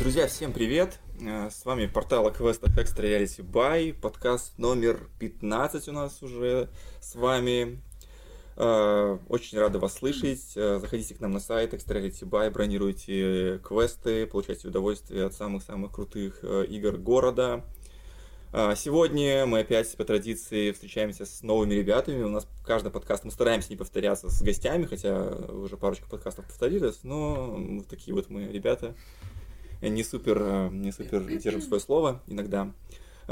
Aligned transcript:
Друзья, 0.00 0.26
всем 0.28 0.54
привет! 0.54 0.98
Э, 1.20 1.50
С 1.50 1.66
вами 1.66 1.84
портал 1.84 2.26
о 2.26 2.30
Extra 2.30 3.02
Reality 3.02 3.44
Buy, 3.44 3.92
подкаст 3.92 4.56
номер 4.56 5.10
15 5.18 5.88
у 5.88 5.92
нас 5.92 6.22
уже 6.22 6.70
с 7.02 7.14
вами. 7.16 7.82
Э, 8.56 9.18
Очень 9.28 9.58
рады 9.58 9.78
вас 9.78 9.92
слышать. 9.92 10.56
Э, 10.56 10.78
Заходите 10.78 11.14
к 11.14 11.20
нам 11.20 11.32
на 11.32 11.38
сайт 11.38 11.74
Extra 11.74 12.00
Reality 12.00 12.26
Buy, 12.26 12.50
бронируйте 12.50 13.58
квесты, 13.58 14.26
получайте 14.26 14.68
удовольствие 14.68 15.26
от 15.26 15.34
самых-самых 15.34 15.92
крутых 15.92 16.42
игр 16.44 16.96
города. 16.96 17.62
Сегодня 18.52 19.44
мы 19.44 19.60
опять 19.60 19.94
по 19.98 20.04
традиции 20.04 20.72
встречаемся 20.72 21.26
с 21.26 21.42
новыми 21.42 21.74
ребятами. 21.74 22.22
У 22.22 22.30
нас 22.30 22.48
каждый 22.64 22.90
подкаст 22.90 23.24
мы 23.24 23.30
стараемся 23.32 23.68
не 23.68 23.76
повторяться 23.76 24.30
с 24.30 24.42
гостями, 24.42 24.86
хотя 24.86 25.26
уже 25.26 25.76
парочка 25.76 26.08
подкастов 26.08 26.46
повторилось, 26.46 27.00
но 27.02 27.82
такие 27.88 28.14
вот 28.14 28.30
мы 28.30 28.46
ребята 28.46 28.96
не 29.88 30.04
супер, 30.04 30.38
э, 30.40 30.68
не 30.70 30.92
супер 30.92 31.24
держим 31.38 31.62
свое 31.62 31.80
слово 31.80 32.22
иногда. 32.26 32.72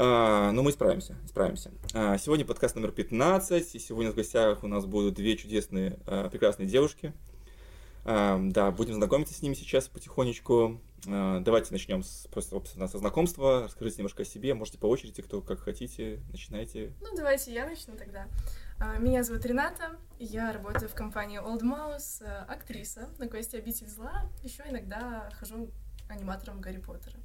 А, 0.01 0.51
Но 0.53 0.63
мы 0.63 0.71
справимся, 0.71 1.17
справимся. 1.27 1.71
А, 1.93 2.17
Сегодня 2.17 2.45
подкаст 2.45 2.75
номер 2.75 2.93
15, 2.93 3.75
и 3.75 3.79
сегодня 3.79 4.13
в 4.13 4.15
гостях 4.15 4.63
у 4.63 4.67
нас 4.67 4.85
будут 4.85 5.15
две 5.15 5.35
чудесные, 5.35 5.99
а, 6.05 6.29
прекрасные 6.29 6.67
девушки. 6.67 7.13
Да, 8.05 8.71
будем 8.71 8.95
знакомиться 8.95 9.33
с 9.33 9.41
ними 9.41 9.53
сейчас 9.53 9.89
потихонечку. 9.89 10.79
Давайте 11.05 11.73
начнем 11.73 12.01
с, 12.01 12.27
просто, 12.31 12.51
собственно, 12.51 12.87
со 12.87 12.97
знакомства. 12.97 13.63
Расскажите 13.65 13.97
немножко 13.97 14.23
о 14.23 14.25
себе, 14.25 14.53
можете 14.53 14.79
по 14.79 14.87
очереди, 14.87 15.21
кто 15.21 15.41
как 15.41 15.59
хотите, 15.59 16.21
начинайте. 16.31 16.93
Ну, 17.01 17.15
давайте 17.15 17.53
я 17.53 17.67
начну 17.67 17.95
тогда. 17.97 18.27
Меня 18.99 19.23
зовут 19.23 19.45
Рената, 19.45 19.97
я 20.17 20.51
работаю 20.53 20.89
в 20.89 20.95
компании 20.95 21.39
Old 21.39 21.61
Mouse, 21.61 22.23
актриса 22.47 23.09
на 23.19 23.27
квесте 23.27 23.57
«Обитель 23.57 23.89
зла». 23.89 24.23
Еще 24.43 24.63
иногда 24.67 25.29
хожу 25.37 25.69
аниматором 26.09 26.59
Гарри 26.59 26.77
Поттера. 26.77 27.17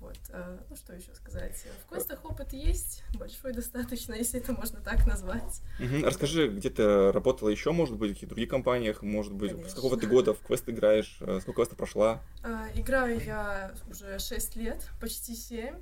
Вот, 0.00 0.16
э, 0.30 0.58
ну 0.70 0.76
что 0.76 0.94
еще 0.94 1.14
сказать? 1.14 1.62
В 1.84 1.90
квестах 1.90 2.24
опыт 2.24 2.54
есть, 2.54 3.04
большой 3.18 3.52
достаточно, 3.52 4.14
если 4.18 4.40
это 4.40 4.54
можно 4.54 4.80
так 4.80 5.06
назвать. 5.06 5.60
Мгм. 5.78 6.04
Расскажи, 6.04 6.48
где 6.48 6.70
ты 6.70 7.12
работала 7.12 7.50
еще, 7.50 7.72
может 7.72 7.96
быть, 7.96 8.12
в 8.12 8.14
каких 8.14 8.30
других 8.30 8.48
компаниях, 8.48 9.02
может 9.02 9.34
быть, 9.34 9.50
с 9.50 9.54
Конечно. 9.54 9.76
какого 9.76 9.98
ты 9.98 10.06
года 10.06 10.32
в 10.32 10.40
квест 10.40 10.66
играешь, 10.70 11.18
э, 11.20 11.40
сколько 11.42 11.56
квестов 11.60 11.76
прошла? 11.76 12.22
А, 12.42 12.68
Играю 12.74 13.22
я 13.22 13.74
уже 13.90 14.18
6 14.18 14.56
лет, 14.56 14.88
почти 15.00 15.34
7. 15.34 15.74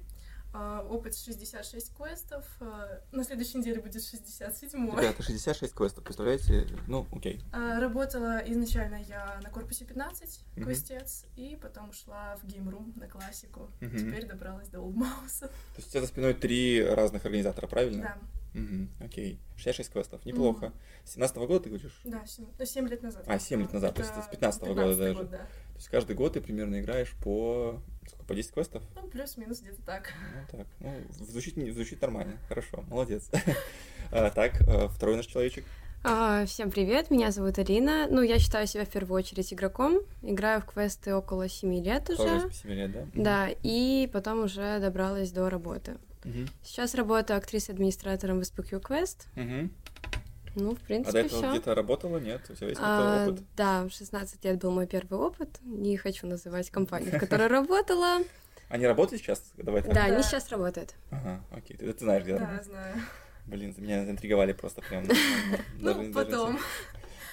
А, 0.53 0.81
Опыт 0.89 1.15
66 1.17 1.95
квестов. 1.95 2.45
А, 2.61 3.01
На 3.13 3.23
следующей 3.23 3.59
неделе 3.59 3.81
будет 3.83 4.03
67 4.03 4.91
Ребята, 4.97 5.23
66 5.23 5.75
квестов, 5.75 6.05
представляете? 6.05 6.67
Ну, 6.87 7.07
окей. 7.13 7.41
А, 7.53 7.79
Работала 7.81 8.39
изначально 8.47 8.97
я 8.97 9.39
на 9.43 9.51
корпусе 9.51 9.85
15, 9.85 10.41
Мгм. 10.57 10.65
квестец, 10.65 11.27
и 11.37 11.57
потом 11.61 11.91
ушла 11.91 12.37
в 12.43 12.47
геймрум 12.47 12.95
на 12.97 13.07
классику. 13.09 13.71
Мгм. 13.81 13.99
Теперь 13.99 14.27
добралась 14.27 14.69
до 14.69 14.81
Олдмауса. 14.81 15.49
То 15.49 15.53
есть 15.77 15.89
у 15.89 15.91
тебя 15.91 16.01
за 16.01 16.07
спиной 16.07 16.33
три 16.35 16.83
разных 16.83 17.25
организатора, 17.27 17.67
правильно? 17.67 18.03
Да, 18.03 18.19
Мгм, 18.59 18.89
окей. 19.01 19.39
66 19.57 19.91
квестов, 19.93 20.25
неплохо. 20.25 20.73
С 21.05 21.13
17 21.13 21.47
года 21.47 21.65
ты 21.65 21.69
говоришь? 21.69 22.01
да, 22.05 22.25
7, 22.27 22.89
лет 22.89 23.03
назад. 23.03 23.23
А, 23.27 23.39
7 23.39 23.61
лет 23.61 23.73
назад, 23.75 23.95
то 23.95 24.01
есть 24.01 24.13
Это 24.13 24.23
с 24.23 24.29
15-го 24.31 24.75
года 24.75 24.81
15-й 24.93 24.97
даже. 24.97 25.15
год, 25.19 25.31
да. 25.31 25.39
То 25.39 25.77
есть 25.77 25.89
каждый 25.89 26.17
год 26.17 26.33
ты 26.33 26.41
примерно 26.41 26.81
играешь 26.81 27.15
по... 27.23 27.83
Сколько, 28.09 28.25
по 28.25 28.35
10 28.35 28.53
квестов? 28.53 28.83
Ну, 28.97 29.09
плюс-минус 29.09 29.61
где-то 29.61 29.83
так. 29.83 30.13
Ну, 30.53 30.59
так. 30.59 30.67
Ну, 30.81 30.95
звучит, 31.25 31.57
не- 31.57 31.71
звучит 31.71 32.01
нормально. 32.01 32.39
Хорошо, 32.49 32.85
молодец. 32.89 33.31
А, 34.11 34.31
Так, 34.31 34.61
э, 34.63 34.89
второй 34.89 35.17
наш 35.17 35.27
человечек. 35.27 35.65
А, 36.03 36.47
Всем 36.47 36.71
привет, 36.71 37.11
меня 37.11 37.31
зовут 37.31 37.59
Алина. 37.59 38.07
Ну, 38.09 38.23
я 38.23 38.39
считаю 38.39 38.67
себя 38.67 38.85
в 38.87 38.89
первую 38.89 39.19
очередь 39.19 39.53
игроком. 39.53 39.99
Играю 40.23 40.61
в 40.63 40.65
квесты 40.65 41.15
около 41.15 41.49
7 41.49 41.75
лет 41.85 42.05
Тоже 42.05 42.23
уже. 42.37 42.51
с 42.51 42.61
7 42.63 42.71
лет, 42.71 42.93
да? 42.93 43.07
Да, 43.15 43.49
и 43.63 44.09
потом 44.13 44.45
уже 44.45 44.79
добралась 44.81 45.31
до 45.33 45.51
работы. 45.51 45.97
Сейчас 46.63 46.95
работаю 46.95 47.39
актрисой-администратором 47.39 48.39
в 48.39 48.43
SPQ 48.43 48.81
Quest. 48.83 49.27
Ну, 50.55 50.71
в 50.71 50.73
А 50.73 50.79
до 50.79 50.85
принципе, 50.87 51.19
этого 51.21 51.43
все. 51.43 51.51
где-то 51.51 51.75
работала, 51.75 52.19
нет? 52.19 52.43
У 52.49 52.55
тебя 52.55 52.69
есть 52.69 52.81
какой-то 52.81 53.31
опыт? 53.31 53.45
да, 53.57 53.85
в 53.85 53.91
16 53.91 54.45
лет 54.45 54.59
был 54.59 54.71
мой 54.71 54.87
первый 54.87 55.19
опыт. 55.19 55.59
Не 55.63 55.97
хочу 55.97 56.27
называть 56.27 56.71
компанию, 56.71 57.13
в 57.17 57.19
которой 57.19 57.47
работала. 57.49 58.19
Они 58.69 58.87
работают 58.87 59.23
сейчас? 59.23 59.53
Давай 59.57 59.83
так. 59.83 59.95
Да, 59.95 60.05
они 60.05 60.23
сейчас 60.23 60.51
работают. 60.51 60.95
Ага, 61.11 61.41
окей. 61.51 61.77
Ты, 61.77 61.93
ты 61.93 61.99
знаешь, 61.99 62.23
где 62.23 62.39
Да, 62.39 62.61
знаю. 62.63 62.95
Блин, 63.47 63.75
меня 63.79 64.05
заинтриговали 64.05 64.53
просто 64.53 64.83
прям. 64.83 65.07
Ну, 65.81 66.13
потом. 66.13 66.59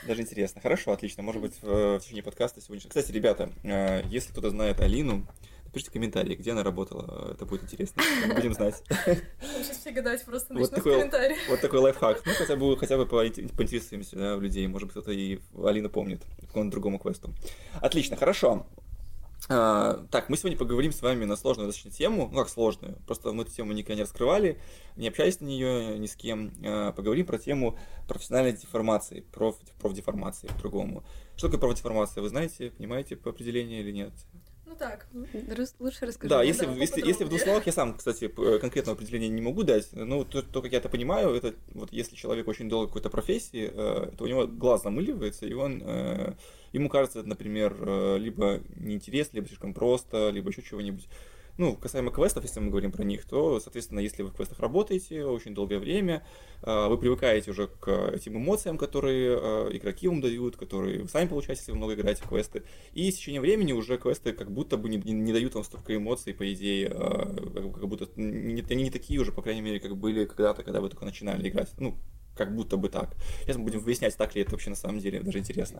Даже 0.08 0.22
интересно. 0.22 0.62
Хорошо, 0.62 0.92
отлично. 0.92 1.24
Может 1.24 1.42
быть, 1.42 1.54
в, 1.62 2.00
течение 2.00 2.24
подкаста 2.24 2.62
сегодня. 2.62 2.88
Кстати, 2.88 3.12
ребята, 3.12 3.50
э, 3.64 4.04
если 4.06 4.32
кто-то 4.32 4.52
знает 4.52 4.80
Алину, 4.80 5.26
напишите 5.76 5.92
комментарии, 5.92 6.36
где 6.36 6.52
она 6.52 6.64
работала. 6.64 7.32
Это 7.34 7.46
будет 7.46 7.64
интересно. 7.64 8.02
Будем 8.34 8.54
знать. 8.54 8.82
Сейчас 8.88 9.78
все 9.78 9.92
гадать 9.92 10.24
просто 10.24 10.54
Вот 10.54 10.72
такой-. 10.72 11.10
Вот 11.50 11.62
такой 11.62 11.80
лайфхак. 11.80 12.22
Ну, 12.26 12.32
хотя 12.34 12.56
бы, 12.56 12.78
хотя 12.78 12.98
бы 12.98 13.06
поинте- 13.06 13.54
поинтересуемся 13.54 14.16
да, 14.16 14.36
у 14.38 14.40
людей. 14.40 14.66
Может 14.68 14.88
быть, 14.88 14.92
кто-то 14.94 15.12
и 15.12 15.40
Алину 15.62 15.90
помнит 15.90 16.22
по 16.40 16.48
какому-то 16.48 16.72
другому 16.72 16.98
квесту. 16.98 17.34
Отлично, 17.82 18.16
хорошо. 18.16 18.66
А, 19.50 20.06
так, 20.12 20.30
мы 20.30 20.38
сегодня 20.38 20.58
поговорим 20.58 20.94
с 20.94 21.02
вами 21.02 21.26
на 21.26 21.36
сложную 21.36 21.68
достаточно 21.68 21.92
тему. 21.92 22.30
Ну, 22.32 22.40
как 22.40 22.48
сложную. 22.48 22.98
Просто 23.06 23.34
мы 23.34 23.44
эту 23.44 23.52
тему 23.52 23.74
никогда 23.74 23.96
не 23.96 24.02
раскрывали, 24.04 24.58
не 24.96 25.10
общались 25.10 25.42
на 25.42 25.46
нее 25.46 26.00
ни 26.00 26.08
с 26.08 26.16
кем. 26.16 26.54
А, 26.64 26.94
поговорим 26.94 27.26
про 27.26 27.38
тему 27.38 27.78
профессиональной 28.08 28.54
деформации, 28.54 29.26
проф, 29.34 29.58
профдеформации 29.82 30.48
по-другому. 30.48 31.04
Что 31.36 31.48
такое 31.48 31.60
профдеформация? 31.60 32.22
Вы 32.22 32.30
знаете, 32.30 32.72
понимаете 32.72 33.18
по 33.18 33.32
определению 33.32 33.82
или 33.82 33.92
нет? 33.92 34.14
Ну 34.66 34.76
так, 34.76 35.08
Лучше 35.80 36.06
расскажи. 36.06 36.30
Да, 36.30 36.42
если, 36.44 36.66
да, 36.66 36.72
если, 36.74 37.06
если 37.06 37.24
в 37.24 37.30
двух 37.30 37.42
словах, 37.42 37.66
я 37.68 37.72
сам, 37.72 37.96
кстати, 37.96 38.28
п- 38.28 38.58
конкретного 38.60 38.96
определения 38.96 39.30
не 39.30 39.42
могу 39.42 39.64
дать, 39.64 39.90
но 39.94 40.24
то, 40.24 40.42
то, 40.42 40.62
как 40.62 40.72
я 40.72 40.80
это 40.80 40.90
понимаю, 40.90 41.36
это 41.36 41.54
вот 41.74 41.94
если 41.94 42.16
человек 42.16 42.48
очень 42.48 42.68
долго 42.68 42.86
в 42.86 42.90
какой-то 42.90 43.10
профессии, 43.10 43.70
э, 43.72 44.12
то 44.18 44.24
у 44.24 44.28
него 44.28 44.48
глаз 44.48 44.82
замыливается, 44.84 45.46
и 45.46 45.54
он, 45.54 45.84
э, 45.86 46.34
ему 46.74 46.90
кажется, 46.90 47.22
например, 47.22 47.78
э, 47.80 48.18
либо 48.18 48.60
неинтересно, 48.76 49.36
либо 49.38 49.48
слишком 49.48 49.74
просто, 49.74 50.30
либо 50.32 50.50
еще 50.50 50.64
чего-нибудь. 50.64 51.08
Ну, 51.58 51.78
касаемо 51.78 52.12
квестов, 52.12 52.44
если 52.44 52.60
мы 52.60 52.70
говорим 52.70 52.92
про 52.92 53.04
них, 53.04 53.24
то, 53.26 53.60
соответственно, 53.62 54.00
если 54.02 54.24
вы 54.24 54.30
в 54.30 54.34
квестах 54.34 54.60
работаете 54.60 55.26
очень 55.26 55.54
долгое 55.56 55.80
время, 55.80 56.26
э, 56.62 56.88
вы 56.90 56.98
привыкаете 56.98 57.52
уже 57.52 57.68
к 57.68 57.90
этим 58.14 58.36
эмоциям, 58.36 58.78
которые 58.78 59.38
э, 59.42 59.70
игроки 59.78 60.10
вам 60.10 60.20
дают, 60.20 60.58
которые 60.58 61.04
вы 61.04 61.08
сами 61.08 61.28
получаете, 61.30 61.62
если 61.62 61.72
вы 61.72 61.78
много 61.78 61.94
играете 61.94 62.24
в 62.24 62.28
квесты. 62.28 62.64
И 62.92 63.10
с 63.10 63.16
течением 63.16 63.42
времени 63.42 63.72
уже 63.72 63.98
квесты 63.98 64.34
как 64.34 64.52
будто 64.52 64.76
бы 64.76 64.90
не, 64.90 64.98
не- 64.98 65.32
дают 65.32 65.56
вам 65.56 65.64
столько 65.64 65.96
эмоций, 65.96 66.34
по 66.34 66.52
идее, 66.54 66.90
как, 66.90 67.74
как 67.74 67.88
будто 67.88 68.10
не- 68.18 68.62
они 68.70 68.84
не 68.84 68.92
такие 68.92 69.20
уже, 69.22 69.32
по 69.32 69.42
крайней 69.42 69.62
мере, 69.62 69.80
как 69.80 69.96
были 69.96 70.26
когда-то, 70.26 70.62
когда 70.64 70.82
вы 70.82 70.90
только 70.90 71.06
начинали 71.06 71.48
играть. 71.48 71.72
Ну, 71.80 71.98
как 72.36 72.54
будто 72.54 72.76
бы 72.76 72.90
так. 72.90 73.16
Сейчас 73.44 73.56
мы 73.56 73.64
будем 73.64 73.80
выяснять, 73.80 74.18
так 74.18 74.36
ли 74.36 74.42
это 74.42 74.52
вообще 74.52 74.72
на 74.72 74.76
самом 74.76 75.00
деле, 75.00 75.22
даже 75.22 75.40
интересно. 75.40 75.80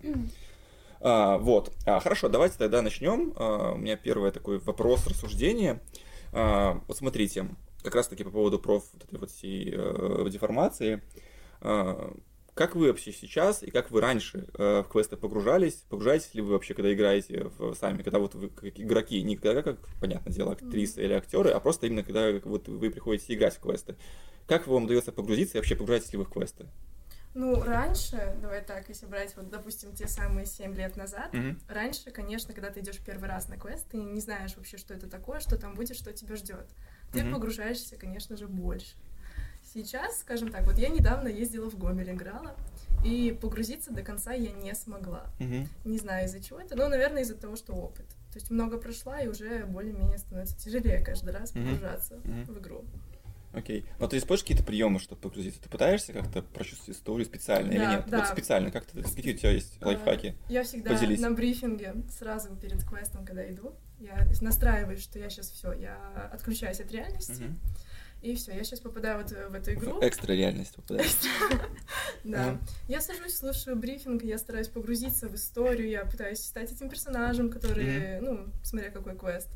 А, 1.02 1.38
вот. 1.38 1.74
А, 1.86 2.00
хорошо, 2.00 2.30
давайте 2.30 2.58
тогда 2.58 2.82
начнем. 2.82 3.34
А, 3.36 3.74
у 3.74 3.78
меня 3.78 3.96
первый 3.96 4.32
такой 4.32 4.60
вопрос, 4.60 5.06
рассуждение. 5.08 5.82
А, 6.34 6.82
вот 6.88 6.98
смотрите, 6.98 7.48
как 7.84 7.96
раз 7.96 8.08
таки 8.08 8.24
по 8.24 8.32
поводу 8.32 8.60
проф 8.60 8.84
вот 8.94 9.04
этой 9.04 9.20
вот 9.20 9.32
всей 9.32 9.74
э, 9.74 10.28
деформации. 10.30 11.02
А, 11.62 12.14
как 12.56 12.76
вы 12.76 12.88
вообще 12.88 13.12
сейчас 13.12 13.64
и 13.64 13.70
как 13.70 13.92
вы 13.92 14.00
раньше 14.00 14.48
э, 14.58 14.82
в 14.82 14.90
квесты 14.90 15.18
погружались? 15.18 15.84
Погружаетесь 15.90 16.34
ли 16.34 16.42
вы 16.42 16.54
вообще, 16.54 16.74
когда 16.74 16.94
играете 16.94 17.52
в, 17.58 17.76
сами, 17.76 18.02
когда 18.02 18.18
вот 18.18 18.34
вы 18.34 18.48
как 18.48 18.80
игроки, 18.80 19.22
не 19.24 19.36
когда 19.36 19.62
как, 19.62 19.78
понятное 20.00 20.32
дело, 20.32 20.54
актрисы 20.54 21.04
или 21.04 21.12
актеры, 21.12 21.50
а 21.50 21.60
просто 21.60 21.88
именно 21.88 22.04
когда 22.04 22.32
вот 22.46 22.70
вы 22.70 22.90
приходите 22.90 23.34
играть 23.34 23.56
в 23.56 23.60
квесты? 23.60 23.98
Как 24.48 24.68
вам 24.68 24.86
удается 24.86 25.12
погрузиться 25.12 25.58
и 25.58 25.60
вообще 25.60 25.76
погружаетесь 25.76 26.14
ли 26.14 26.18
вы 26.18 26.24
в 26.24 26.30
квесты? 26.30 26.66
Ну, 27.36 27.62
раньше, 27.62 28.34
давай 28.42 28.64
так, 28.64 28.88
если 28.88 29.06
брать, 29.06 29.36
вот, 29.36 29.50
допустим, 29.50 29.94
те 29.94 30.08
самые 30.08 30.46
7 30.46 30.74
лет 30.74 30.96
назад, 30.96 31.34
Мгм. 31.34 31.60
раньше, 31.68 32.10
конечно, 32.10 32.54
когда 32.54 32.70
ты 32.70 32.80
идешь 32.80 33.00
первый 33.00 33.28
раз 33.28 33.50
на 33.50 33.58
квест, 33.58 33.86
ты 33.92 33.98
не 33.98 34.22
знаешь 34.22 34.56
вообще, 34.56 34.78
что 34.78 34.94
это 34.94 35.10
такое, 35.10 35.42
что 35.42 35.58
там 35.58 35.76
будет, 35.76 35.98
что 35.98 36.14
тебя 36.14 36.38
ждет. 36.38 36.66
Ты 37.12 37.24
Мгм. 37.24 37.34
погружаешься, 37.34 37.98
конечно 37.98 38.38
же, 38.38 38.48
больше. 38.48 38.96
Сейчас, 39.74 40.22
скажем 40.22 40.50
так, 40.50 40.66
вот 40.66 40.78
я 40.78 40.88
недавно 40.88 41.28
ездила 41.28 41.70
в 41.70 41.78
Гомель, 41.78 42.12
играла, 42.12 42.56
и 43.04 43.38
погрузиться 43.42 43.92
до 43.92 44.02
конца 44.02 44.32
я 44.32 44.52
не 44.54 44.74
смогла. 44.74 45.26
Мгм. 45.40 45.68
Не 45.84 45.98
знаю 45.98 46.28
из-за 46.28 46.42
чего 46.42 46.62
это, 46.62 46.78
но, 46.78 46.88
наверное, 46.88 47.24
из-за 47.24 47.36
того, 47.36 47.58
что 47.58 47.74
опыт. 47.74 48.08
То 48.32 48.40
есть 48.40 48.50
много 48.50 48.78
прошла, 48.78 49.20
и 49.20 49.28
уже 49.28 49.66
более-менее 49.66 50.20
становится 50.20 50.58
тяжелее 50.58 51.04
каждый 51.04 51.34
раз 51.34 51.52
погружаться 51.52 52.16
Мгм. 52.24 52.46
в 52.46 52.60
игру. 52.60 52.86
Окей. 53.56 53.86
Но 54.00 54.08
ты 54.08 54.18
используешь 54.18 54.44
какие-то 54.44 54.64
приемы, 54.64 55.00
чтобы 55.00 55.22
погрузиться? 55.22 55.62
Ты 55.62 55.70
пытаешься 55.70 56.14
как-то 56.14 56.42
прочувствовать 56.42 56.98
историю 56.98 57.26
специально 57.26 57.72
или 57.72 57.80
Да, 57.86 57.90
нет? 57.90 58.06
да. 58.08 58.18
Вот 58.18 58.28
специально, 58.28 58.70
как 58.72 58.86
ты, 58.86 59.02
какие 59.02 59.34
у 59.34 59.38
тебя 59.38 59.52
есть 59.52 59.78
А, 59.82 59.88
лайфхаки? 59.88 60.36
Я 60.50 60.64
всегда 60.64 60.92
Поделись. 60.92 61.20
на 61.20 61.32
брифинге 61.32 61.96
сразу 62.18 62.56
перед 62.56 62.84
квестом, 62.84 63.26
когда 63.26 63.50
иду, 63.50 63.76
я 64.00 64.28
настраиваюсь, 64.42 65.02
что 65.02 65.20
я 65.20 65.30
сейчас 65.30 65.50
все, 65.52 65.72
я 65.74 66.30
отключаюсь 66.34 66.80
от 66.82 66.92
реальности, 66.92 67.44
Мгм. 67.44 67.60
И 68.22 68.34
все, 68.36 68.54
я 68.54 68.64
сейчас 68.64 68.80
попадаю 68.80 69.20
вот 69.20 69.30
в 69.30 69.54
эту 69.54 69.74
игру. 69.74 70.00
Экстра 70.02 70.34
реальность 70.34 70.76
попадает. 70.76 71.16
Да. 72.24 72.60
Я 72.88 73.02
сажусь, 73.02 73.38
слушаю 73.38 73.76
брифинг, 73.76 74.24
я 74.24 74.40
стараюсь 74.40 74.68
погрузиться 74.68 75.30
в 75.30 75.36
историю, 75.36 75.88
я 75.90 76.06
пытаюсь 76.06 76.40
стать 76.40 76.72
этим 76.72 76.90
персонажем, 76.90 77.52
который, 77.52 78.20
ну, 78.20 78.48
смотря 78.64 78.90
какой 78.90 79.16
квест. 79.16 79.48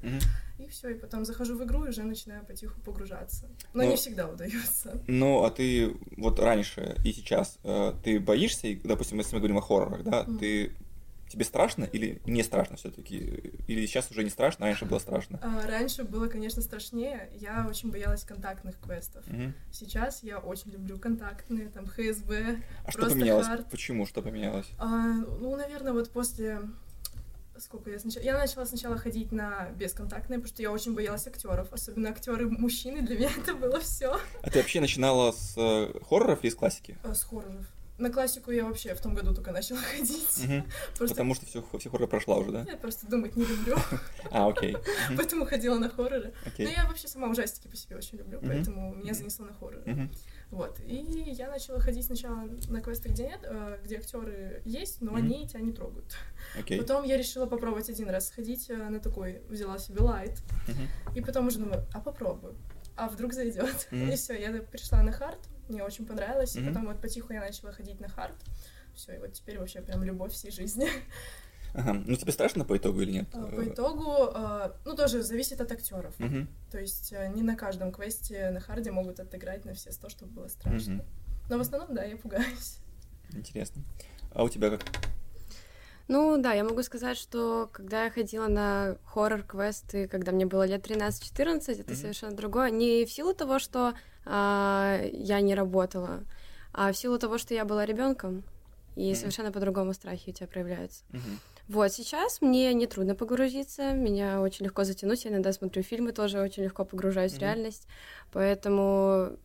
И 0.60 0.68
все, 0.68 0.90
и 0.90 0.94
потом 0.94 1.26
захожу 1.26 1.58
в 1.58 1.64
игру 1.64 1.86
и 1.86 1.90
уже 1.90 2.04
начинаю 2.04 2.46
потиху 2.46 2.80
погружаться. 2.82 3.48
Но 3.74 3.84
не 3.84 3.96
всегда 3.96 4.28
удается. 4.28 5.02
Ну, 5.08 5.44
а 5.44 5.50
ты 5.50 5.96
вот 6.18 6.40
раньше 6.40 6.98
и 7.04 7.14
сейчас, 7.14 7.58
э, 7.64 7.94
ты 8.04 8.20
боишься, 8.20 8.68
допустим, 8.84 9.18
если 9.18 9.36
мы 9.36 9.40
говорим 9.40 9.58
о 9.58 9.62
хоррорах, 9.62 10.04
да, 10.04 10.26
ты 10.40 10.74
Тебе 11.30 11.46
страшно 11.46 11.84
или 11.84 12.22
не 12.26 12.42
страшно 12.42 12.76
все-таки? 12.76 13.18
Или 13.68 13.86
сейчас 13.86 14.10
уже 14.10 14.24
не 14.24 14.32
страшно, 14.32 14.66
а 14.66 14.70
раньше 14.70 14.86
было 14.86 15.00
страшно? 15.00 15.40
А, 15.44 15.68
раньше 15.68 16.04
было, 16.04 16.28
конечно, 16.28 16.62
страшнее. 16.62 17.30
Я 17.36 17.68
очень 17.70 17.92
боялась 17.92 18.24
контактных 18.24 18.80
квестов. 18.80 19.26
Угу. 19.28 19.54
Сейчас 19.72 20.24
я 20.24 20.40
очень 20.40 20.72
люблю 20.72 20.98
контактные, 20.98 21.70
там, 21.70 21.86
ХСБ. 21.86 22.58
А 22.84 22.92
что 22.92 23.08
поменялось? 23.08 23.46
Хард. 23.46 23.70
Почему? 23.70 24.08
Что 24.08 24.24
поменялось? 24.24 24.68
А, 24.80 25.14
ну, 25.14 25.56
наверное, 25.56 25.94
вот 25.94 26.10
после 26.12 26.62
сколько 27.62 27.90
я 27.90 28.00
сначала... 28.00 28.24
Я 28.24 28.38
начала 28.38 28.66
сначала 28.66 28.98
ходить 28.98 29.32
на 29.32 29.70
бесконтактные, 29.76 30.40
потому 30.40 30.54
что 30.54 30.62
я 30.62 30.72
очень 30.72 30.96
боялась 30.96 31.28
актеров, 31.28 31.72
особенно 31.74 32.10
актеры 32.10 32.50
мужчины, 32.50 33.02
для 33.02 33.18
меня 33.18 33.30
это 33.38 33.54
было 33.54 33.80
все. 33.80 34.18
А 34.42 34.50
ты 34.50 34.60
вообще 34.60 34.80
начинала 34.80 35.32
с 35.32 35.56
э, 35.58 35.94
хорроров 36.08 36.44
или 36.44 36.52
с 36.52 36.56
классики? 36.56 36.98
А, 37.04 37.14
с 37.14 37.24
хорроров. 37.24 37.68
На 38.00 38.10
классику 38.10 38.52
я 38.52 38.66
вообще 38.66 38.96
в 38.96 39.02
том 39.02 39.14
году 39.14 39.34
только 39.34 39.52
начала 39.52 39.80
ходить. 39.80 40.44
Угу. 40.44 40.64
Просто... 40.98 41.16
Потому 41.16 41.36
что 41.36 41.46
все, 41.46 41.64
все 41.78 41.90
хорроры 41.90 42.08
прошла 42.08 42.38
уже, 42.38 42.52
да? 42.52 42.66
Я 42.68 42.78
просто 42.78 43.08
думать 43.08 43.36
не 43.36 43.46
люблю. 43.46 43.76
А, 44.32 44.48
окей. 44.48 44.78
Поэтому 45.18 45.46
ходила 45.46 45.78
на 45.78 45.90
хорроры. 45.90 46.34
Но 46.58 46.70
я 46.70 46.86
вообще 46.88 47.08
сама 47.08 47.28
ужастики 47.28 47.68
по 47.68 47.76
себе 47.76 47.98
очень 47.98 48.18
люблю, 48.18 48.40
поэтому 48.42 48.94
меня 48.96 49.14
занесло 49.14 49.46
на 49.46 49.54
хорроры. 49.54 50.10
Вот. 50.52 50.80
И 50.86 50.96
я 50.96 51.50
начала 51.50 51.80
ходить 51.80 52.06
сначала 52.06 52.50
на 52.70 52.82
квесты, 52.82 53.10
где 53.10 53.24
нет, 53.24 53.42
э, 53.44 53.80
где 53.84 53.98
актеры 53.98 54.64
есть, 54.66 55.02
но 55.02 55.14
они 55.14 55.48
тебя 55.48 55.60
не 55.60 55.72
трогают. 55.72 56.16
Потом 56.68 57.04
я 57.04 57.18
решила 57.18 57.46
попробовать 57.46 57.90
один 57.90 58.10
раз 58.10 58.30
сходить 58.30 58.70
э, 58.70 58.76
на 58.76 59.00
такой, 59.00 59.42
взяла 59.50 59.78
себе 59.78 60.02
light. 60.02 60.42
И 61.16 61.22
потом 61.22 61.48
уже 61.48 61.60
думаю, 61.60 61.86
а 61.94 62.00
попробую. 62.00 62.56
А 62.96 63.08
вдруг 63.08 63.34
зайдет. 63.34 63.88
И 63.92 64.16
все, 64.16 64.34
я 64.34 64.52
пришла 64.62 65.04
на 65.04 65.12
hard, 65.12 65.40
мне 65.70 65.84
очень 65.84 66.06
понравилось, 66.06 66.56
mm-hmm. 66.56 66.64
и 66.64 66.68
потом 66.68 66.86
вот 66.88 67.02
потиху 67.02 67.34
я 67.34 67.42
начала 67.42 67.72
ходить 67.72 68.00
на 68.00 68.08
hard. 68.08 68.36
Все, 68.96 69.16
и 69.16 69.20
вот 69.20 69.34
теперь 69.34 69.60
вообще 69.60 69.82
прям 69.82 70.04
любовь 70.04 70.34
всей 70.34 70.52
жизни. 70.52 70.88
Ага. 71.74 71.94
Ну 71.94 72.16
тебе 72.16 72.32
страшно 72.32 72.66
по 72.66 72.76
итогу 72.78 73.02
или 73.02 73.12
нет? 73.12 73.28
А, 73.34 73.46
по 73.46 73.64
итогу, 73.64 74.32
а, 74.34 74.76
ну 74.86 74.96
тоже 74.96 75.22
зависит 75.22 75.62
от 75.62 75.72
актеров. 75.72 76.20
Угу. 76.20 76.48
То 76.72 76.80
есть 76.80 77.14
э, 77.14 77.30
не 77.30 77.44
на 77.44 77.56
каждом 77.56 77.92
квесте 77.92 78.50
на 78.50 78.60
hard 78.60 78.86
е 78.86 78.92
могут 78.92 79.20
отыграть 79.20 79.66
на 79.66 79.74
все 79.76 79.92
сто, 79.92 80.10
чтобы 80.10 80.32
было 80.32 80.48
страшно. 80.48 80.96
Угу. 80.96 81.06
Но 81.50 81.58
в 81.58 81.62
основном, 81.62 81.94
да, 81.94 82.04
я 82.04 82.18
пугаюсь. 82.18 82.80
Интересно. 83.34 83.84
А 84.34 84.44
у 84.44 84.50
тебя 84.50 84.72
как? 84.72 84.82
Ну 86.08 86.42
да, 86.42 86.54
я 86.54 86.64
могу 86.64 86.82
сказать, 86.82 87.18
что 87.18 87.70
когда 87.72 88.06
я 88.06 88.10
ходила 88.10 88.48
на 88.48 88.98
хоррор-квесты, 89.06 90.08
когда 90.08 90.32
мне 90.32 90.48
было 90.48 90.66
лет 90.66 90.86
13-14, 90.90 91.36
это 91.36 91.94
mm-hmm. 91.94 91.96
совершенно 91.96 92.36
другое. 92.36 92.72
Не 92.72 93.06
в 93.06 93.12
силу 93.12 93.36
того, 93.36 93.60
что 93.60 93.94
я 94.26 95.40
не 95.42 95.56
работала, 95.56 96.24
а 96.74 96.92
в 96.92 96.98
силу 96.98 97.18
того, 97.18 97.38
что 97.38 97.54
я 97.54 97.66
была 97.66 97.86
ребенком, 97.86 98.44
и 98.96 99.12
mm-hmm. 99.12 99.16
совершенно 99.16 99.52
по-другому 99.52 99.94
страхи 99.94 100.30
у 100.30 100.34
тебя 100.34 100.48
проявляются. 100.48 101.04
Mm-hmm. 101.12 101.38
Вот, 101.70 101.92
сейчас 101.92 102.42
мне 102.42 102.74
не 102.74 102.88
трудно 102.88 103.16
погрузиться, 103.16 103.94
меня 103.94 104.42
очень 104.42 104.66
легко 104.66 104.84
затянуть, 104.84 105.26
я 105.26 105.32
иногда 105.32 105.54
смотрю 105.54 105.84
фильмы, 105.84 106.12
тоже 106.12 106.42
очень 106.42 106.64
легко 106.64 106.84
погружаюсь 106.84 107.34
mm-hmm. 107.34 107.38
в 107.38 107.42
реальность, 107.42 107.88
поэтому 108.32 109.38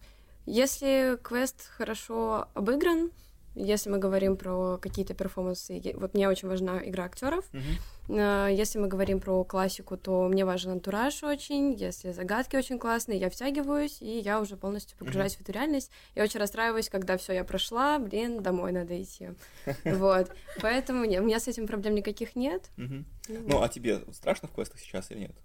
если 0.47 1.19
квест 1.23 1.69
хорошо 1.77 2.49
обыгран, 2.55 3.11
если 3.55 3.91
мы 3.91 3.99
говорим 3.99 4.37
про 4.37 4.79
какие-то 4.79 5.15
перформансы, 5.15 5.81
вот 5.95 6.15
мне 6.15 6.29
очень 6.29 6.49
важна 6.49 6.81
игра 6.85 7.05
актеров. 7.05 7.45
Uh-huh. 7.53 8.53
Если 8.53 8.79
мы 8.79 8.89
говорим 8.89 9.21
про 9.21 9.45
классику, 9.45 9.97
то 9.97 10.29
мне 10.29 10.45
важен 10.45 10.73
антураж 10.73 11.23
очень. 11.23 11.73
Если 11.75 12.13
загадки 12.13 12.57
очень 12.57 12.79
классные, 12.79 13.19
я 13.19 13.31
втягиваюсь, 13.31 14.03
и 14.03 14.19
я 14.19 14.41
уже 14.41 14.57
полностью 14.57 14.99
погружаюсь 14.99 15.35
uh-huh. 15.35 15.39
в 15.39 15.41
эту 15.43 15.53
реальность. 15.53 15.91
Я 16.15 16.25
очень 16.25 16.41
расстраиваюсь, 16.41 16.89
когда 16.89 17.17
все 17.17 17.33
я 17.33 17.45
прошла, 17.45 17.99
блин, 17.99 18.43
домой 18.43 18.73
надо 18.73 19.01
идти. 19.01 19.31
Вот. 19.85 20.31
Поэтому 20.61 21.01
у 21.01 21.05
меня 21.05 21.41
с 21.41 21.49
этим 21.49 21.67
проблем 21.67 21.95
никаких 21.95 22.37
нет. 22.37 22.71
Ну, 22.77 23.63
а 23.63 23.69
тебе 23.69 24.03
страшно 24.13 24.49
в 24.49 24.53
квестах 24.53 24.81
сейчас 24.81 25.11
или 25.11 25.21
нет? 25.21 25.37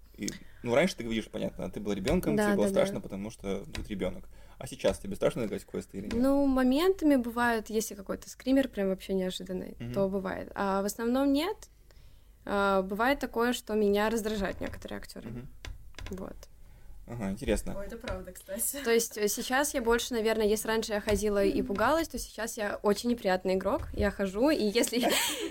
Ну, 0.62 0.74
раньше 0.74 0.96
ты 0.96 1.04
говоришь, 1.04 1.28
понятно, 1.28 1.70
ты 1.70 1.80
был 1.80 1.92
ребенком, 1.92 2.36
тебе 2.36 2.54
было 2.54 2.68
страшно, 2.68 3.00
потому 3.00 3.30
что 3.30 3.64
тут 3.72 3.88
ребенок. 3.88 4.28
А 4.60 4.66
сейчас 4.66 4.98
тебе 4.98 5.16
страшно 5.16 5.46
играть 5.46 5.62
в 5.62 5.66
квесты 5.66 5.96
или 5.96 6.04
нет? 6.04 6.14
Ну, 6.14 6.44
моментами 6.44 7.16
бывает, 7.16 7.70
если 7.70 7.94
какой-то 7.94 8.28
скример 8.28 8.68
прям 8.68 8.88
вообще 8.88 9.14
неожиданный, 9.14 9.74
mm-hmm. 9.78 9.94
то 9.94 10.06
бывает. 10.06 10.52
А 10.54 10.82
в 10.82 10.84
основном 10.84 11.32
нет. 11.32 11.56
А, 12.44 12.82
бывает 12.82 13.18
такое, 13.18 13.54
что 13.54 13.72
меня 13.72 14.10
раздражают 14.10 14.60
некоторые 14.60 14.98
актеры. 14.98 15.30
Mm-hmm. 15.30 15.46
Вот. 16.10 16.36
Ага, 17.10 17.30
интересно. 17.30 17.74
Ой, 17.76 17.86
это 17.86 17.96
правда, 17.96 18.30
кстати. 18.32 18.84
То 18.84 18.92
есть 18.92 19.18
э, 19.18 19.26
сейчас 19.26 19.74
я 19.74 19.82
больше, 19.82 20.14
наверное, 20.14 20.46
если 20.46 20.68
раньше 20.68 20.92
я 20.92 21.00
ходила 21.00 21.44
и 21.44 21.60
пугалась, 21.62 22.06
то 22.06 22.18
сейчас 22.18 22.56
я 22.56 22.78
очень 22.82 23.10
неприятный 23.10 23.54
игрок. 23.54 23.82
Я 23.94 24.12
хожу, 24.12 24.50
и 24.50 24.62
если 24.64 25.04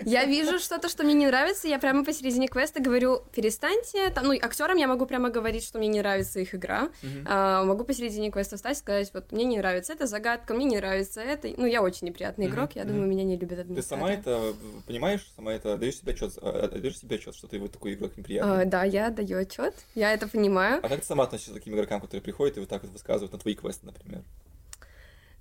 я 0.06 0.23
вижу 0.25 0.59
что-то, 0.59 0.88
что 0.88 1.03
мне 1.03 1.13
не 1.13 1.27
нравится, 1.27 1.67
я 1.67 1.77
прямо 1.77 2.06
посередине 2.06 2.47
квеста 2.47 2.81
говорю, 2.81 3.23
перестаньте. 3.35 4.09
Там, 4.11 4.27
ну, 4.27 4.33
актерам 4.33 4.77
я 4.77 4.88
могу 4.88 5.06
прямо 5.06 5.29
говорить, 5.29 5.65
что 5.65 5.79
мне 5.79 5.89
не 5.89 6.00
нравится 6.00 6.39
их 6.39 6.56
игра. 6.56 6.89
А, 7.25 7.63
могу 7.65 7.83
посередине 7.83 8.31
квеста 8.31 8.56
встать 8.56 8.77
и 8.77 8.79
сказать, 8.79 9.11
вот, 9.13 9.31
мне 9.33 9.44
не 9.44 9.57
нравится 9.57 9.91
эта 9.91 10.07
загадка, 10.07 10.53
мне 10.53 10.65
не 10.65 10.77
нравится 10.77 11.19
это. 11.19 11.50
Ну, 11.57 11.65
я 11.65 11.81
очень 11.81 12.07
неприятный 12.07 12.47
игрок, 12.47 12.71
я 12.75 12.85
думаю, 12.85 13.06
меня 13.07 13.23
не 13.23 13.35
любят 13.38 13.59
администраторы. 13.59 14.15
Ты 14.15 14.23
сама 14.23 14.45
это 14.45 14.56
понимаешь, 14.88 15.29
сама 15.35 15.53
это 15.53 15.77
даешь 15.77 15.97
себе 15.97 16.13
отчет, 16.13 16.35
даешь 16.35 16.97
себе 16.97 17.17
отчет, 17.17 17.35
что 17.35 17.47
ты 17.47 17.59
вот 17.59 17.73
такой 17.73 17.95
игрок 17.95 18.15
неприятный? 18.15 18.61
А, 18.61 18.65
да, 18.65 18.83
я 18.83 19.09
даю 19.09 19.39
отчет, 19.39 19.73
я 19.95 20.13
это 20.13 20.27
понимаю. 20.27 20.79
А 20.81 20.88
как 20.88 21.01
ты 21.01 21.06
сама 21.06 21.25
относишься 21.25 21.49
к 21.54 21.56
таким 21.56 21.75
игрокам, 21.75 22.01
которые 22.01 22.22
приходят 22.22 22.57
и 22.57 22.60
вот 22.60 22.69
так 22.69 22.84
вот 22.84 22.92
высказывают 22.92 23.31
на 23.31 23.40
твои 23.40 23.56
квесты, 23.56 23.86
например? 23.86 24.24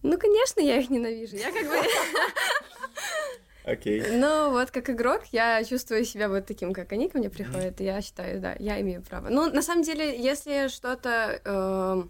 Ну, 0.02 0.18
конечно, 0.18 0.60
я 0.60 0.78
их 0.78 0.90
ненавижу. 0.90 1.36
Я 1.36 1.50
как 1.50 1.66
бы... 1.66 1.76
Окей. 3.64 4.00
Okay. 4.00 4.16
Ну, 4.18 4.50
вот 4.50 4.70
как 4.70 4.88
игрок 4.90 5.24
я 5.32 5.62
чувствую 5.64 6.04
себя 6.04 6.28
вот 6.28 6.46
таким, 6.46 6.72
как 6.72 6.92
они 6.92 7.08
ко 7.08 7.18
мне 7.18 7.28
приходят, 7.28 7.80
и 7.80 7.84
я 7.84 8.00
считаю, 8.00 8.40
да, 8.40 8.56
я 8.58 8.80
имею 8.80 9.02
право. 9.02 9.28
Ну, 9.28 9.50
на 9.52 9.62
самом 9.62 9.82
деле, 9.82 10.18
если 10.18 10.68
что-то 10.68 11.40
э, 11.44 12.02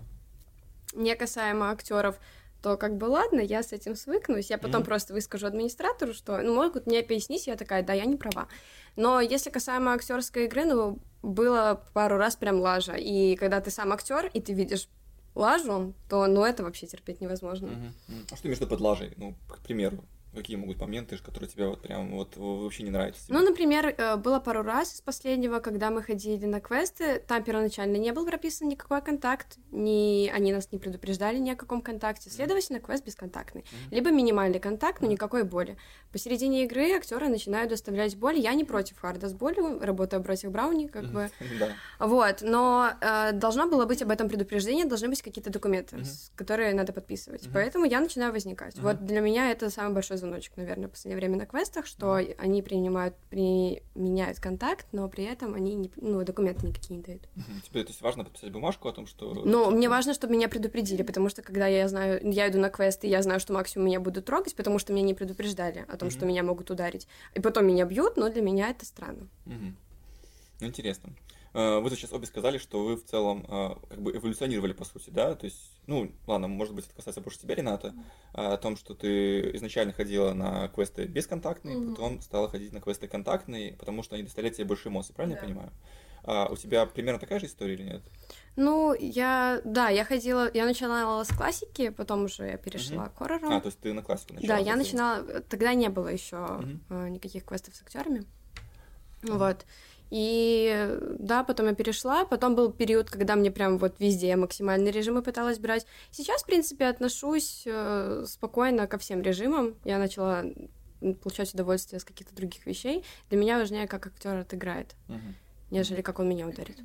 не 0.94 1.16
касаемо 1.16 1.70
актеров, 1.70 2.16
то 2.62 2.76
как 2.76 2.96
бы 2.96 3.04
ладно, 3.04 3.40
я 3.40 3.62
с 3.62 3.72
этим 3.72 3.94
свыкнусь, 3.94 4.50
я 4.50 4.58
потом 4.58 4.82
mm-hmm. 4.82 4.86
просто 4.86 5.14
выскажу 5.14 5.46
администратору, 5.46 6.12
что, 6.12 6.38
ну, 6.38 6.54
могут 6.54 6.86
мне 6.86 7.02
пояснить, 7.02 7.46
я 7.46 7.56
такая, 7.56 7.82
да, 7.82 7.92
я 7.92 8.04
не 8.04 8.16
права. 8.16 8.48
Но 8.96 9.20
если 9.20 9.50
касаемо 9.50 9.92
актерской 9.92 10.46
игры, 10.46 10.64
ну, 10.64 10.98
было 11.22 11.82
пару 11.94 12.16
раз 12.16 12.36
прям 12.36 12.60
лажа, 12.60 12.94
и 12.94 13.36
когда 13.36 13.60
ты 13.60 13.70
сам 13.70 13.92
актер 13.92 14.30
и 14.34 14.40
ты 14.40 14.52
видишь 14.52 14.88
лажу, 15.34 15.94
то, 16.08 16.26
ну, 16.26 16.44
это 16.44 16.64
вообще 16.64 16.86
терпеть 16.86 17.20
невозможно. 17.20 17.68
Mm-hmm. 17.68 18.28
А 18.32 18.36
что 18.36 18.48
между 18.48 18.66
под 18.66 18.80
лажей, 18.80 19.12
ну, 19.16 19.34
к 19.48 19.58
примеру? 19.60 20.04
Какие 20.34 20.56
могут 20.56 20.78
моменты, 20.80 21.16
которые 21.18 21.48
тебе 21.48 21.66
вот 21.66 21.82
прям 21.82 22.12
вот 22.12 22.36
вообще 22.36 22.82
не 22.82 22.90
нравятся? 22.90 23.24
Ну, 23.28 23.40
например, 23.40 23.94
э, 23.96 24.16
было 24.16 24.38
пару 24.40 24.62
раз 24.62 24.94
из 24.94 25.00
последнего, 25.00 25.58
когда 25.58 25.90
мы 25.90 26.02
ходили 26.02 26.44
на 26.44 26.60
квесты, 26.60 27.18
там 27.26 27.42
первоначально 27.42 27.96
не 27.96 28.12
был 28.12 28.26
прописан 28.26 28.68
никакой 28.68 29.00
контакт, 29.00 29.56
ни 29.70 30.28
они 30.28 30.52
нас 30.52 30.70
не 30.70 30.78
предупреждали 30.78 31.38
ни 31.38 31.50
о 31.50 31.56
каком 31.56 31.80
контакте, 31.80 32.28
следовательно, 32.30 32.78
квест 32.78 33.04
бесконтактный. 33.04 33.62
Mm-hmm. 33.62 33.94
Либо 33.94 34.10
минимальный 34.10 34.60
контакт, 34.60 35.00
но 35.00 35.08
никакой 35.08 35.44
боли. 35.44 35.76
Посередине 36.12 36.64
игры 36.64 36.92
актеры 36.92 37.28
начинают 37.28 37.70
доставлять 37.70 38.16
боль. 38.16 38.38
Я 38.38 38.52
не 38.54 38.64
против 38.64 38.98
харда 38.98 39.28
с 39.28 39.32
болью, 39.32 39.80
работаю 39.80 40.22
против 40.22 40.50
Брауни, 40.50 40.86
как 40.86 41.06
бы. 41.06 41.30
Вот, 41.98 42.42
но 42.42 42.90
э, 43.00 43.32
должно 43.32 43.68
было 43.68 43.84
быть 43.84 44.02
об 44.02 44.10
этом 44.10 44.28
предупреждение, 44.28 44.84
должны 44.84 45.08
быть 45.08 45.22
какие-то 45.22 45.50
документы, 45.50 45.98
которые 46.36 46.74
надо 46.74 46.92
подписывать. 46.92 47.48
Поэтому 47.52 47.84
я 47.84 48.00
начинаю 48.00 48.32
возникать. 48.32 48.78
Вот 48.78 49.04
для 49.04 49.20
меня 49.20 49.50
это 49.50 49.70
самый 49.70 49.94
большой 49.94 50.17
звоночек, 50.18 50.56
наверное, 50.56 50.88
в 50.88 50.90
последнее 50.90 51.16
время 51.16 51.36
на 51.36 51.46
квестах, 51.46 51.86
что 51.86 52.14
они 52.14 52.62
принимают, 52.62 53.14
применяют 53.30 54.40
контакт, 54.40 54.86
но 54.92 55.08
при 55.08 55.24
этом 55.24 55.54
они 55.54 55.74
не, 55.74 55.90
ну, 55.96 56.22
документы 56.24 56.66
никакие 56.66 56.96
не 56.96 57.02
дают. 57.02 57.28
Тебе 57.64 57.82
то 57.82 57.88
есть 57.88 58.02
важно 58.02 58.24
подписать 58.24 58.52
бумажку 58.52 58.88
о 58.88 58.92
том, 58.92 59.06
что... 59.06 59.32
Ну, 59.32 59.70
мне 59.70 59.88
важно, 59.88 60.14
чтобы 60.14 60.34
меня 60.34 60.48
предупредили, 60.48 61.02
потому 61.02 61.28
что 61.28 61.42
когда 61.42 61.66
я 61.66 61.88
знаю, 61.88 62.20
я 62.22 62.48
иду 62.48 62.58
на 62.58 62.68
квест, 62.68 63.04
и 63.04 63.08
я 63.08 63.22
знаю, 63.22 63.40
что 63.40 63.52
максимум 63.52 63.86
меня 63.86 64.00
будут 64.00 64.26
трогать, 64.26 64.54
потому 64.54 64.78
что 64.78 64.92
меня 64.92 65.06
не 65.06 65.14
предупреждали 65.14 65.84
о 65.88 65.96
том, 65.96 66.10
что 66.10 66.26
меня 66.26 66.42
могут 66.42 66.70
ударить. 66.70 67.08
И 67.34 67.40
потом 67.40 67.66
меня 67.66 67.84
бьют, 67.84 68.16
но 68.16 68.28
для 68.28 68.42
меня 68.42 68.70
это 68.70 68.84
странно. 68.84 69.28
Ну, 69.46 70.66
интересно. 70.66 71.12
Э, 71.54 71.80
вы 71.80 71.90
сейчас 71.90 72.12
обе 72.12 72.26
сказали, 72.26 72.58
что 72.58 72.84
вы 72.84 72.96
в 72.96 73.04
целом 73.04 73.44
э, 73.48 73.74
как 73.88 74.00
бы 74.00 74.16
эволюционировали, 74.16 74.72
по 74.72 74.84
сути, 74.84 75.10
да? 75.10 75.34
То 75.34 75.46
есть, 75.46 75.72
ну, 75.86 76.12
ладно, 76.26 76.48
может 76.48 76.74
быть, 76.74 76.86
это 76.86 76.94
касается 76.94 77.20
больше 77.20 77.38
тебя, 77.38 77.54
Рената, 77.54 77.94
о 78.32 78.56
том, 78.56 78.76
что 78.76 78.94
ты 78.94 79.56
изначально 79.56 79.92
ходила 79.92 80.32
на 80.32 80.68
квесты 80.68 81.06
бесконтактные, 81.06 81.76
mm-hmm. 81.76 81.90
потом 81.90 82.20
стала 82.20 82.48
ходить 82.48 82.72
на 82.72 82.80
квесты 82.80 83.08
контактные, 83.08 83.74
потому 83.74 84.02
что 84.02 84.14
они 84.14 84.24
доставляют 84.24 84.56
тебе 84.56 84.66
больше 84.66 84.88
эмоций, 84.88 85.14
правильно 85.14 85.36
да. 85.36 85.42
я 85.42 85.48
понимаю? 85.48 85.72
А 86.24 86.46
у 86.50 86.56
тебя 86.56 86.84
примерно 86.84 87.18
такая 87.18 87.38
же 87.40 87.46
история 87.46 87.74
или 87.74 87.84
нет? 87.84 88.02
Ну, 88.56 88.92
я, 88.92 89.62
да, 89.64 89.88
я 89.88 90.04
ходила, 90.04 90.50
я 90.52 90.66
начинала 90.66 91.22
с 91.24 91.28
классики, 91.28 91.90
потом 91.90 92.24
уже 92.24 92.44
я 92.44 92.56
перешла 92.58 93.04
Мгм. 93.04 93.10
к 93.10 93.18
хоррору. 93.18 93.50
А, 93.50 93.60
то 93.60 93.68
есть 93.68 93.78
ты 93.80 93.92
на 93.92 94.02
классику 94.02 94.34
начала? 94.34 94.56
Да, 94.56 94.58
я 94.58 94.76
начинала, 94.76 95.22
тогда 95.48 95.74
не 95.74 95.88
было 95.88 96.08
еще 96.08 96.60
э, 96.90 97.08
никаких 97.08 97.44
квестов 97.44 97.76
с 97.76 97.82
актерами. 97.82 98.24
Вот. 99.22 99.64
И 100.10 100.98
да, 101.18 101.44
потом 101.44 101.66
я 101.66 101.74
перешла, 101.74 102.24
потом 102.24 102.54
был 102.54 102.72
период, 102.72 103.10
когда 103.10 103.36
мне 103.36 103.50
прям 103.50 103.78
вот 103.78 104.00
везде 104.00 104.36
максимальные 104.36 104.90
режимы 104.92 105.22
пыталась 105.22 105.58
брать. 105.58 105.86
Сейчас, 106.10 106.42
в 106.42 106.46
принципе, 106.46 106.86
отношусь 106.86 107.64
э, 107.66 108.24
спокойно 108.26 108.86
ко 108.86 108.98
всем 108.98 109.20
режимам. 109.20 109.74
Я 109.84 109.98
начала 109.98 110.44
получать 111.22 111.52
удовольствие 111.54 112.00
с 112.00 112.04
каких-то 112.04 112.34
других 112.34 112.66
вещей. 112.66 113.04
Для 113.28 113.38
меня 113.38 113.58
важнее, 113.58 113.86
как 113.86 114.06
актер 114.06 114.36
отыграет, 114.38 114.94
Мгм. 115.08 115.34
нежели 115.70 116.02
как 116.02 116.18
он 116.18 116.28
меня 116.28 116.48
ударит. 116.48 116.78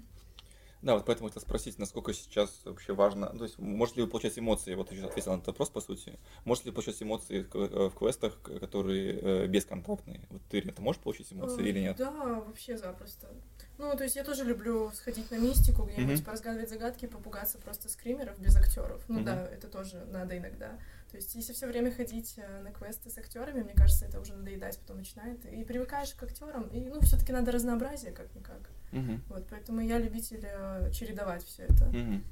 Да, 0.83 0.95
вот 0.95 1.05
поэтому 1.05 1.29
хотел 1.29 1.41
спросить, 1.41 1.79
насколько 1.79 2.13
сейчас 2.13 2.59
вообще 2.65 2.93
важно, 2.93 3.27
то 3.27 3.45
есть, 3.45 3.57
может 3.57 3.95
ли 3.95 4.03
вы 4.03 4.09
получать 4.09 4.37
эмоции, 4.37 4.75
вот 4.75 4.89
сейчас 4.89 5.05
ответил 5.05 5.31
на 5.31 5.35
этот 5.37 5.47
вопрос, 5.47 5.69
по 5.69 5.79
сути, 5.79 6.19
может 6.43 6.65
ли 6.65 6.71
вы 6.71 6.75
получать 6.75 7.01
эмоции 7.01 7.47
в, 7.49 7.55
э, 7.55 7.89
квестах, 7.97 8.37
которые 8.41 9.17
э, 9.17 9.47
бесконтактные? 9.47 10.27
Вот 10.29 10.41
ты, 10.49 10.61
ты 10.61 10.81
можешь 10.81 11.01
получить 11.01 11.31
эмоции 11.31 11.63
Э, 11.63 11.69
или 11.69 11.79
нет? 11.79 11.95
Да, 11.97 12.11
вообще 12.11 12.77
запросто. 12.77 13.29
Ну, 13.77 13.95
то 13.95 14.03
есть 14.03 14.17
я 14.17 14.25
тоже 14.25 14.43
люблю 14.43 14.91
сходить 14.91 15.31
на 15.31 15.37
мистику, 15.37 15.83
где-нибудь 15.83 16.17
Мгм. 16.17 16.25
поразгадывать 16.25 16.69
загадки, 16.69 17.05
попугаться 17.05 17.59
просто 17.59 17.87
скримеров 17.87 18.37
без 18.39 18.55
актеров. 18.57 19.01
Ну 19.07 19.15
Мгм. 19.15 19.25
да, 19.25 19.47
это 19.47 19.69
тоже 19.69 20.03
надо 20.11 20.37
иногда. 20.37 20.77
То 21.09 21.15
есть 21.15 21.33
если 21.33 21.53
все 21.53 21.67
время 21.67 21.91
ходить 21.91 22.33
э, 22.35 22.61
на 22.61 22.71
квесты 22.71 23.09
с 23.09 23.17
актерами, 23.17 23.63
мне 23.63 23.73
кажется, 23.73 24.05
это 24.05 24.19
уже 24.19 24.33
надоедать 24.33 24.79
потом 24.79 24.97
начинает. 24.97 25.45
И 25.45 25.63
привыкаешь 25.63 26.13
к 26.13 26.23
актерам, 26.23 26.67
и 26.67 26.81
ну 26.89 26.99
все-таки 27.01 27.31
надо 27.31 27.53
разнообразие 27.53 28.11
как-никак. 28.11 28.69
Мгм. 28.93 29.23
Вот, 29.27 29.47
поэтому 29.49 29.81
я 29.81 29.97
любитель 29.97 30.43
э, 30.43 30.91
чередовать 30.93 31.43
все 31.43 31.63
это. 31.63 31.85
Мгм. 31.85 32.23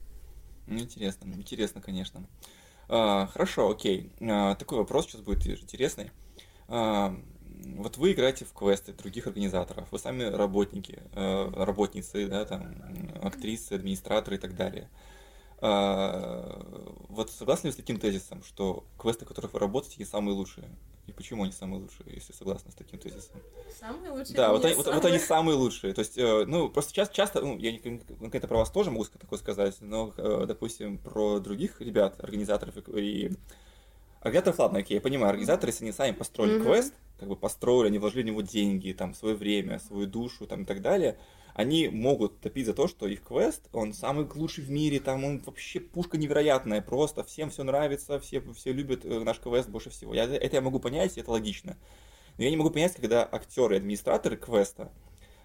Ну, 0.68 0.80
интересно, 0.80 1.34
интересно, 1.34 1.82
конечно. 1.82 2.24
А, 2.88 3.28
хорошо, 3.28 3.72
окей. 3.72 4.12
А, 4.22 4.56
такой 4.56 4.78
вопрос 4.78 5.08
сейчас 5.08 5.22
будет 5.22 5.46
интересный. 5.48 6.12
А, 6.68 7.18
вот 7.78 7.98
вы 7.98 8.14
играете 8.14 8.46
в 8.46 8.54
квесты 8.54 8.94
других 8.94 9.26
организаторов, 9.26 9.92
вы 9.92 9.98
сами 9.98 10.24
работники, 10.24 11.02
э, 11.14 11.52
работницы, 11.56 12.28
да, 12.28 12.46
там, 12.46 12.76
актрисы, 13.22 13.74
администраторы 13.74 14.36
и 14.36 14.40
так 14.40 14.56
далее. 14.56 14.88
А, 15.60 16.64
вот 17.10 17.32
согласны 17.32 17.68
ли 17.68 17.72
вы 17.72 17.74
с 17.74 17.78
таким 17.78 18.00
тезисом, 18.00 18.44
что 18.44 18.86
квесты, 19.00 19.26
в 19.26 19.28
которых 19.28 19.54
вы 19.54 19.60
работаете, 19.60 20.06
самые 20.06 20.36
лучшие? 20.36 20.70
И 21.12 21.14
почему 21.14 21.44
они 21.44 21.52
самые 21.52 21.82
лучшие, 21.82 22.06
если 22.16 22.32
согласны 22.32 22.72
с 22.72 22.74
таким 22.74 22.98
тезисом? 22.98 23.42
Самые 23.78 24.12
лучшие. 24.12 24.34
Да, 24.34 24.54
вот 24.54 24.64
они, 24.64 24.76
вот, 24.76 24.86
вот 24.86 25.04
они 25.04 25.20
самые. 25.20 25.20
самые 25.20 25.56
лучшие. 25.58 25.94
То 25.94 26.00
есть, 26.00 26.18
э, 26.18 26.46
ну, 26.46 26.70
просто 26.70 26.94
часто, 26.94 27.14
часто 27.14 27.42
ну, 27.42 27.58
я 27.58 27.78
конкретно 27.78 28.48
про 28.48 28.60
вас 28.60 28.72
тоже 28.72 28.92
могу 28.92 29.04
такое 29.20 29.38
сказать, 29.38 29.76
но, 29.82 30.14
э, 30.16 30.46
допустим, 30.48 30.98
про 31.00 31.40
других 31.40 31.82
ребят, 31.82 32.24
организаторов 32.24 32.76
и... 32.88 33.32
Организаторов, 34.22 34.60
ладно, 34.60 34.80
окей, 34.80 34.96
я 34.96 35.02
понимаю, 35.02 35.32
организаторы, 35.32 35.72
если 35.72 35.84
они 35.84 35.92
сами 35.92 36.14
построили 36.14 36.60
Мгм. 36.60 36.64
квест, 36.64 36.94
как 37.20 37.28
бы 37.28 37.36
построили, 37.36 37.88
они 37.88 38.00
вложили 38.00 38.24
в 38.24 38.28
него 38.28 38.42
деньги, 38.42 38.94
там, 38.94 39.14
свое 39.14 39.36
время, 39.36 39.80
свою 39.80 40.08
душу, 40.08 40.48
там, 40.48 40.62
и 40.62 40.66
так 40.66 40.82
далее, 40.82 41.18
они 41.54 41.90
могут 41.90 42.40
топить 42.40 42.66
за 42.66 42.74
то, 42.74 42.88
что 42.88 43.08
их 43.08 43.24
квест, 43.24 43.68
он 43.74 43.94
самый 43.94 44.28
лучший 44.34 44.64
в 44.64 44.70
мире, 44.70 45.00
там, 45.00 45.24
он 45.24 45.40
вообще 45.40 45.80
пушка 45.80 46.18
невероятная, 46.18 46.82
просто 46.82 47.24
всем 47.24 47.50
все 47.50 47.64
нравится, 47.64 48.20
все, 48.20 48.42
все 48.54 48.72
любят 48.72 49.06
э, 49.06 49.20
наш 49.20 49.40
квест 49.40 49.70
больше 49.70 49.90
всего. 49.90 50.14
Я, 50.14 50.24
это 50.24 50.56
я 50.56 50.62
могу 50.62 50.80
понять, 50.80 51.18
это 51.18 51.32
логично. 51.32 51.78
Но 52.38 52.44
я 52.44 52.50
не 52.50 52.58
могу 52.58 52.70
понять, 52.70 52.96
когда 52.96 53.28
актеры 53.30 53.76
и 53.76 53.78
администраторы 53.78 54.38
квеста 54.38 54.92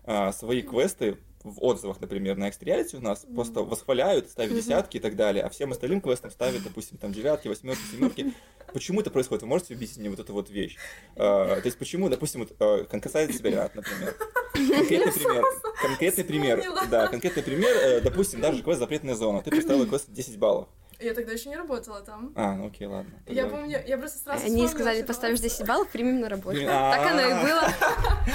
а, 0.07 0.33
свои 0.33 0.63
квесты 0.63 1.19
в 1.43 1.63
отзывах, 1.63 2.01
например, 2.01 2.37
на 2.37 2.49
X-Reality 2.49 2.97
у 2.97 3.01
нас 3.01 3.25
просто 3.33 3.63
восхваляют, 3.63 4.29
ставят 4.31 4.55
десятки 4.55 4.97
и 4.97 5.01
так 5.01 5.15
далее, 5.15 5.45
а 5.45 5.49
всем 5.49 5.71
остальным 5.71 6.01
квестам 6.01 6.31
ставят, 6.31 6.63
допустим, 6.65 6.99
там 6.99 7.13
девятки, 7.13 7.47
восьмерки, 7.49 7.81
семерки. 7.93 8.33
Почему 8.73 9.01
это 9.01 9.11
происходит? 9.11 9.43
Вы 9.43 9.49
можете 9.49 9.75
объяснить 9.75 9.99
мне 9.99 10.11
вот 10.11 10.19
эту 10.19 10.33
вот 10.33 10.51
вещь? 10.51 10.77
А, 11.15 11.61
то 11.61 11.67
есть 11.67 11.79
почему, 11.79 12.09
допустим, 12.09 12.41
вот, 12.41 12.53
а, 12.59 12.85
касается 12.85 13.39
себя 13.39 13.71
например. 13.75 14.17
Конкретный 14.53 15.13
пример. 15.13 15.45
Конкретный 15.83 16.25
пример. 16.25 16.65
Да, 16.91 17.09
конкретный 17.09 17.43
пример. 17.43 17.77
э, 17.77 18.01
Допустим, 18.01 18.41
даже 18.41 18.63
квест 18.63 18.81
«Запретная 18.81 19.15
зона». 19.15 19.43
Ты 19.43 19.51
поставила 19.51 19.87
квест 19.87 20.07
10 20.09 20.39
баллов. 20.39 20.69
Я 21.01 21.15
тогда 21.15 21.33
еще 21.33 21.49
не 21.49 21.57
работала 21.57 22.01
там. 22.01 22.33
А, 22.35 22.55
ну 22.55 22.69
окей, 22.69 22.87
ладно. 22.87 23.13
Я 23.27 23.43
Тогда- 23.45 23.57
помню, 23.59 23.83
я 23.87 23.99
просто 23.99 24.19
сразу 24.19 24.47
Они 24.47 24.67
сказали, 24.67 24.97
ситуацию. 25.01 25.07
поставишь 25.07 25.41
10 25.41 25.67
баллов, 25.67 25.89
примем 25.89 26.21
на 26.21 26.29
работу. 26.29 26.59
Так 26.61 27.11
оно 27.11 27.21
и 27.21 27.33
а. 27.33 27.43
было. 27.43 27.69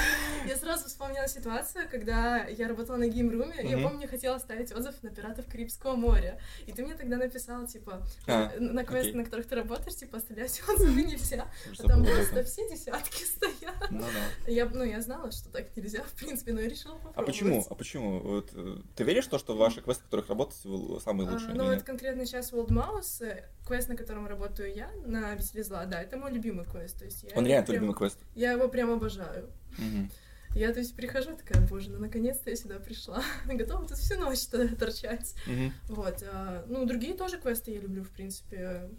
Я 0.48 0.58
сразу 0.58 0.88
вспомнила 0.88 1.28
ситуацию, 1.28 1.88
когда 1.90 2.46
я 2.46 2.68
работала 2.68 2.98
на 2.98 3.08
геймруме, 3.08 3.56
я 3.64 3.78
помню, 3.78 4.08
хотела 4.08 4.40
ставить 4.40 4.72
отзыв 4.72 4.96
на 5.04 5.12
пиратов 5.12 5.46
Карибского 5.46 5.96
моря. 5.96 6.40
И 6.66 6.72
ты 6.72 6.84
мне 6.84 6.96
тогда 6.96 7.18
написал, 7.18 7.68
типа, 7.68 8.02
А, 8.28 8.52
на 8.60 8.84
квесты, 8.84 9.16
на 9.16 9.24
которых 9.24 9.48
ты 9.48 9.56
работаешь, 9.56 9.96
типа, 9.98 10.18
оставлять 10.18 10.62
отзывы 10.68 11.04
нельзя. 11.04 11.46
А 11.80 11.84
там 11.88 12.04
просто 12.04 12.44
все 12.44 12.68
десятки 12.70 13.24
стоят. 13.24 13.92
Ну. 13.92 14.04
Я, 14.48 14.66
ну, 14.66 14.84
я 14.84 15.00
знала, 15.02 15.32
что 15.32 15.50
так 15.50 15.76
нельзя, 15.78 16.02
в 16.04 16.12
принципе, 16.14 16.54
но 16.54 16.62
я 16.62 16.70
решила 16.70 16.94
попробовать. 16.96 17.18
А 17.18 17.24
почему? 17.24 17.66
А 17.70 17.76
почему? 17.76 18.40
Э, 18.40 18.78
ты 18.96 19.04
веришь 19.04 19.26
в 19.28 19.30
то, 19.30 19.38
что 19.38 19.56
ваши 19.56 19.82
квесты, 19.82 20.02
в 20.02 20.06
которых 20.06 20.28
работаете, 20.30 20.68
самые 21.04 21.30
А, 21.30 21.34
лучшие? 21.34 21.54
ну 21.54 21.66
вот 21.72 21.84
конкретно 21.84 22.26
сейчас 22.26 22.51
World 22.52 22.70
Mouse, 22.70 23.24
э, 23.26 23.44
квест, 23.66 23.90
на 23.90 23.96
котором 23.96 24.28
работаю 24.28 24.74
я, 24.74 24.90
на 25.06 25.32
Обители 25.32 25.62
Зла, 25.62 25.86
да, 25.86 26.02
это 26.02 26.18
мой 26.18 26.32
любимый 26.32 26.66
квест. 26.66 26.98
То 27.00 27.06
есть 27.06 27.24
я 27.24 27.30
Он 27.38 27.46
реально 27.46 27.66
твой 27.66 27.76
прям- 27.78 27.84
любимый 27.86 27.98
квест. 27.98 28.20
Я 28.36 28.52
его 28.52 28.68
прям 28.68 28.92
обожаю. 28.92 29.50
Мгм. 29.78 30.12
Я, 30.54 30.74
то 30.74 30.80
есть, 30.80 30.96
прихожу 30.98 31.34
такая, 31.38 31.66
боже, 31.68 31.90
ну 31.92 32.00
наконец-то 32.00 32.50
я 32.50 32.56
сюда 32.58 32.80
пришла. 32.80 33.24
Готова 33.46 33.88
тут 33.88 33.98
всю 33.98 34.20
ночь 34.20 34.46
торчать. 34.48 35.34
Мгм. 35.48 35.74
Вот. 35.88 36.24
а, 36.30 36.66
ну, 36.68 36.86
другие 36.86 37.14
тоже 37.14 37.38
квесты 37.38 37.72
я 37.72 37.80
люблю, 37.80 38.04
в 38.04 38.10
принципе. 38.10 38.90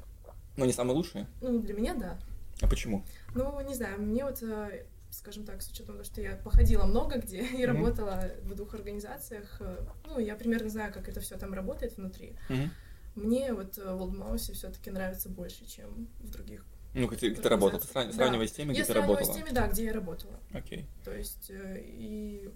Но 0.56 0.64
не 0.64 0.72
самые 0.72 0.94
лучшие? 0.96 1.26
Ну, 1.42 1.58
для 1.60 1.74
меня, 1.74 1.94
да. 1.94 2.18
А 2.62 2.68
почему? 2.68 3.04
Ну, 3.34 3.60
не 3.66 3.74
знаю, 3.74 4.00
мне 4.00 4.24
вот, 4.24 4.42
э, 4.42 4.84
скажем 5.10 5.44
так, 5.44 5.60
с 5.60 5.68
учетом 5.70 5.96
того, 5.96 6.04
что 6.04 6.22
я 6.22 6.36
походила 6.36 6.84
много 6.84 7.18
где 7.18 7.38
и 7.44 7.66
Мгм. 7.66 7.76
работала 7.76 8.30
в 8.44 8.54
двух 8.54 8.72
организациях, 8.74 9.56
э, 9.60 9.84
ну, 10.06 10.18
я 10.18 10.36
примерно 10.36 10.70
знаю, 10.70 10.90
как 10.92 11.06
это 11.08 11.20
все 11.20 11.36
там 11.36 11.52
работает 11.52 11.96
внутри. 11.98 12.34
Мгм. 12.48 12.70
Мне 13.14 13.52
вот 13.52 13.76
э, 13.78 13.94
в 13.94 14.00
Old 14.02 14.14
Mouse 14.16 14.52
все-таки 14.52 14.90
нравится 14.90 15.28
больше, 15.28 15.66
чем 15.66 16.08
в 16.20 16.30
других. 16.30 16.64
Ну, 16.94 17.06
где, 17.08 17.30
где 17.30 17.40
ты 17.40 17.48
работал? 17.48 17.78
Ты 17.80 17.86
срав- 17.86 18.06
Да. 18.06 18.12
сравнивай 18.12 18.48
с 18.48 18.52
теми, 18.52 18.70
где 18.72 18.80
я 18.80 18.84
ты 18.86 18.92
работала. 18.94 19.32
с 19.32 19.34
теми, 19.36 19.50
да, 19.50 19.66
где 19.66 19.84
я 19.84 19.92
работала. 19.92 20.38
Окей. 20.52 20.86
То 21.04 21.14
есть 21.16 21.50
э, 21.50 21.82
и 21.82 22.50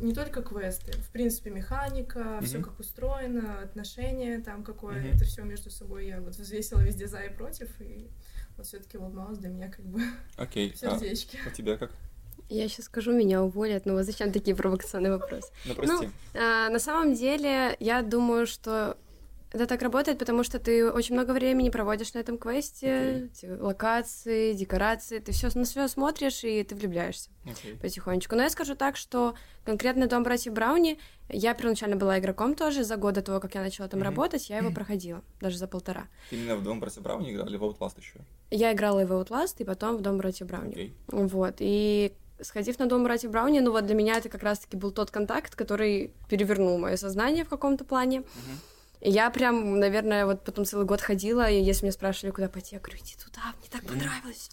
не 0.00 0.12
только 0.14 0.42
квесты, 0.42 0.92
в 0.92 1.10
принципе, 1.10 1.50
механика, 1.50 2.40
все 2.42 2.58
Мгм. 2.58 2.64
как 2.68 2.78
устроено, 2.80 3.60
отношения 3.62 4.38
там 4.40 4.62
какое, 4.64 5.00
Мгм. 5.00 5.14
это 5.14 5.24
все 5.24 5.42
между 5.42 5.70
собой 5.70 6.06
я 6.08 6.20
вот 6.20 6.36
взвесила 6.36 6.80
везде 6.80 7.06
за 7.06 7.20
и 7.20 7.34
против, 7.34 7.70
и 7.80 8.10
вот 8.56 8.66
все-таки 8.66 8.98
World 8.98 9.14
Mouse 9.14 9.36
для 9.38 9.48
меня 9.48 9.70
как 9.70 9.84
бы 9.86 10.00
Окей. 10.36 10.72
в 10.76 10.82
А 10.82 10.96
у 10.96 11.50
тебя 11.50 11.76
как? 11.78 11.90
Я 12.48 12.68
сейчас 12.68 12.86
скажу, 12.86 13.12
меня 13.12 13.42
уволят, 13.42 13.86
но 13.86 13.94
вот 13.94 14.04
зачем 14.04 14.30
такие 14.30 14.54
провокационные 14.54 15.10
вопросы? 15.12 15.48
Ну, 15.64 15.74
прости. 15.74 16.10
А, 16.34 16.68
на 16.68 16.78
самом 16.78 17.14
деле, 17.14 17.76
я 17.80 18.02
думаю, 18.02 18.46
что 18.46 18.96
это 19.56 19.66
так 19.66 19.82
работает, 19.82 20.18
потому 20.18 20.44
что 20.44 20.58
ты 20.58 20.90
очень 20.90 21.14
много 21.14 21.32
времени 21.32 21.70
проводишь 21.70 22.14
на 22.14 22.18
этом 22.18 22.38
квесте, 22.38 23.30
эти 23.32 23.46
локации, 23.46 24.52
декорации, 24.52 25.18
ты 25.18 25.32
все 25.32 25.48
на 25.54 25.64
все 25.64 25.88
смотришь 25.88 26.44
и 26.44 26.62
ты 26.62 26.74
влюбляешься 26.74 27.30
Окей. 27.44 27.74
потихонечку. 27.76 28.36
Но 28.36 28.42
я 28.42 28.50
скажу 28.50 28.74
так, 28.74 28.96
что 28.96 29.34
конкретно 29.64 30.06
Дом 30.06 30.22
братьев 30.22 30.52
Брауни, 30.52 30.98
я 31.28 31.54
первоначально 31.54 31.96
была 31.96 32.18
игроком 32.18 32.54
тоже, 32.54 32.84
за 32.84 32.96
год 32.96 33.14
до 33.14 33.22
того, 33.22 33.40
как 33.40 33.54
я 33.54 33.62
начала 33.62 33.88
там 33.88 34.00
Мгм. 34.00 34.08
работать, 34.08 34.48
я 34.50 34.58
его 34.58 34.70
проходила, 34.70 35.22
даже 35.40 35.56
за 35.58 35.66
полтора. 35.66 36.08
Ты 36.30 36.36
именно 36.36 36.56
в 36.56 36.62
Дом 36.62 36.78
братьев 36.80 37.02
Брауни 37.02 37.32
играл 37.32 37.48
или 37.48 37.56
в 37.56 37.64
Outlast 37.64 37.98
еще? 37.98 38.20
Я 38.50 38.72
играла 38.72 39.00
и 39.00 39.04
в 39.04 39.12
Outlast, 39.12 39.56
и 39.58 39.64
потом 39.64 39.96
в 39.96 40.02
Дом 40.02 40.18
братьев 40.18 40.46
Брауни. 40.46 40.72
Окей. 40.72 40.96
Вот, 41.08 41.56
и 41.58 42.12
сходив 42.40 42.78
на 42.78 42.86
дом 42.86 43.02
братьев 43.02 43.30
Брауни, 43.30 43.60
ну 43.60 43.72
вот 43.72 43.86
для 43.86 43.94
меня 43.94 44.18
это 44.18 44.28
как 44.28 44.42
раз-таки 44.42 44.76
был 44.76 44.92
тот 44.92 45.10
контакт, 45.10 45.54
который 45.54 46.12
перевернул 46.28 46.78
мое 46.78 46.96
сознание 46.96 47.44
в 47.44 47.48
каком-то 47.48 47.84
плане. 47.84 48.20
Мгм. 48.20 48.60
И 49.06 49.10
я 49.10 49.30
прям, 49.30 49.78
наверное, 49.78 50.26
вот 50.26 50.42
потом 50.42 50.64
целый 50.64 50.84
год 50.84 51.00
ходила, 51.00 51.48
и 51.48 51.62
если 51.62 51.84
меня 51.84 51.92
спрашивали, 51.92 52.32
куда 52.32 52.48
пойти, 52.48 52.74
я 52.74 52.80
говорю, 52.80 52.98
иди 52.98 53.14
туда, 53.24 53.40
мне 53.60 53.68
так 53.70 53.82
понравилось. 53.86 54.50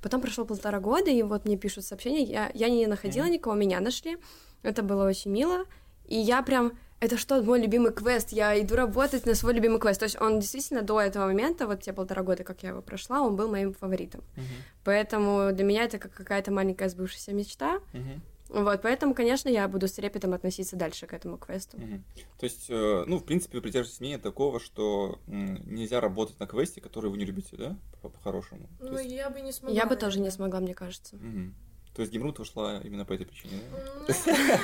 Потом 0.00 0.20
прошло 0.20 0.44
полтора 0.44 0.78
года, 0.78 1.10
и 1.10 1.24
вот 1.24 1.44
мне 1.44 1.56
пишут 1.56 1.84
сообщения, 1.84 2.22
я, 2.22 2.48
я 2.54 2.68
не 2.68 2.86
находила 2.86 3.24
Мгм. 3.24 3.32
никого, 3.32 3.56
меня 3.56 3.80
нашли, 3.80 4.16
это 4.62 4.84
было 4.84 5.08
очень 5.08 5.32
мило, 5.32 5.64
и 6.04 6.16
я 6.16 6.40
прям, 6.42 6.78
это 7.00 7.18
что, 7.18 7.42
мой 7.42 7.60
любимый 7.60 7.90
квест, 7.92 8.30
я 8.30 8.56
иду 8.60 8.76
работать 8.76 9.26
на 9.26 9.34
свой 9.34 9.54
любимый 9.54 9.80
квест, 9.80 9.98
то 9.98 10.04
есть 10.04 10.20
он 10.20 10.38
действительно 10.38 10.82
до 10.82 11.00
этого 11.00 11.26
момента, 11.26 11.66
вот 11.66 11.80
те 11.80 11.92
полтора 11.92 12.22
года, 12.22 12.44
как 12.44 12.62
я 12.62 12.68
его 12.68 12.82
прошла, 12.82 13.22
он 13.22 13.34
был 13.34 13.48
моим 13.48 13.74
фаворитом. 13.74 14.22
Мгм. 14.36 14.46
Поэтому 14.84 15.50
для 15.52 15.64
меня 15.64 15.82
это 15.82 15.98
как 15.98 16.12
какая-то 16.12 16.52
маленькая 16.52 16.88
сбывшаяся 16.88 17.32
мечта. 17.32 17.80
Мгм. 17.92 18.22
Вот, 18.48 18.82
поэтому, 18.82 19.14
конечно, 19.14 19.48
я 19.48 19.66
буду 19.68 19.88
с 19.88 19.92
трепетом 19.92 20.32
относиться 20.32 20.76
дальше 20.76 21.06
к 21.06 21.12
этому 21.12 21.36
квесту. 21.36 21.78
Мгм. 21.78 22.04
То 22.38 22.44
есть, 22.44 22.66
э, 22.68 23.04
ну, 23.06 23.18
в 23.18 23.24
принципе, 23.24 23.58
вы 23.58 23.62
придерживаетесь 23.62 24.00
мнения 24.00 24.18
такого, 24.18 24.60
что 24.60 25.18
нельзя 25.26 26.00
работать 26.00 26.38
на 26.38 26.46
квесте, 26.46 26.80
который 26.80 27.10
вы 27.10 27.18
не 27.18 27.24
любите, 27.24 27.56
да? 27.56 27.76
По- 28.02 28.08
По-хорошему. 28.08 28.68
То 28.78 28.86
Ну, 28.86 28.98
есть, 28.98 29.10
я 29.10 29.30
бы 29.30 29.40
не 29.40 29.52
смогла. 29.52 29.76
Я 29.76 29.86
бы 29.86 29.96
тоже 29.96 30.20
не 30.20 30.30
смогла, 30.30 30.60
мне 30.60 30.74
кажется. 30.74 31.16
мгм. 31.16 31.54
То 31.96 32.02
есть 32.02 32.12
Гимрут 32.12 32.38
ушла 32.40 32.78
именно 32.84 33.06
по 33.06 33.14
этой 33.14 33.24
причине, 33.24 33.58
да? 33.72 34.14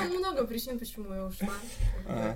Ну, 0.07 0.19
много 0.19 0.47
причин, 0.47 0.79
почему 0.79 1.15
я 1.15 1.25
ушла. 1.25 1.49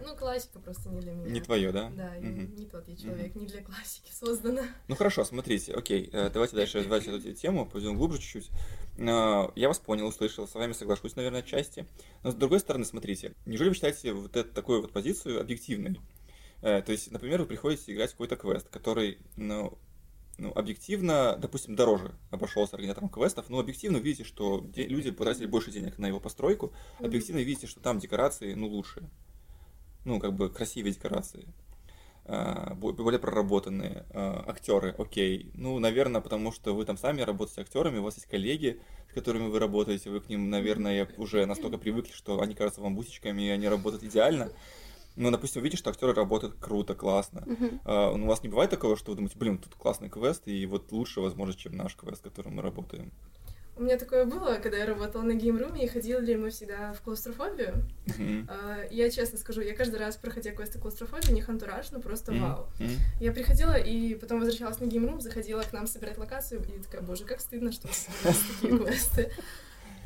Ну, 0.03 0.17
классика 0.17 0.59
просто 0.59 0.89
не 0.89 1.01
для 1.01 1.13
меня. 1.13 1.31
Не 1.31 1.41
твое, 1.43 1.71
да? 1.71 1.91
Да, 1.95 2.17
не 2.17 2.65
тот 2.65 2.89
я 2.89 2.97
человек, 2.97 3.35
не 3.35 3.45
для 3.45 3.63
классики 3.63 4.11
создана. 4.11 4.63
Ну 4.89 4.97
хорошо, 4.97 5.25
смотрите, 5.27 5.75
окей, 5.75 6.09
э, 6.11 6.31
давайте 6.31 6.57
дальше 6.57 6.79
развивать 6.79 7.07
эту 7.07 7.35
тему, 7.35 7.67
пойдем 7.67 7.99
глубже 7.99 8.21
чуть-чуть. 8.21 8.51
Э, 8.97 9.49
я 9.55 9.69
вас 9.69 9.79
понял, 9.79 10.07
услышал, 10.07 10.49
с 10.49 10.55
вами 10.55 10.73
соглашусь, 10.73 11.15
наверное, 11.15 11.41
отчасти. 11.41 11.87
Но 12.23 12.31
с 12.31 12.35
другой 12.35 12.61
стороны, 12.61 12.87
смотрите, 12.87 13.35
неужели 13.45 13.69
вы 13.69 13.75
считаете 13.75 14.15
вот 14.15 14.35
эту 14.35 14.55
такую 14.55 14.81
вот 14.81 14.93
позицию 14.93 15.43
объективной? 15.43 16.01
Э, 16.63 16.81
то 16.81 16.93
есть, 16.93 17.11
например, 17.11 17.41
вы 17.41 17.47
приходите 17.47 17.93
играть 17.93 18.11
в 18.11 18.13
какой-то 18.15 18.37
квест, 18.37 18.69
который, 18.71 19.19
ну, 19.37 19.77
ну, 20.39 20.53
объективно, 20.53 21.37
допустим, 21.39 21.77
дороже 21.77 22.15
обошелся 22.31 22.77
организатором 22.77 23.09
квестов, 23.09 23.49
но 23.49 23.59
объективно 23.59 23.97
видите, 23.97 24.25
что 24.25 24.67
люди 24.75 25.11
потратили 25.11 25.47
больше 25.47 25.71
денег 25.71 25.99
на 25.99 26.07
его 26.07 26.21
постройку, 26.21 26.73
объективно 26.99 27.41
видите, 27.41 27.67
что 27.67 27.81
там 27.81 27.99
декорации, 27.99 28.55
ну, 28.55 28.69
лучше. 28.69 29.09
Ну, 30.05 30.21
как 30.21 30.35
бы 30.35 30.51
красивее 30.51 30.93
декорации 30.93 31.49
а, 32.29 32.75
более 32.75 33.21
проработанные 33.21 34.05
а, 34.11 34.45
актеры, 34.49 34.95
окей. 34.99 35.51
Ну, 35.55 35.79
наверное, 35.79 36.21
потому 36.21 36.53
что 36.53 36.75
вы 36.75 36.85
там 36.85 36.97
сами 36.97 37.21
работаете 37.23 37.63
актерами, 37.63 37.99
у 37.99 38.03
вас 38.03 38.17
есть 38.17 38.27
коллеги, 38.27 38.81
с 39.11 39.15
которыми 39.15 39.49
вы 39.49 39.59
работаете, 39.59 40.11
вы 40.11 40.21
к 40.21 40.29
ним, 40.29 40.51
наверное, 40.51 41.09
уже 41.19 41.47
настолько 41.47 41.79
привыкли, 41.79 42.13
что 42.13 42.41
они 42.41 42.55
кажутся 42.55 42.81
вам 42.81 42.97
бусичками, 42.97 43.43
и 43.43 43.49
они 43.49 43.69
работают 43.69 44.03
идеально. 44.03 44.51
Ну, 45.17 45.31
допустим, 45.31 45.63
видите, 45.63 45.79
что 45.79 45.91
актеры 45.91 46.13
работают 46.13 46.57
круто, 46.61 46.95
классно. 46.95 47.39
Uh-huh. 47.39 47.81
А, 47.85 48.11
у 48.13 48.27
вас 48.27 48.43
не 48.43 48.49
бывает 48.49 48.71
такого, 48.71 48.97
что 48.97 49.11
вы 49.11 49.17
думаете, 49.17 49.39
блин, 49.39 49.59
тут 49.59 49.75
классный 49.75 50.11
квест, 50.11 50.47
и 50.47 50.67
вот 50.67 50.93
лучше, 50.93 51.21
возможно, 51.21 51.55
чем 51.55 51.77
наш 51.77 51.97
квест, 51.97 52.19
с 52.19 52.23
которым 52.23 52.57
мы 52.57 52.63
работаем. 52.63 53.11
У 53.79 53.83
меня 53.83 53.99
такое 53.99 54.25
было, 54.25 54.55
когда 54.55 54.79
я 54.79 54.87
работала 54.87 55.23
на 55.23 55.35
геймруме, 55.35 55.85
и 55.85 55.87
ходили 55.87 56.35
мы 56.35 56.49
всегда 56.49 56.95
в 56.95 57.03
клаустрофобию. 57.03 57.85
Mm-hmm. 58.07 58.89
Я 58.91 59.11
честно 59.11 59.39
скажу, 59.39 59.61
я 59.61 59.75
каждый 59.75 59.97
раз, 59.97 60.17
проходя 60.17 60.53
квесты 60.53 60.79
клаустрофобии, 60.79 61.33
не 61.33 61.43
антураж, 61.43 61.91
но 61.91 62.01
просто 62.01 62.33
mm-hmm. 62.33 62.41
вау. 62.41 62.69
Mm-hmm. 62.79 62.97
Я 63.21 63.33
приходила 63.33 63.75
и 63.75 64.15
потом 64.15 64.41
возвращалась 64.41 64.81
на 64.81 64.87
геймрум, 64.87 65.21
заходила 65.21 65.61
к 65.61 65.75
нам 65.75 65.87
собирать 65.87 66.17
локацию, 66.17 66.63
и 66.63 66.83
такая, 66.83 67.03
боже, 67.03 67.25
как 67.25 67.41
стыдно, 67.41 67.71
что 67.71 67.89
у 67.89 68.33
такие 68.63 68.79
квесты. 68.87 69.31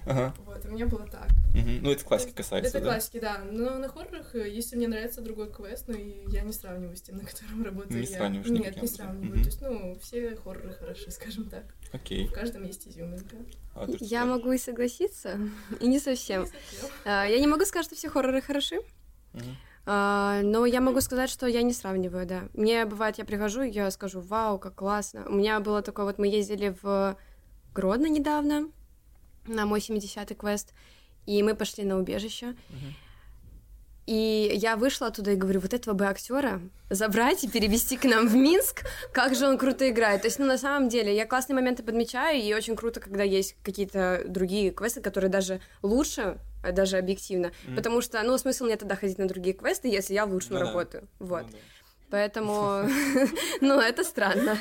Ага. 0.07 0.35
Вот, 0.45 0.65
у 0.65 0.69
меня 0.69 0.87
было 0.87 1.07
так. 1.07 1.29
Угу. 1.55 1.83
Ну, 1.83 1.91
это 1.91 2.05
классики 2.05 2.33
касается, 2.33 2.79
Это 2.79 2.81
да? 2.81 2.93
классики, 2.93 3.21
да. 3.21 3.41
Но 3.51 3.79
на 3.79 3.89
хоррорах, 3.89 4.35
э, 4.35 4.49
если 4.49 4.77
мне 4.77 4.89
нравится 4.89 5.21
другой 5.21 5.53
квест, 5.53 5.85
ну, 5.89 5.95
и 5.95 6.25
я 6.29 6.43
не 6.43 6.53
сравниваю 6.53 6.97
с 6.97 7.03
тем, 7.03 7.17
на 7.17 7.25
котором 7.25 7.65
работаю 7.65 8.01
не 8.01 8.07
я. 8.07 8.17
Сравниваешь 8.17 8.49
Нет, 8.49 8.81
не 8.81 8.89
сравниваю. 8.89 9.33
Угу. 9.33 9.41
То 9.41 9.47
есть, 9.47 9.61
ну, 9.63 9.99
все 10.01 10.37
хорроры 10.37 10.73
хороши, 10.73 11.11
скажем 11.11 11.49
так. 11.49 11.65
Окей. 11.93 12.29
В 12.29 12.33
каждом 12.33 12.65
есть 12.65 12.87
изюминка. 12.89 13.37
А, 13.75 13.87
я 14.01 14.25
могу 14.25 14.53
и 14.53 14.59
согласиться, 14.59 15.39
и 15.81 15.87
не 15.87 15.99
совсем. 15.99 16.47
А, 17.05 17.25
я 17.25 17.39
не 17.39 17.47
могу 17.47 17.65
сказать, 17.65 17.87
что 17.87 17.95
все 17.95 18.09
хорроры 18.09 18.41
хороши. 18.41 18.79
Угу. 19.35 19.45
Uh, 19.87 20.43
но 20.43 20.67
я 20.67 20.83
могу 20.83 21.01
сказать, 21.01 21.31
что 21.31 21.47
я 21.47 21.63
не 21.63 21.73
сравниваю, 21.73 22.27
да. 22.27 22.43
Мне 22.53 22.85
бывает, 22.85 23.17
я 23.17 23.25
прихожу, 23.25 23.63
и 23.63 23.71
я 23.71 23.91
скажу, 23.91 24.21
вау, 24.21 24.59
как 24.59 24.75
классно. 24.75 25.25
У 25.27 25.33
меня 25.33 25.59
было 25.59 25.81
такое, 25.81 26.05
вот 26.05 26.19
мы 26.19 26.29
ездили 26.29 26.77
в 26.83 27.17
Гродно 27.73 28.07
недавно, 28.07 28.69
на 29.55 29.67
мой 29.67 29.81
70-й 29.81 30.35
квест, 30.35 30.73
и 31.27 31.43
мы 31.43 31.55
пошли 31.55 31.85
на 31.85 31.99
убежище. 31.99 32.55
И 34.07 34.51
я 34.55 34.77
вышла 34.77 35.07
оттуда 35.07 35.31
и 35.33 35.37
говорю, 35.37 35.61
вот 35.61 35.73
этого 35.73 35.95
бы 35.95 36.07
актера 36.07 36.61
забрать 36.89 37.45
и 37.45 37.49
перевести 37.49 37.97
к 37.97 38.05
нам 38.05 38.27
в 38.27 38.35
Минск, 38.35 38.85
как 39.13 39.37
же 39.37 39.47
он 39.47 39.57
круто 39.57 39.89
играет. 39.89 40.23
То 40.23 40.27
есть, 40.27 40.41
ну, 40.41 40.47
на 40.47 40.59
самом 40.59 40.89
деле, 40.89 41.15
я 41.15 41.27
классные 41.27 41.55
моменты 41.55 41.85
подмечаю, 41.85 42.43
и 42.43 42.53
очень 42.53 42.75
круто, 42.75 42.99
когда 42.99 43.23
есть 43.23 43.55
какие-то 43.63 44.25
другие 44.27 44.73
квесты, 44.73 45.01
которые 45.01 45.31
даже 45.31 45.61
лучше, 45.83 46.39
даже 46.73 46.97
объективно. 46.97 47.47
Mm-hmm. 47.47 47.77
Потому 47.77 48.01
что, 48.01 48.21
ну, 48.25 48.37
смысл 48.37 48.65
мне 48.65 48.77
тогда 48.77 48.97
ходить 48.97 49.19
на 49.19 49.29
другие 49.29 49.55
квесты, 49.55 49.87
если 49.87 50.15
я 50.15 50.25
лучше 50.25 50.55
ну, 50.55 50.59
работаю. 50.59 51.03
Да. 51.21 51.27
Вот. 51.27 51.43
Ну, 51.43 51.53
да. 51.53 51.59
Поэтому, 52.11 52.89
ну, 53.61 53.79
это 53.79 54.03
странно. 54.03 54.59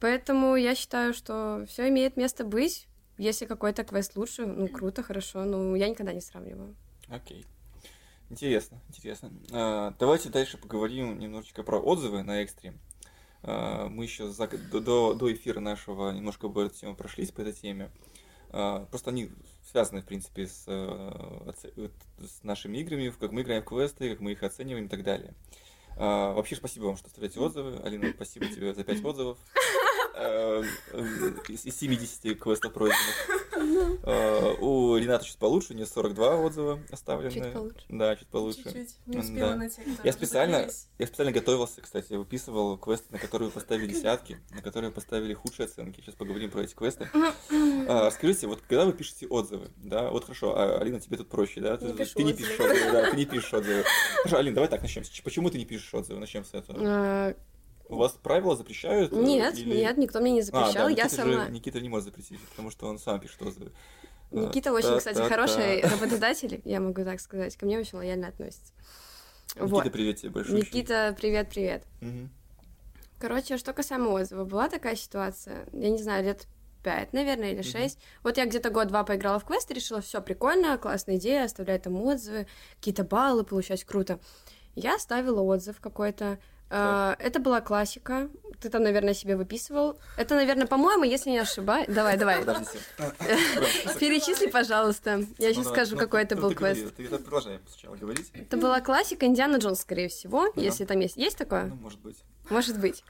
Поэтому 0.00 0.56
я 0.56 0.74
считаю, 0.74 1.12
что 1.12 1.66
все 1.68 1.88
имеет 1.88 2.16
место 2.16 2.44
быть. 2.44 2.86
Если 3.18 3.46
какой-то 3.46 3.84
квест 3.84 4.16
лучше, 4.16 4.46
ну 4.46 4.68
круто, 4.68 5.02
хорошо, 5.02 5.44
но 5.44 5.74
я 5.76 5.88
никогда 5.88 6.12
не 6.12 6.20
сравниваю. 6.20 6.74
Окей. 7.08 7.44
Интересно, 8.30 8.80
интересно. 8.88 9.32
А, 9.52 9.94
давайте 9.98 10.28
дальше 10.28 10.58
поговорим 10.58 11.18
немножечко 11.18 11.62
про 11.62 11.78
отзывы 11.78 12.22
на 12.22 12.42
экстрим. 12.42 12.78
А, 13.42 13.88
мы 13.88 14.04
еще 14.04 14.28
за, 14.28 14.46
до, 14.46 15.14
до 15.14 15.32
эфира 15.32 15.60
нашего 15.60 16.10
немножко 16.10 16.48
по 16.48 16.62
эту 16.62 16.74
тему 16.74 16.94
прошлись 16.94 17.32
по 17.32 17.40
этой 17.40 17.54
теме. 17.54 17.90
А, 18.50 18.86
просто 18.86 19.10
они 19.10 19.30
связаны, 19.70 20.02
в 20.02 20.04
принципе, 20.04 20.46
с, 20.46 20.64
э, 20.66 21.88
с 22.18 22.42
нашими 22.42 22.78
играми, 22.78 23.12
как 23.18 23.32
мы 23.32 23.42
играем 23.42 23.62
в 23.62 23.66
квесты, 23.66 24.10
как 24.10 24.20
мы 24.20 24.32
их 24.32 24.42
оцениваем 24.42 24.86
и 24.86 24.88
так 24.88 25.02
далее. 25.02 25.34
А, 25.96 26.32
вообще, 26.34 26.56
спасибо 26.56 26.84
вам, 26.84 26.96
что 26.96 27.08
оставляете 27.08 27.40
отзывы. 27.40 27.80
Алина, 27.82 28.12
спасибо 28.14 28.46
тебе 28.46 28.74
за 28.74 28.84
5 28.84 29.04
отзывов. 29.04 29.38
Э, 30.20 30.64
из 31.48 31.62
70 31.62 32.40
квестов 32.40 32.72
пройденных. 32.72 33.48
Э, 34.02 34.54
у 34.60 34.96
Рената 34.96 35.24
чуть 35.24 35.38
получше, 35.38 35.72
у 35.72 35.76
нее 35.76 35.86
42 35.86 36.36
отзыва 36.36 36.80
оставлены. 36.90 37.30
Чуть 37.30 37.52
получше. 37.52 37.84
Да, 37.88 38.16
чуть 38.16 38.28
получше. 38.28 38.62
Чуть-чуть. 38.64 38.96
Не 39.06 39.18
успела 39.18 39.54
на 39.54 39.68
те, 39.68 39.82
я 40.02 40.12
специально, 40.12 40.68
я 40.98 41.06
специально 41.06 41.32
готовился, 41.32 41.80
кстати, 41.80 42.14
выписывал 42.14 42.76
квесты, 42.78 43.12
на 43.12 43.18
которые 43.18 43.50
поставили 43.50 43.92
десятки, 43.92 44.38
на 44.50 44.62
которые 44.62 44.90
поставили 44.90 45.34
худшие 45.34 45.66
оценки. 45.66 46.00
Сейчас 46.00 46.14
поговорим 46.16 46.50
про 46.50 46.62
эти 46.62 46.74
квесты. 46.74 47.08
А, 47.88 48.10
скажите, 48.10 48.46
вот 48.46 48.60
когда 48.62 48.86
вы 48.86 48.92
пишете 48.92 49.26
отзывы, 49.26 49.70
да, 49.76 50.10
вот 50.10 50.24
хорошо, 50.24 50.58
а, 50.58 50.78
Алина, 50.78 51.00
тебе 51.00 51.16
тут 51.16 51.28
проще, 51.28 51.60
да? 51.60 51.78
Не 51.80 51.92
ты, 51.92 52.04
ты 52.04 52.24
не 52.24 52.32
пишешь 52.32 52.58
отзывы, 52.58 52.92
да, 52.92 53.10
ты 53.10 53.16
не 53.16 53.24
пишешь 53.24 53.54
отзывы. 53.54 53.84
Хорошо, 54.22 54.36
Алина, 54.38 54.54
давай 54.56 54.68
так 54.68 54.82
начнем. 54.82 55.04
Почему 55.22 55.50
ты 55.50 55.58
не 55.58 55.64
пишешь 55.64 55.92
отзывы? 55.94 56.18
Начнем 56.18 56.44
с 56.44 56.54
этого. 56.54 57.34
А, 57.88 57.94
у 57.94 57.96
вас 57.96 58.12
правила 58.12 58.56
запрещают? 58.56 59.12
Э, 59.12 59.16
нет, 59.16 59.58
или... 59.58 59.78
нет, 59.78 59.96
никто 59.96 60.20
мне 60.20 60.32
не 60.32 60.42
запрещал, 60.42 60.86
а, 60.86 60.90
да, 60.90 60.90
я 60.90 61.08
сама. 61.08 61.46
Же, 61.46 61.50
Никита 61.50 61.80
не 61.80 61.88
может 61.88 62.06
запретить, 62.06 62.40
потому 62.50 62.70
что 62.70 62.86
он 62.86 62.98
сам 62.98 63.20
пишет 63.20 63.40
отзывы. 63.42 63.72
Никита 64.30 64.72
очень, 64.72 64.88
та, 64.88 64.98
кстати, 64.98 65.16
та, 65.16 65.28
хороший 65.28 65.80
работодатель, 65.80 66.60
я 66.64 66.80
могу 66.80 67.02
так 67.04 67.20
сказать, 67.20 67.56
ко 67.56 67.64
мне 67.64 67.78
очень 67.78 67.96
лояльно 67.96 68.28
относится. 68.28 68.72
Никита, 69.54 69.66
вот. 69.66 69.92
привет 69.92 70.16
тебе 70.18 70.30
большой. 70.30 70.56
Никита, 70.56 71.16
привет, 71.18 71.48
привет. 71.48 71.84
Угу. 72.02 72.28
Короче, 73.20 73.56
что 73.56 73.72
касаемо 73.72 74.10
отзыва, 74.10 74.44
была 74.44 74.68
такая 74.68 74.94
ситуация, 74.96 75.66
я 75.72 75.90
не 75.90 75.98
знаю, 75.98 76.24
лет 76.24 76.46
пять, 76.82 77.12
наверное, 77.12 77.52
или 77.52 77.62
шесть. 77.62 77.98
Mm-hmm. 77.98 78.20
Вот 78.22 78.36
я 78.36 78.46
где-то 78.46 78.70
год-два 78.70 79.02
поиграла 79.04 79.38
в 79.40 79.44
квест 79.44 79.70
и 79.70 79.74
решила, 79.74 80.00
все 80.00 80.22
прикольно, 80.22 80.78
классная 80.78 81.16
идея, 81.16 81.44
оставлять 81.44 81.82
там 81.82 82.00
отзывы, 82.00 82.46
какие-то 82.76 83.04
баллы 83.04 83.44
получать, 83.44 83.84
круто. 83.84 84.20
Я 84.76 84.94
оставила 84.94 85.40
отзыв 85.40 85.80
какой-то, 85.80 86.38
Uh, 86.70 87.16
это 87.18 87.40
была 87.40 87.60
классика. 87.62 88.28
Ты 88.60 88.68
там, 88.68 88.82
наверное, 88.82 89.14
себе 89.14 89.36
выписывал. 89.36 89.98
Это, 90.18 90.34
наверное, 90.34 90.66
по-моему, 90.66 91.04
если 91.04 91.30
не 91.30 91.38
ошибаюсь. 91.38 91.86
Давай, 91.88 92.18
давай. 92.18 92.42
Перечисли, 93.98 94.48
пожалуйста. 94.48 95.24
Я 95.38 95.54
сейчас 95.54 95.66
ну, 95.66 95.72
скажу, 95.72 95.96
какой 95.96 96.24
это 96.24 96.34
ну, 96.34 96.42
был 96.42 96.54
квест. 96.54 96.94
Ты 96.96 97.08
продолжай 97.08 97.60
сначала 97.68 97.96
говорить. 97.96 98.30
Это 98.34 98.56
была 98.58 98.80
классика 98.80 99.24
Индиана 99.24 99.56
Джонс, 99.56 99.80
скорее 99.80 100.08
всего, 100.08 100.52
если 100.56 100.84
там 100.84 101.00
есть. 101.00 101.16
Есть 101.16 101.38
такое? 101.38 101.66
Ну, 101.66 101.76
может 101.76 102.00
быть. 102.00 102.16
Может 102.50 102.80
быть. 102.80 103.04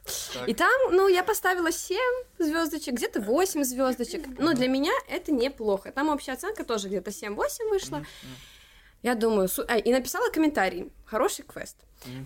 И 0.47 0.55
там, 0.55 0.71
ну, 0.90 1.09
я 1.09 1.25
поставила 1.25 1.73
7 1.73 1.97
звездочек, 2.38 2.94
где-то 2.94 3.21
8 3.21 3.64
звездочек. 3.64 4.27
Ну, 4.38 4.55
для 4.55 4.68
меня 4.68 4.92
это 5.09 5.33
неплохо. 5.33 5.90
Там 5.92 6.09
общая 6.09 6.33
оценка 6.33 6.64
тоже 6.64 6.88
где-то 6.88 7.11
7-8 7.11 7.68
вышла. 7.71 8.05
Я 9.03 9.14
думаю, 9.14 9.49
су... 9.49 9.64
а, 9.68 9.79
и 9.79 9.92
написала 9.92 10.31
комментарий. 10.31 10.92
Хороший 11.07 11.44
квест. 11.44 11.77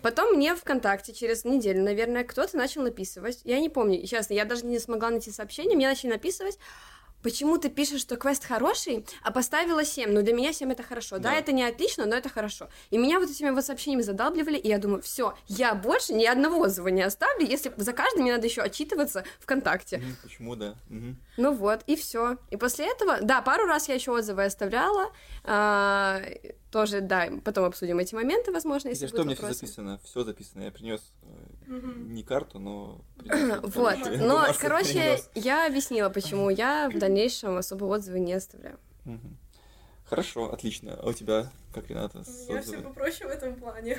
Потом 0.03 0.35
мне 0.35 0.55
ВКонтакте 0.55 1.13
через 1.13 1.45
неделю, 1.45 1.83
наверное, 1.83 2.25
кто-то 2.25 2.57
начал 2.57 2.83
написывать. 2.83 3.41
Я 3.45 3.61
не 3.61 3.69
помню, 3.69 4.07
честно, 4.07 4.35
я 4.35 4.45
даже 4.45 4.67
не 4.67 4.79
смогла 4.79 5.11
найти 5.11 5.31
сообщение. 5.31 5.77
Мне 5.77 5.89
начали 5.89 6.11
написывать 6.11 6.59
почему 7.23 7.59
ты 7.59 7.69
пишешь, 7.71 8.01
что 8.01 8.17
квест 8.17 8.45
хороший, 8.45 9.05
а 9.23 9.31
поставила 9.31 9.85
7, 9.85 10.11
но 10.11 10.23
для 10.23 10.33
меня 10.33 10.53
7 10.53 10.71
это 10.73 10.83
хорошо. 10.83 11.19
Да, 11.19 11.31
да 11.31 11.35
это 11.37 11.53
не 11.53 11.63
отлично, 11.63 12.07
но 12.07 12.17
это 12.17 12.29
хорошо. 12.29 12.69
И 12.91 12.99
меня 12.99 13.19
вот 13.19 13.31
этими 13.31 13.51
вот 13.51 13.65
сообщениями 13.65 14.03
задалбливали, 14.03 14.59
и 14.59 14.69
я 14.69 14.79
думаю, 14.79 15.03
все, 15.03 15.35
я 15.49 15.75
больше 15.75 16.15
ни 16.15 16.25
одного 16.25 16.61
отзыва 16.61 16.89
не 16.89 17.03
оставлю, 17.03 17.47
если 17.47 17.73
за 17.77 17.93
каждым 17.93 18.23
мне 18.23 18.33
надо 18.33 18.47
еще 18.47 18.63
отчитываться 18.63 19.25
ВКонтакте. 19.41 20.03
Почему, 20.23 20.57
да. 20.57 20.75
Угу. 20.91 21.17
Ну 21.39 21.55
вот, 21.55 21.83
и 21.87 21.97
все. 21.97 22.39
И 22.51 22.57
после 22.57 22.91
этого, 22.91 23.21
да, 23.23 23.43
пару 23.43 23.67
раз 23.67 23.89
я 23.89 23.95
еще 23.95 24.13
отзывы 24.13 24.45
оставляла, 24.45 25.11
а, 25.45 26.23
тоже, 26.71 27.01
да, 27.01 27.29
потом 27.45 27.65
обсудим 27.65 27.99
эти 27.99 28.15
моменты, 28.15 28.51
возможно, 28.51 28.89
если, 28.89 29.05
если 29.05 29.17
что, 29.17 29.25
мне 29.25 29.35
все 29.35 29.53
записано, 29.53 30.01
все 30.03 30.25
записано, 30.25 30.63
я 30.63 30.71
принес 30.71 31.13
э, 31.23 31.27
не 31.67 32.23
карту, 32.23 32.59
но 32.59 33.05
вот, 33.63 33.99
но, 34.21 34.47
короче, 34.61 35.19
я 35.35 35.67
объяснила, 35.67 36.09
почему 36.09 36.51
я 36.51 36.91
в 36.91 36.99
дальнейшем 36.99 37.57
особо 37.57 37.85
отзывы 37.85 38.21
не 38.21 38.35
оставляю. 38.35 38.79
Хорошо, 40.05 40.53
отлично. 40.53 40.95
А 40.95 41.09
у 41.09 41.13
тебя, 41.13 41.51
как 41.73 41.89
Рената, 41.89 42.23
с 42.25 42.51
Я 42.51 42.61
все 42.61 42.83
попроще 42.83 43.27
в 43.27 43.31
этом 43.33 43.57
плане. 43.57 43.99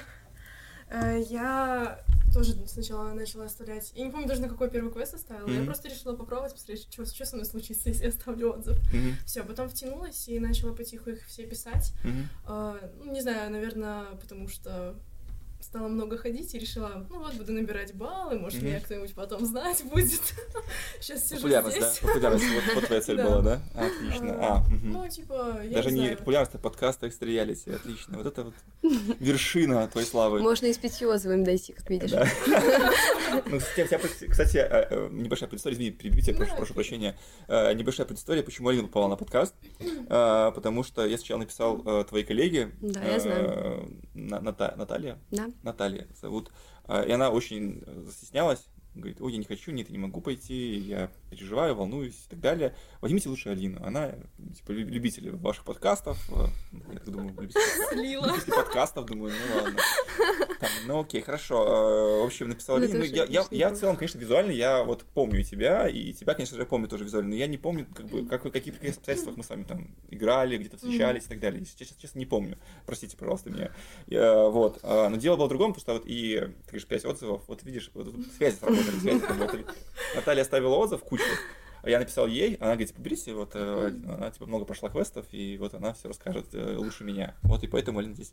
Э, 0.90 1.20
я 1.28 2.04
тоже 2.32 2.54
сначала 2.68 3.14
начала 3.14 3.46
оставлять. 3.46 3.92
Я 3.96 4.06
не 4.06 4.12
помню 4.12 4.28
даже 4.28 4.42
на 4.42 4.50
какой 4.50 4.70
первый 4.70 4.92
квест 4.92 5.14
оставила. 5.16 5.50
Я 5.50 5.58
Мгм. 5.58 5.66
просто 5.66 5.88
решила 5.88 6.16
попробовать, 6.16 6.54
посмотреть, 6.54 6.88
что, 6.92 7.06
что 7.06 7.26
со 7.26 7.36
мной 7.36 7.48
случится, 7.48 7.90
если 7.90 8.04
я 8.04 8.10
оставлю 8.10 8.54
отзыв. 8.54 8.78
Мгм, 8.94 9.16
Все, 9.26 9.44
потом 9.44 9.70
втянулась 9.70 10.28
и 10.28 10.40
начала 10.40 10.74
потиху 10.76 11.12
их 11.12 11.26
все 11.26 11.48
писать. 11.48 11.94
А, 12.46 12.78
ну, 12.98 13.12
не 13.12 13.22
знаю, 13.22 13.52
наверное, 13.52 14.06
потому 14.22 14.48
что 14.48 14.96
стала 15.74 15.88
много 15.88 16.20
ходить 16.20 16.54
и 16.54 16.60
решила, 16.60 17.04
ну 17.10 17.18
вот, 17.18 17.34
буду 17.34 17.52
набирать 17.52 17.96
баллы, 17.96 18.38
может, 18.38 18.60
Мгм. 18.60 18.68
меня 18.70 18.80
кто-нибудь 18.80 19.12
потом 19.16 19.44
знать 19.44 19.84
будет. 19.86 20.22
Сейчас 21.02 21.28
сижу 21.28 21.38
Популярность, 21.38 21.80
да? 21.80 21.90
здесь. 21.90 22.00
Популярность, 22.00 22.46
вот, 22.54 22.76
вот 22.76 22.86
твоя 22.86 23.02
цель 23.02 23.18
Да. 23.18 23.24
была, 23.28 23.42
да? 23.42 23.62
Отлично. 23.74 24.38
А, 24.40 24.60
мгм. 24.70 24.92
Ну, 24.92 25.08
типа, 25.10 25.62
я 25.64 25.72
Даже 25.72 25.90
не 25.90 25.96
не 25.96 26.02
знаю. 26.06 26.18
популярность, 26.20 26.54
а 26.54 26.58
подкаст 26.60 27.04
Экстра 27.04 27.26
Реалити. 27.26 27.72
Отлично. 27.72 28.18
Вот 28.18 28.28
это 28.28 28.44
вот 28.44 28.54
вершина 29.20 29.88
твоей 29.88 30.06
славы. 30.06 30.42
Можно 30.44 30.68
и 30.68 30.74
с 30.74 31.02
отзывами 31.02 31.44
дойти, 31.44 31.74
как 31.74 31.90
видишь. 31.90 32.12
Да. 32.12 32.28
Ну, 33.48 33.58
кстати, 33.58 34.28
кстати, 34.30 34.58
э, 34.58 34.88
э, 34.92 35.10
небольшая 35.12 35.50
предыстория, 35.50 35.76
извини, 35.76 35.90
перебью 35.90 36.22
тебя, 36.22 36.36
прошу, 36.36 36.56
Да, 36.56 36.74
прощения. 36.76 37.18
Э, 37.48 37.74
Небольшая 37.74 38.06
предыстория, 38.06 38.44
почему 38.44 38.70
Алина 38.70 38.84
попала 38.84 39.08
на 39.08 39.16
подкаст. 39.16 39.56
Потому 40.08 40.84
что 40.84 41.04
я 41.04 41.18
сначала 41.18 41.40
написал 41.40 42.06
твоей 42.06 42.24
коллеге. 42.26 42.74
Да, 42.80 43.02
я 43.04 43.20
знаю. 43.20 43.90
На- 44.28 44.40
Ната- 44.42 44.74
Наталья. 44.78 45.18
Да. 45.32 45.50
Наталья 45.64 46.08
зовут. 46.22 46.52
Э, 46.88 47.06
И 47.08 47.12
она 47.12 47.30
очень 47.30 47.84
э, 47.86 48.02
застеснялась. 48.06 48.68
Говорит, 48.96 49.22
ой, 49.22 49.32
я 49.32 49.38
не 49.40 49.46
хочу, 49.46 49.72
нет, 49.72 49.88
я 49.90 49.94
не 49.94 49.98
могу 49.98 50.22
пойти, 50.22 50.76
я 50.78 51.12
переживаю, 51.32 51.74
волнуюсь 51.76 52.26
и 52.28 52.30
так 52.30 52.40
далее. 52.40 52.76
Возьмите 53.02 53.28
лучше 53.28 53.50
Алину. 53.50 53.84
Она, 53.84 54.14
типа, 54.56 54.72
лю- 54.72 54.88
любитель 54.88 55.32
ваших 55.32 55.66
подкастов. 55.66 56.18
э, 56.32 56.46
Я 56.94 57.00
так 57.00 57.10
думаю, 57.10 57.34
любитель 57.42 57.60
Слила. 57.90 58.28
любитель 58.28 58.52
подкастов, 58.54 59.06
думаю, 59.08 59.34
ну 59.50 59.56
ладно. 59.64 59.80
Там, 60.60 60.70
ну 60.86 61.00
окей, 61.02 61.22
хорошо. 61.22 61.64
Э, 62.20 62.22
В 62.22 62.26
общем, 62.28 62.50
написал 62.50 62.78
Ну, 62.78 62.84
Алине. 62.84 63.00
Ну, 63.00 63.04
я, 63.06 63.26
я, 63.26 63.46
я 63.50 63.70
в 63.72 63.78
целом, 63.80 63.96
конечно, 63.96 64.20
визуально, 64.20 64.52
я 64.52 64.84
вот 64.84 65.04
помню 65.14 65.44
тебя, 65.44 65.88
и 65.90 66.14
тебя, 66.14 66.36
конечно 66.36 66.56
же, 66.56 66.66
помню 66.66 66.88
тоже 66.88 67.04
визуально, 67.04 67.32
но 67.32 67.36
я 67.36 67.48
не 67.48 67.58
помню, 67.58 67.88
как 67.96 68.06
бы, 68.06 68.26
как, 68.28 68.44
вы- 68.46 68.52
каких 68.52 68.76
обстоятельствах 68.76 69.38
мы 69.38 69.44
с 69.44 69.50
вами 69.50 69.64
там 69.64 69.96
играли, 70.12 70.58
где-то 70.58 70.78
встречались 70.78 71.26
и 71.26 71.30
так 71.30 71.40
далее. 71.40 71.62
Если 71.62 71.78
Честно, 71.78 71.98
честно, 72.00 72.20
не 72.20 72.26
помню. 72.28 72.60
Простите, 72.86 73.18
пожалуйста, 73.18 73.50
меня. 73.50 73.72
Я, 74.06 74.46
вот. 74.50 74.80
А, 74.84 75.10
Но 75.10 75.18
дело 75.18 75.36
было 75.36 75.48
в 75.48 75.50
другом, 75.50 75.74
потому 75.74 75.82
что 75.82 75.94
вот 75.94 76.04
и, 76.06 76.40
ты 76.40 76.64
говоришь, 76.68 76.86
5 76.86 77.06
отзывов, 77.06 77.42
вот 77.48 77.64
видишь, 77.64 77.90
вот 77.96 78.12
тут 78.12 78.28
связи 78.38 78.58
связи 78.92 79.20
сработали. 79.20 79.66
Наталья 80.16 80.42
оставила 80.42 80.76
отзыв, 80.76 81.02
кучу. 81.04 81.24
Я 81.84 82.00
написал 82.00 82.28
ей, 82.28 82.56
она 82.56 82.72
говорит, 82.72 82.90
типа, 82.90 83.02
берите, 83.02 83.34
вот, 83.34 83.52
э, 83.56 83.92
она, 84.08 84.32
типа, 84.32 84.46
много 84.46 84.64
прошла 84.64 84.90
квестов, 84.90 85.26
и 85.32 85.58
вот 85.58 85.74
она 85.74 85.94
все 85.94 86.08
расскажет 86.08 86.46
э, 86.54 86.78
лучше 86.78 87.04
меня. 87.04 87.36
Вот, 87.42 87.62
и 87.64 87.68
поэтому 87.68 88.00
Алина 88.00 88.14
здесь. 88.14 88.32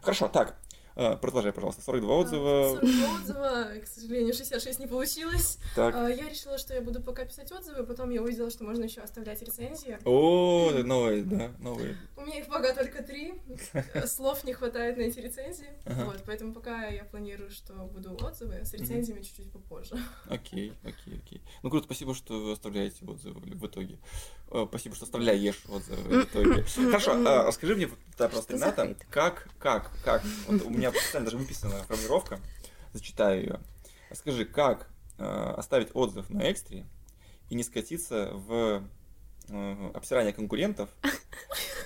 Хорошо, 0.00 0.28
так, 0.28 0.56
э, 0.96 1.16
продолжай, 1.16 1.52
пожалуйста. 1.52 1.82
42 1.82 2.14
отзыва. 2.16 2.78
42 2.80 3.14
отзыва, 3.20 3.68
к 3.82 3.86
сожалению, 3.86 4.34
66 4.34 4.78
не 4.80 4.86
получилось. 4.86 5.58
Так. 5.74 5.94
А, 5.94 6.08
Я 6.08 6.28
решила, 6.28 6.58
что 6.58 6.74
я 6.74 6.80
буду 6.80 7.00
пока 7.02 7.24
писать 7.24 7.50
отзывы, 7.52 7.84
потом 7.84 8.10
я 8.10 8.22
увидела, 8.22 8.50
что 8.50 8.64
можно 8.64 8.84
еще 8.84 9.00
оставлять 9.00 9.42
рецензии. 9.42 9.98
О, 10.04 10.70
это 10.70 10.84
новые, 10.84 11.22
да, 11.22 11.50
новые. 11.58 11.96
У 12.16 12.22
меня 12.22 12.40
их 12.40 12.46
пока 12.46 12.74
только 12.74 13.02
три, 13.02 13.34
слов 14.06 14.44
не 14.44 14.52
хватает 14.52 14.96
на 14.96 15.02
эти 15.02 15.18
рецензии. 15.20 15.68
Ага. 15.84 16.04
Вот, 16.04 16.22
поэтому 16.26 16.52
пока 16.52 16.86
я 16.86 17.04
планирую, 17.04 17.50
что 17.50 17.72
буду 17.74 18.16
отзывы, 18.24 18.56
а 18.62 18.64
с 18.64 18.72
рецензиями 18.72 19.22
чуть-чуть 19.22 19.50
попозже. 19.52 19.96
Окей, 20.28 20.72
окей, 20.84 21.20
окей. 21.24 21.42
Ну 21.62 21.70
круто, 21.70 21.86
спасибо, 21.86 22.14
что 22.14 22.40
вы 22.40 22.52
оставляете 22.52 23.04
отзывы 23.04 23.40
в 23.40 23.66
итоге. 23.66 23.98
Э, 24.50 24.66
Спасибо, 24.68 24.94
что 24.94 25.04
оставляешь 25.04 25.60
отзывы 25.68 26.22
в 26.22 26.24
итоге. 26.24 26.62
Хорошо, 26.90 27.12
а, 27.26 27.44
расскажи 27.46 27.74
мне, 27.74 27.86
вот, 27.86 27.98
да, 28.18 28.28
просто 28.28 28.54
Рената, 28.54 28.96
как, 29.10 29.48
как, 29.58 29.90
как, 30.04 30.22
вот 30.46 30.62
у 30.62 30.70
меня 30.70 30.83
специально 30.92 31.26
даже 31.26 31.38
выписана 31.38 31.82
формулировка, 31.84 32.40
зачитаю 32.92 33.40
ее. 33.40 33.60
Скажи, 34.12 34.44
как 34.44 34.88
э, 35.18 35.24
оставить 35.56 35.88
отзыв 35.94 36.30
на 36.30 36.50
экстре 36.50 36.86
и 37.50 37.54
не 37.54 37.62
скатиться 37.62 38.30
в 38.32 38.82
э, 39.48 39.90
обсирание 39.94 40.32
конкурентов 40.32 40.88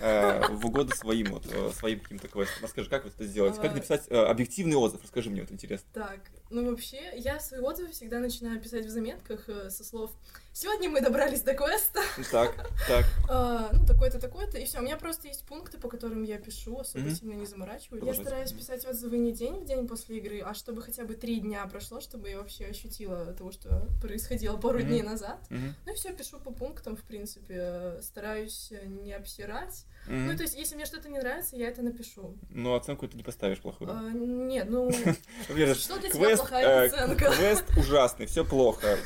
э, 0.01 0.49
в 0.49 0.67
угоду 0.67 0.95
своим 0.95 1.33
вот 1.33 1.47
э, 1.51 1.71
своим 1.73 2.01
каким-то 2.01 2.29
квестам. 2.29 2.63
Расскажи, 2.63 2.91
как 2.91 3.05
вот 3.05 3.15
это 3.15 3.25
сделать? 3.25 3.57
Как 3.59 3.75
написать 3.75 4.07
э, 4.09 4.17
объективный 4.17 4.77
отзыв? 4.77 5.03
Расскажи 5.03 5.31
мне, 5.31 5.43
вот 5.43 5.53
интересно. 5.53 5.89
Так, 5.93 6.21
ну 6.51 6.71
вообще, 6.71 7.13
я 7.17 7.41
свои 7.41 7.61
отзывы 7.61 7.91
всегда 7.93 8.19
начинаю 8.21 8.61
писать 8.61 8.87
в 8.87 8.91
заметках 8.91 9.49
э, 9.49 9.71
со 9.71 9.85
слов 9.85 10.13
«Сегодня 10.61 10.91
мы 10.91 11.01
добрались 11.01 11.43
до 11.43 11.55
квеста, 11.55 12.01
Так, 12.33 12.53
так. 12.89 13.05
а, 13.31 13.71
ну 13.73 13.87
такой-то, 13.87 14.19
такой-то», 14.19 14.59
и 14.59 14.65
все. 14.65 14.81
У 14.81 14.83
меня 14.83 14.97
просто 14.97 15.29
есть 15.29 15.45
пункты, 15.45 15.79
по 15.79 15.89
которым 15.89 16.25
я 16.25 16.37
пишу, 16.37 16.81
особо 16.81 17.11
сильно 17.11 17.35
не 17.35 17.47
заморачиваюсь. 17.47 18.03
Я 18.05 18.15
стараюсь 18.15 18.53
писать 18.53 18.85
отзывы 18.85 19.19
не 19.19 19.31
день 19.31 19.61
в 19.61 19.65
день 19.67 19.87
после 19.87 20.19
игры, 20.19 20.41
а 20.41 20.55
чтобы 20.55 20.83
хотя 20.83 21.05
бы 21.05 21.15
три 21.15 21.39
дня 21.39 21.65
прошло, 21.67 22.01
чтобы 22.01 22.29
я 22.29 22.39
вообще 22.39 22.67
ощутила 22.67 23.33
того, 23.35 23.53
что 23.53 23.87
происходило 24.03 24.57
пару 24.57 24.83
дней 24.83 25.03
назад. 25.03 25.39
Ну 25.51 25.93
и 25.93 25.95
все, 25.95 26.13
пишу 26.13 26.41
по 26.41 26.51
пунктам, 26.51 26.97
в 26.97 27.03
принципе. 27.03 27.99
Стараюсь 28.03 28.73
э, 28.73 28.85
не 28.87 29.13
обсирать. 29.13 29.85
Ну, 30.09 30.35
то 30.37 30.43
есть, 30.43 30.57
если 30.57 30.75
мне 30.75 30.87
что-то 30.87 31.09
не 31.09 31.19
нравится, 31.19 31.57
я 31.57 31.69
это 31.69 31.83
напишу. 31.83 32.35
Ну, 32.51 32.75
оценку 32.75 33.07
ты 33.07 33.17
не 33.17 33.23
поставишь 33.23 33.61
плохую. 33.61 33.91
А, 33.93 34.11
нет, 34.11 34.69
ну, 34.69 34.91
что 35.43 35.99
для 35.99 36.11
тебя 36.11 36.37
квест, 36.47 36.95
э, 36.97 37.15
квест 37.17 37.65
ужасный, 37.77 38.27
все 38.27 38.45
плохо. 38.45 38.99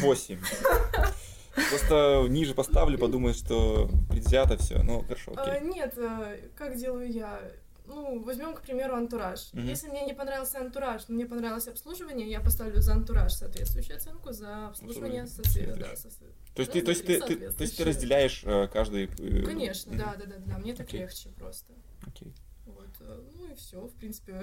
Восемь. 0.00 0.38
Просто 1.70 2.26
ниже 2.28 2.54
поставлю, 2.54 2.98
подумают, 2.98 3.36
что 3.36 3.88
предвзято 4.08 4.56
все. 4.56 4.82
Ну, 4.82 5.02
хорошо, 5.02 5.32
А, 5.36 5.42
окей. 5.42 5.68
нет, 5.68 5.94
э, 5.96 6.48
как 6.56 6.76
делаю 6.76 7.10
я? 7.10 7.40
Ну, 7.86 8.22
возьмем, 8.22 8.54
к 8.54 8.60
примеру, 8.62 8.94
антураж. 8.94 9.48
Мгм. 9.52 9.66
Если 9.66 9.88
мне 9.88 10.04
не 10.04 10.12
понравился 10.14 10.60
антураж, 10.60 11.02
но 11.08 11.16
мне 11.16 11.26
понравилось 11.26 11.66
обслуживание, 11.66 12.30
я 12.30 12.40
поставлю 12.40 12.80
за 12.80 12.92
антураж 12.92 13.32
соответствующую 13.32 13.96
оценку, 13.96 14.32
за 14.32 14.68
обслуживание 14.68 15.22
Обслуживание 15.24 15.24
соотве- 15.24 15.66
да, 15.80 15.96
соответствующее. 15.96 16.36
со- 16.46 16.54
То 16.54 16.60
есть, 16.62 16.72
ты, 16.72 16.82
то, 16.82 16.90
есть 16.92 17.04
ты, 17.06 17.20
ты- 17.20 17.50
то 17.50 17.62
есть 17.62 17.76
ты 17.76 17.84
разделяешь 17.84 18.42
э, 18.44 18.68
каждый... 18.72 19.06
э, 19.18 19.42
Конечно, 19.44 19.90
мгм. 19.92 20.00
да, 20.00 20.14
да, 20.16 20.24
да, 20.26 20.34
да. 20.46 20.58
Мне 20.58 20.74
так 20.74 20.86
Окей. 20.86 21.00
легче 21.00 21.30
просто. 21.30 21.72
Окей. 22.06 22.32
Вот. 22.66 22.86
э, 23.00 23.20
Ну 23.36 23.50
и 23.50 23.54
все, 23.56 23.80
в 23.80 23.92
принципе. 23.94 24.40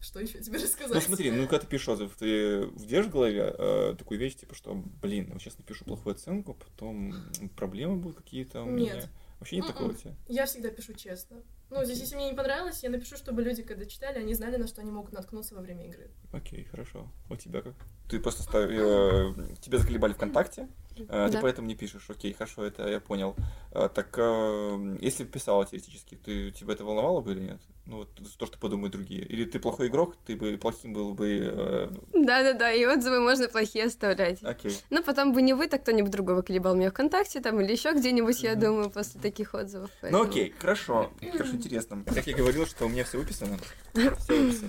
Что 0.00 0.20
еще 0.20 0.40
тебе 0.40 0.58
рассказать? 0.58 0.94
Ну 0.94 1.00
смотри, 1.00 1.30
ну 1.30 1.42
когда 1.44 1.60
ты 1.60 1.66
пишешь 1.66 1.88
отзыв, 1.88 2.14
ты 2.16 2.68
держишь 2.76 3.10
в 3.10 3.12
голове 3.12 3.54
э, 3.58 3.94
такую 3.98 4.20
вещь, 4.20 4.36
типа, 4.36 4.54
что, 4.54 4.74
блин, 5.02 5.30
вот 5.32 5.40
сейчас 5.42 5.58
напишу 5.58 5.84
плохую 5.84 6.14
оценку, 6.14 6.54
потом 6.54 7.14
проблемы 7.56 7.96
будут 7.96 8.18
какие-то 8.18 8.62
у 8.62 8.66
меня. 8.66 8.94
Нет. 8.94 9.08
Вообще 9.38 9.56
нет 9.56 9.66
М-м. 9.66 9.74
такого 9.74 9.90
у 9.90 9.94
тебя? 9.94 10.14
Я 10.28 10.46
всегда 10.46 10.70
пишу 10.70 10.94
честно. 10.94 11.42
Ну, 11.68 11.84
здесь, 11.84 12.00
если 12.00 12.14
мне 12.14 12.30
не 12.30 12.36
понравилось, 12.36 12.82
я 12.82 12.90
напишу, 12.90 13.16
чтобы 13.16 13.42
люди, 13.42 13.62
когда 13.62 13.84
читали, 13.84 14.18
они 14.18 14.32
знали, 14.34 14.56
на 14.56 14.66
что 14.66 14.80
они 14.80 14.90
могут 14.90 15.12
наткнуться 15.12 15.54
во 15.54 15.60
время 15.60 15.86
игры. 15.88 16.10
Окей, 16.32 16.64
хорошо. 16.64 17.06
А 17.28 17.34
У 17.34 17.36
тебя 17.36 17.60
как? 17.60 17.74
Ты 18.08 18.20
просто 18.20 18.42
став... 18.44 18.70
э, 18.70 19.34
тебя 19.60 19.78
заколебали 19.78 20.12
ВКонтакте, 20.12 20.68
э, 20.98 21.26
ты 21.28 21.32
Да. 21.34 21.40
поэтому 21.42 21.68
не 21.68 21.74
пишешь. 21.74 22.04
Окей, 22.08 22.32
хорошо, 22.32 22.64
это 22.64 22.88
я 22.88 23.00
понял. 23.00 23.36
Э, 23.72 23.88
Так 23.92 24.14
э, 24.18 24.96
если 25.00 25.24
бы 25.24 25.30
писала 25.30 25.64
теоретически, 25.66 26.14
ты 26.16 26.50
тебя 26.50 26.74
это 26.74 26.84
волновало 26.84 27.20
бы 27.20 27.32
или 27.32 27.40
нет? 27.40 27.60
Ну 27.86 27.98
вот 27.98 28.08
то, 28.38 28.46
что 28.46 28.58
подумают 28.58 28.92
другие. 28.92 29.22
Или 29.22 29.44
ты 29.44 29.60
плохой 29.60 29.86
игрок, 29.86 30.16
ты 30.26 30.34
бы 30.34 30.56
плохим 30.58 30.92
был 30.92 31.14
бы. 31.14 31.90
Да-да-да, 32.12 32.72
и 32.72 32.84
отзывы 32.84 33.20
можно 33.20 33.48
плохие 33.48 33.84
оставлять. 33.84 34.42
Окей. 34.42 34.76
Ну, 34.90 35.02
потом 35.04 35.32
бы 35.32 35.40
не 35.40 35.54
вы, 35.54 35.68
так 35.68 35.82
кто-нибудь 35.82 36.10
другой 36.10 36.42
колебал 36.42 36.74
меня 36.74 36.90
ВКонтакте 36.90 37.40
там 37.40 37.60
или 37.60 37.70
еще 37.70 37.92
где-нибудь, 37.92 38.42
я 38.42 38.56
думаю, 38.56 38.90
после 38.90 39.20
таких 39.20 39.54
отзывов. 39.54 39.90
Ну 39.90 39.96
поэтому- 40.02 40.22
окей, 40.24 40.54
хорошо. 40.58 41.12
Хорошо, 41.32 41.52
интересно. 41.52 42.02
Как 42.06 42.26
я 42.26 42.36
говорил, 42.36 42.66
что 42.66 42.86
у 42.86 42.88
меня 42.88 43.04
все 43.04 43.18
выписано. 43.18 43.56
Все 43.94 44.34
выписано. 44.42 44.68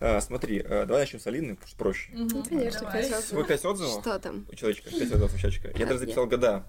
А, 0.00 0.20
смотри, 0.22 0.62
э, 0.64 0.86
давай 0.86 1.02
начнем 1.02 1.20
с 1.20 1.26
Алины, 1.26 1.54
потому 1.56 1.68
что 1.68 1.76
проще. 1.76 2.08
Ну, 2.12 2.42
конечно, 2.42 2.80
Давай. 2.80 3.02
пять 3.08 3.22
Всего 3.24 3.44
пять 3.44 3.64
отзывов. 3.66 4.00
Что 4.00 4.18
там? 4.18 4.46
У 4.50 4.54
человечка, 4.54 4.88
5 4.90 5.02
отзывов 5.02 5.34
у 5.34 5.38
человечка. 5.38 5.70
Я 5.76 5.84
А, 5.84 5.88
даже 5.88 5.98
записал 6.00 6.26
года 6.26 6.64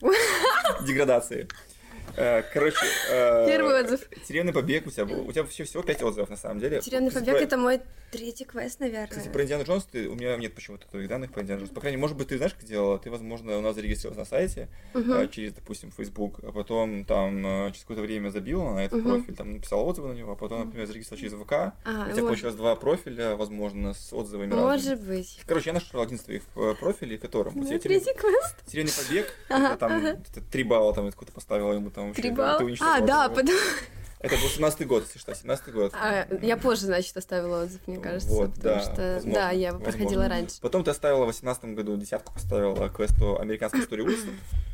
деградации. 0.86 1.48
Э, 2.16 2.42
Короче, 2.52 2.76
э, 3.10 3.46
Первый 3.46 3.80
отзыв. 3.80 4.00
Тюремный 4.26 4.52
побег 4.52 4.86
у 4.86 4.90
тебя 4.90 5.04
был. 5.04 5.26
У 5.26 5.32
тебя 5.32 5.42
вообще 5.42 5.64
всего 5.64 5.82
5 5.82 6.02
отзывов, 6.02 6.30
на 6.30 6.36
самом 6.36 6.60
деле. 6.60 6.80
Тюремный 6.80 7.10
побег 7.12 7.36
это 7.36 7.56
мой 7.56 7.80
третий 8.10 8.44
квест, 8.44 8.80
наверное. 8.80 9.08
Кстати, 9.08 9.28
про 9.28 9.42
Индиану 9.42 9.64
Джонс 9.64 9.84
ты, 9.84 10.08
у 10.08 10.14
меня 10.14 10.36
нет 10.36 10.54
почему-то 10.54 10.86
твоих 10.88 11.08
данных 11.08 11.32
про 11.32 11.42
Индиану 11.42 11.60
Джонс. 11.60 11.72
По 11.72 11.80
крайней 11.80 11.96
мере, 11.96 12.02
может 12.02 12.16
быть, 12.16 12.28
ты 12.28 12.36
знаешь, 12.38 12.54
как 12.54 12.64
делала? 12.64 12.98
Ты, 12.98 13.10
возможно, 13.10 13.58
у 13.58 13.60
нас 13.60 13.74
зарегистрировалась 13.74 14.30
на 14.30 14.36
сайте 14.38 14.68
э, 14.94 15.28
через, 15.30 15.52
допустим, 15.52 15.90
Facebook, 15.90 16.38
а 16.42 16.52
потом 16.52 17.04
там 17.04 17.42
через 17.72 17.80
какое-то 17.82 18.02
время 18.02 18.30
забила 18.30 18.72
на 18.72 18.84
этот 18.84 19.02
профиль, 19.02 19.34
там 19.34 19.52
написала 19.52 19.82
отзывы 19.82 20.08
на 20.08 20.12
него, 20.12 20.32
а 20.32 20.36
потом, 20.36 20.60
например, 20.66 20.86
зарегистрировалась 20.86 21.32
через 21.32 21.44
ВК. 21.44 21.52
А, 21.84 22.08
У 22.08 22.12
тебя 22.12 22.22
получилось 22.22 22.54
два 22.54 22.76
профиля, 22.76 23.36
возможно, 23.36 23.92
с 23.92 24.12
отзывами 24.12 24.50
разными. 24.52 24.64
может 24.66 25.00
быть. 25.02 25.40
Короче, 25.46 25.70
я 25.70 25.74
нашел 25.74 26.00
один 26.00 26.16
из 26.16 26.22
твоих 26.22 26.42
профилей, 26.80 27.18
в 27.18 27.20
котором 27.20 27.52
Ну, 27.56 27.66
третий 27.78 28.14
квест. 28.14 28.56
Тюремный 28.66 28.92
побег, 28.92 29.34
там 29.78 30.16
три 30.50 30.62
балла 30.62 30.94
там 30.94 31.10
какой-то 31.10 31.32
поставила 31.32 31.72
ему 31.72 31.90
там 31.90 32.05
вообще. 32.08 32.22
Три 32.22 32.30
ты- 32.30 32.36
балла? 32.36 32.58
ты 32.58 32.64
уничтожила 32.64 32.96
А, 32.96 33.00
да, 33.00 33.28
потому... 33.28 33.58
Это 34.20 34.34
был 34.36 34.48
17 34.48 34.86
год, 34.86 35.04
если 35.04 35.18
что, 35.18 35.34
17 35.34 35.72
год. 35.72 35.92
А, 35.94 36.26
я 36.42 36.56
позже, 36.56 36.86
значит, 36.86 37.16
оставила 37.16 37.62
отзыв, 37.64 37.80
мне 37.86 37.98
кажется. 37.98 38.30
Вот, 38.34 38.54
потому 38.54 38.74
да, 38.76 38.80
что, 38.80 39.14
возможно, 39.14 39.32
да, 39.32 39.50
я 39.50 39.72
возможно. 39.72 39.92
проходила 39.92 40.28
раньше. 40.28 40.60
Потом 40.60 40.84
ты 40.84 40.90
оставила 40.90 41.24
в 41.24 41.26
18 41.26 41.64
году 41.74 41.96
десятку 41.96 42.32
поставила 42.32 42.88
квесту 42.88 43.38
«Американская 43.38 43.82
история 43.82 44.04
ужасов». 44.04 44.30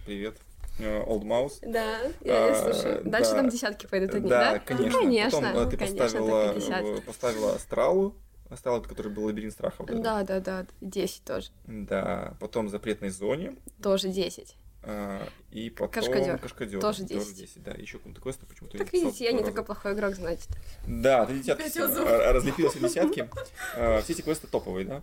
Привет. 0.07 0.37
Э, 0.79 1.03
Old 1.05 1.23
Mouse. 1.23 1.59
Да, 1.63 1.99
я, 2.21 2.47
я 2.47 2.53
А, 2.53 2.73
слушаю. 2.73 3.03
Дальше 3.05 3.31
да. 3.33 3.37
там 3.37 3.49
десятки 3.51 3.87
пойдут 3.87 4.15
одни, 4.15 4.31
да? 4.31 4.53
Да, 4.53 4.59
конечно. 4.61 4.91
Ну, 4.91 4.99
конечно, 5.07 5.41
Потом 5.41 5.45
э, 5.57 5.65
ну, 5.65 5.71
ты 5.71 5.77
конечно, 5.77 5.99
поставила, 5.99 6.55
э, 6.55 7.01
поставила 7.03 7.55
Астралу, 7.55 8.17
Starlight, 8.55 8.87
который 8.87 9.11
был 9.11 9.25
лабиринт 9.25 9.55
этот. 9.59 10.03
Да, 10.03 10.23
да, 10.23 10.41
да, 10.41 10.67
10 10.81 11.25
тоже. 11.25 11.51
Да, 11.67 12.35
потом 12.41 12.69
запретной 12.69 13.11
зоне. 13.11 13.57
Тоже 13.83 14.09
10. 14.09 14.57
А, 14.85 15.27
и 15.51 15.71
потом 15.71 15.91
Кашкадёр. 15.91 16.39
Кашкадёр. 16.39 16.81
Тоже 16.81 17.05
10. 17.05 17.37
10, 17.37 17.63
да. 17.63 17.73
Еще 17.73 17.99
какой-то 17.99 18.21
квест, 18.21 18.41
почему-то. 18.49 18.79
Не 18.79 18.85
видите, 18.85 19.25
я 19.25 19.33
не 19.33 19.43
такой 19.45 19.65
плохой 19.65 19.93
игрок, 19.95 20.15
значит. 20.15 20.49
Да, 20.87 21.25
ты 21.27 21.39
десятки 21.39 21.79
а, 21.79 22.33
разлепилась 22.33 22.75
в 22.75 22.81
десятки. 22.81 23.29
А, 23.77 24.01
Все 24.03 24.13
эти 24.15 24.23
квесты 24.23 24.47
топовые, 24.47 24.87
да? 24.87 25.03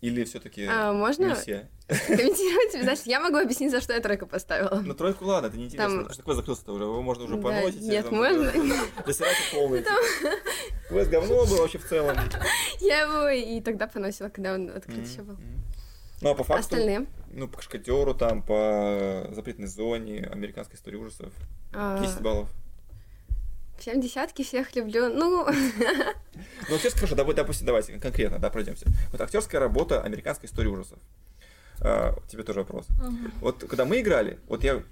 Или 0.00 0.24
все-таки 0.24 0.66
А, 0.68 0.92
можно 0.92 1.26
не 1.26 1.34
все? 1.36 1.68
комментировать? 1.86 2.82
Значит, 2.82 3.06
я 3.06 3.20
могу 3.20 3.36
объяснить, 3.36 3.70
за 3.70 3.80
что 3.80 3.92
я 3.92 4.00
тройку 4.00 4.26
поставила. 4.26 4.80
Ну, 4.84 4.94
тройку 4.94 5.24
ладно, 5.26 5.46
это 5.46 5.56
неинтересно, 5.56 5.86
Там- 5.88 5.96
потому 5.98 6.14
что 6.14 6.22
квест 6.24 6.36
закрылся-то 6.38 6.72
уже, 6.72 6.84
его 6.84 7.02
можно 7.02 7.24
уже 7.24 7.36
Да, 7.36 7.42
поносить. 7.42 7.80
нет, 7.82 8.04
там, 8.06 8.16
можно. 8.16 8.52
Засирать 9.06 9.36
полный. 9.52 9.78
типа. 9.82 9.92
Квест 10.88 11.08
говно 11.10 11.46
был 11.46 11.56
вообще 11.58 11.78
в 11.78 11.88
целом. 11.88 12.16
Я 12.80 13.02
его 13.02 13.28
и 13.28 13.60
тогда 13.60 13.86
поносила, 13.86 14.28
когда 14.28 14.54
он 14.54 14.70
открыт 14.70 15.06
еще 15.06 15.22
был. 15.22 15.36
Ну, 16.20 16.30
а 16.30 16.34
по 16.34 16.42
факту, 16.44 16.60
Остальные? 16.60 17.06
Ну, 17.32 17.48
по 17.48 17.56
Кашкадеру, 17.58 18.14
там, 18.14 18.42
по 18.42 19.26
запретной 19.32 19.66
зоне, 19.66 20.28
американской 20.30 20.76
истории 20.76 20.96
ужасов, 20.96 21.32
А, 21.72 22.00
10 22.02 22.20
баллов. 22.20 22.48
Всем 23.78 24.00
десятки, 24.00 24.42
всех 24.44 24.74
люблю. 24.76 25.08
Ну, 25.12 25.46
Ну, 26.68 26.74
актерская, 26.76 27.00
хорошо, 27.00 27.14
давай, 27.16 27.34
допустим, 27.34 27.66
давайте 27.66 27.98
конкретно, 27.98 28.38
да, 28.38 28.48
пройдемся. 28.50 28.86
Вот 29.10 29.20
актерская 29.20 29.60
работа 29.60 30.00
американской 30.02 30.48
истории 30.48 30.68
ужасов. 30.68 30.98
А, 31.80 32.14
тебе 32.28 32.42
тоже 32.44 32.60
вопрос. 32.60 32.86
Вот 33.40 33.64
когда 33.68 33.84
мы 33.84 34.00
играли, 34.00 34.38
вот 34.46 34.62
я, 34.64 34.82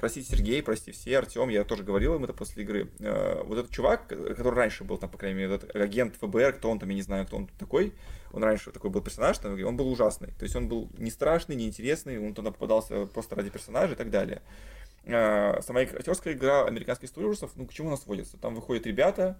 простите 0.00 0.34
Сергей, 0.34 0.62
прости 0.62 0.90
все, 0.90 1.18
Артем, 1.18 1.50
я 1.50 1.62
тоже 1.62 1.84
говорил 1.84 2.14
им 2.16 2.24
это 2.24 2.32
после 2.32 2.64
игры. 2.64 2.90
Э, 2.98 3.42
Вот 3.44 3.58
этот 3.58 3.70
чувак, 3.70 4.08
который 4.08 4.54
раньше 4.54 4.82
был 4.82 4.98
там, 4.98 5.10
по 5.10 5.18
крайней 5.18 5.38
мере, 5.38 5.54
этот 5.54 5.76
агент 5.76 6.16
ФБР, 6.16 6.54
кто 6.54 6.70
он 6.70 6.78
там, 6.78 6.88
я 6.88 6.94
не 6.94 7.02
знаю, 7.02 7.26
кто 7.26 7.36
он 7.36 7.46
такой, 7.58 7.92
он 8.32 8.42
раньше 8.42 8.70
такой 8.72 8.90
был 8.90 9.02
персонаж, 9.02 9.38
там, 9.38 9.52
он 9.64 9.76
был 9.76 9.88
ужасный. 9.92 10.32
То 10.38 10.44
есть 10.44 10.56
он 10.56 10.68
был 10.68 10.90
не 10.98 11.10
страшный, 11.10 11.54
не 11.54 11.66
интересный, 11.66 12.18
он 12.18 12.34
туда 12.34 12.50
попадался 12.50 13.06
просто 13.06 13.36
ради 13.36 13.50
персонажа 13.50 13.92
и 13.92 13.96
так 13.96 14.10
далее. 14.10 14.42
Э, 15.04 15.60
Сама 15.62 15.80
актерская 15.80 16.34
игра 16.34 16.64
американской 16.64 17.06
истории 17.06 17.26
ужасов, 17.26 17.52
ну, 17.54 17.66
к 17.66 17.72
чему 17.72 17.88
она 17.88 17.96
сводится? 17.96 18.38
Там 18.38 18.54
выходят 18.54 18.86
ребята, 18.86 19.38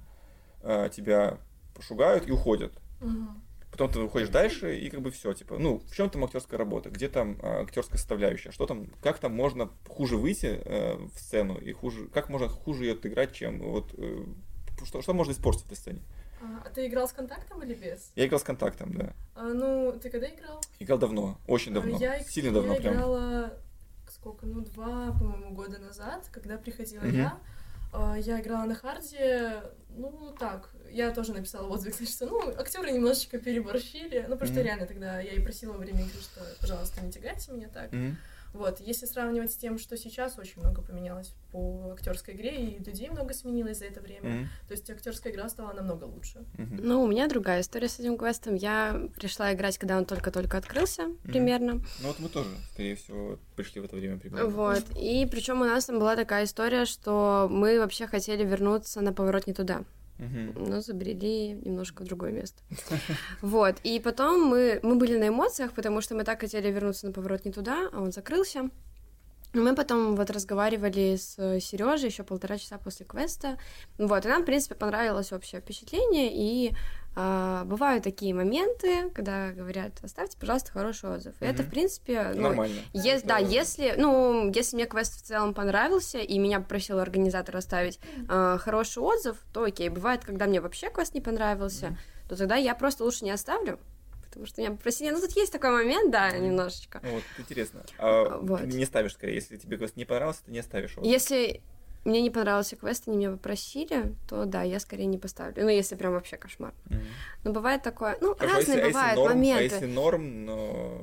э, 0.63 0.91
тебя 0.95 1.39
пошугают 1.75 2.29
и 2.29 2.33
уходят. 2.33 2.73
Мгм. 3.01 3.43
Потом 3.71 3.91
ты 3.91 4.01
выходишь 4.01 4.29
дальше, 4.29 4.77
и 4.79 4.91
как 4.91 5.01
бы 5.01 5.11
все, 5.11 5.33
типа, 5.33 5.59
ну, 5.59 5.79
в 5.79 5.95
чем 5.95 6.11
там 6.11 6.25
актерская 6.25 6.59
работа, 6.59 6.91
где 6.91 7.09
там 7.09 7.39
а, 7.43 7.61
актерская 7.63 7.99
составляющая, 7.99 8.51
что 8.51 8.67
там, 8.67 8.87
как 9.03 9.19
там 9.19 9.33
можно 9.33 9.71
хуже 9.89 10.17
выйти 10.17 10.61
э, 10.65 10.97
в 10.97 11.19
сцену, 11.19 11.57
и 11.57 11.73
хуже, 11.73 12.09
как 12.09 12.29
можно 12.29 12.49
хуже 12.49 12.85
ее 12.85 12.93
отыграть, 12.95 13.33
чем 13.33 13.61
вот, 13.61 13.95
э, 13.97 14.25
что, 14.85 15.03
что 15.03 15.15
можно 15.15 15.33
испортить 15.33 15.63
в 15.63 15.67
этой 15.67 15.77
сцене. 15.77 16.03
А 16.43 16.63
а 16.67 16.71
ты 16.71 16.87
играл 16.87 17.07
с 17.07 17.13
контактом 17.13 17.63
или 17.63 17.75
без? 17.75 18.11
Я 18.17 18.27
играл 18.27 18.41
с 18.41 18.45
контактом, 18.45 18.93
да. 18.95 19.15
А, 19.35 19.45
ну, 19.45 19.93
ты 20.03 20.11
когда 20.11 20.29
играл? 20.29 20.61
Играл 20.79 20.99
давно, 20.99 21.39
очень 21.47 21.73
давно, 21.73 21.97
А, 21.97 22.01
Я, 22.01 22.25
сильно 22.25 22.53
давно 22.53 22.75
я 22.75 22.81
прям. 22.81 22.95
играла 22.95 23.53
сколько, 24.09 24.47
ну, 24.47 24.63
два, 24.63 25.13
по-моему, 25.13 25.55
года 25.55 25.79
назад, 25.79 26.29
когда 26.33 26.59
приходила 26.59 27.05
Мгм. 27.05 27.17
я. 27.17 27.39
А, 27.93 28.17
Я 28.17 28.41
играла 28.41 28.65
на 28.65 28.75
харде, 28.75 29.63
ну, 29.97 30.35
так, 30.39 30.71
я 30.91 31.11
тоже 31.11 31.33
написала 31.33 31.67
отзыв, 31.69 32.01
что, 32.09 32.27
ну, 32.27 32.51
актеры 32.57 32.91
немножечко 32.93 33.39
переборщили, 33.39 34.25
ну, 34.29 34.35
потому 34.37 34.47
что 34.47 34.61
Мгм. 34.61 34.65
реально 34.65 34.87
тогда 34.87 35.21
я 35.21 35.33
и 35.33 35.41
просила 35.41 35.77
время 35.77 36.03
игры, 36.07 36.21
что, 36.21 36.41
пожалуйста, 36.61 37.01
не 37.01 37.11
тягайте 37.11 37.53
меня 37.53 37.69
так. 37.69 37.93
Мгм. 37.93 38.17
Вот, 38.53 38.81
если 38.81 39.07
сравнивать 39.07 39.53
с 39.53 39.57
тем, 39.57 39.79
что 39.79 39.97
сейчас 39.97 40.39
очень 40.39 40.61
много 40.61 40.83
поменялось 40.83 41.35
по 41.53 41.93
актерской 41.93 42.35
игре, 42.35 42.65
и 42.65 42.79
людей 42.85 43.09
много 43.09 43.33
сменилось 43.33 43.79
за 43.79 43.85
это 43.87 44.01
время, 44.01 44.29
Мгм. 44.29 44.49
то 44.67 44.73
есть 44.73 44.91
актерская 44.91 45.33
игра 45.33 45.49
стала 45.49 45.73
намного 45.73 46.05
лучше. 46.05 46.45
Мгм. 46.59 46.81
ну, 46.83 47.03
у 47.03 47.07
меня 47.07 47.29
другая 47.29 47.61
история 47.61 47.89
с 47.89 47.99
этим 48.01 48.17
квестом. 48.19 48.55
Я 48.57 49.09
пришла 49.17 49.53
играть, 49.55 49.79
когда 49.79 49.97
он 49.97 50.05
только-только 50.05 50.59
открылся, 50.59 51.09
примерно. 51.23 51.75
Ну 51.75 52.09
вот 52.09 52.19
мы 52.19 52.29
тоже, 52.29 52.49
скорее 52.73 52.97
всего, 52.97 53.39
пришли 53.57 53.81
в 53.81 53.85
это 53.85 53.97
время 53.97 54.19
примерно. 54.19 54.49
Вот. 54.49 54.85
И 54.97 55.27
причем 55.31 55.61
у 55.61 55.65
нас 55.65 55.85
там 55.87 55.99
была 55.99 56.17
такая 56.17 56.45
история, 56.45 56.85
что 56.87 57.49
мы 57.51 57.79
вообще 57.79 58.07
хотели 58.07 58.45
вернуться 58.45 59.01
на 59.01 59.13
поворот 59.13 59.47
не 59.47 59.55
туда. 59.55 59.85
Мгм. 60.21 60.69
но 60.69 60.81
забрели 60.81 61.53
немножко 61.65 62.03
в 62.03 62.07
другое 62.07 62.33
место. 62.33 62.63
Вот, 63.41 63.77
и 63.85 63.99
потом 64.01 64.45
мы, 64.45 64.81
мы 64.83 64.97
были 64.97 65.19
на 65.19 65.29
эмоциях, 65.29 65.73
потому 65.73 66.01
что 66.03 66.15
мы 66.15 66.25
так 66.25 66.41
хотели 66.41 66.71
вернуться 66.71 67.07
на 67.07 67.13
поворот 67.13 67.45
не 67.45 67.53
туда, 67.53 67.89
а 67.93 68.03
он 68.03 68.13
закрылся. 68.13 68.71
И 69.53 69.59
Мы 69.59 69.75
потом 69.75 70.15
вот 70.15 70.31
разговаривали 70.31 71.17
с 71.17 71.35
Сережей 71.61 72.09
еще 72.11 72.23
полтора 72.23 72.57
часа 72.57 72.79
после 72.79 73.05
квеста. 73.05 73.59
Вот, 73.99 74.25
и 74.25 74.29
нам, 74.29 74.43
в 74.43 74.47
принципе, 74.47 74.75
понравилось 74.77 75.33
общее 75.33 75.61
впечатление. 75.61 76.31
И 76.33 76.73
а, 77.17 77.65
бывают 77.65 78.05
такие 78.05 78.33
моменты, 78.33 79.11
когда 79.11 79.51
говорят, 79.51 79.95
оставьте, 80.03 80.39
пожалуйста, 80.39 80.71
хороший 80.71 81.11
отзыв. 81.11 81.35
И 81.41 81.45
это, 81.45 81.63
Мгм. 81.63 81.67
в 81.67 81.71
принципе, 81.71 82.33
ну, 82.37 82.43
Нормально. 82.43 82.77
Ес- 82.93 83.23
да, 83.23 83.41
Это- 83.41 83.51
если, 83.51 83.95
ну, 83.99 84.53
если 84.55 84.77
мне 84.77 84.87
квест 84.87 85.15
в 85.21 85.23
целом 85.27 85.53
понравился, 85.53 86.19
и 86.19 86.39
меня 86.39 86.61
попросил 86.61 87.01
организатор 87.01 87.57
оставить 87.57 87.99
э, 88.29 88.59
хороший 88.61 89.03
отзыв, 89.03 89.37
то 89.53 89.65
окей. 89.65 89.89
Бывает, 89.89 90.25
когда 90.25 90.47
мне 90.47 90.61
вообще 90.61 90.89
квест 90.91 91.13
не 91.15 91.21
понравился, 91.21 91.87
Мгм. 91.87 91.99
то 92.29 92.37
тогда 92.37 92.55
я 92.55 92.77
просто 92.77 93.03
лучше 93.03 93.25
не 93.25 93.33
оставлю, 93.33 93.81
потому 94.31 94.47
что 94.47 94.61
меня 94.63 94.71
попросили. 94.71 95.11
Ну, 95.11 95.21
тут 95.21 95.33
есть 95.37 95.53
такой 95.53 95.71
момент, 95.71 96.11
да, 96.11 96.31
немножечко. 96.31 97.01
Ну, 97.03 97.11
вот 97.15 97.23
интересно. 97.39 97.83
А 97.99 98.39
Вот. 98.39 98.61
ты 98.61 98.67
не 98.69 98.85
ставишь 98.87 99.13
скорее, 99.15 99.35
если 99.35 99.57
тебе 99.57 99.77
квест 99.77 99.97
не 99.97 100.05
понравился, 100.05 100.45
ты 100.47 100.53
не 100.53 100.63
ставишь 100.63 100.93
его. 100.93 101.05
Если 101.05 101.61
мне 102.05 102.23
не 102.23 102.31
понравился 102.31 102.77
квест, 102.77 103.07
они 103.09 103.19
меня 103.19 103.33
попросили, 103.33 104.15
то 104.27 104.47
да, 104.47 104.63
я 104.63 104.81
скорее 104.81 105.05
не 105.05 105.19
поставлю. 105.19 105.65
Ну, 105.65 105.69
если 105.69 105.97
прям 105.97 106.13
вообще 106.15 106.39
кошмар. 106.39 106.73
Мгм. 106.87 107.03
Но 107.45 107.53
бывает 107.53 107.83
такое, 107.83 108.17
ну, 108.23 108.35
Хорошо, 108.35 108.57
разные 108.57 108.77
если- 108.79 108.81
а 108.81 108.87
если 108.87 108.93
бывают 108.93 109.17
норм, 109.17 109.35
моменты. 109.35 109.61
А 109.61 109.63
если 109.65 109.87
норм, 109.87 110.45
но, 110.47 111.03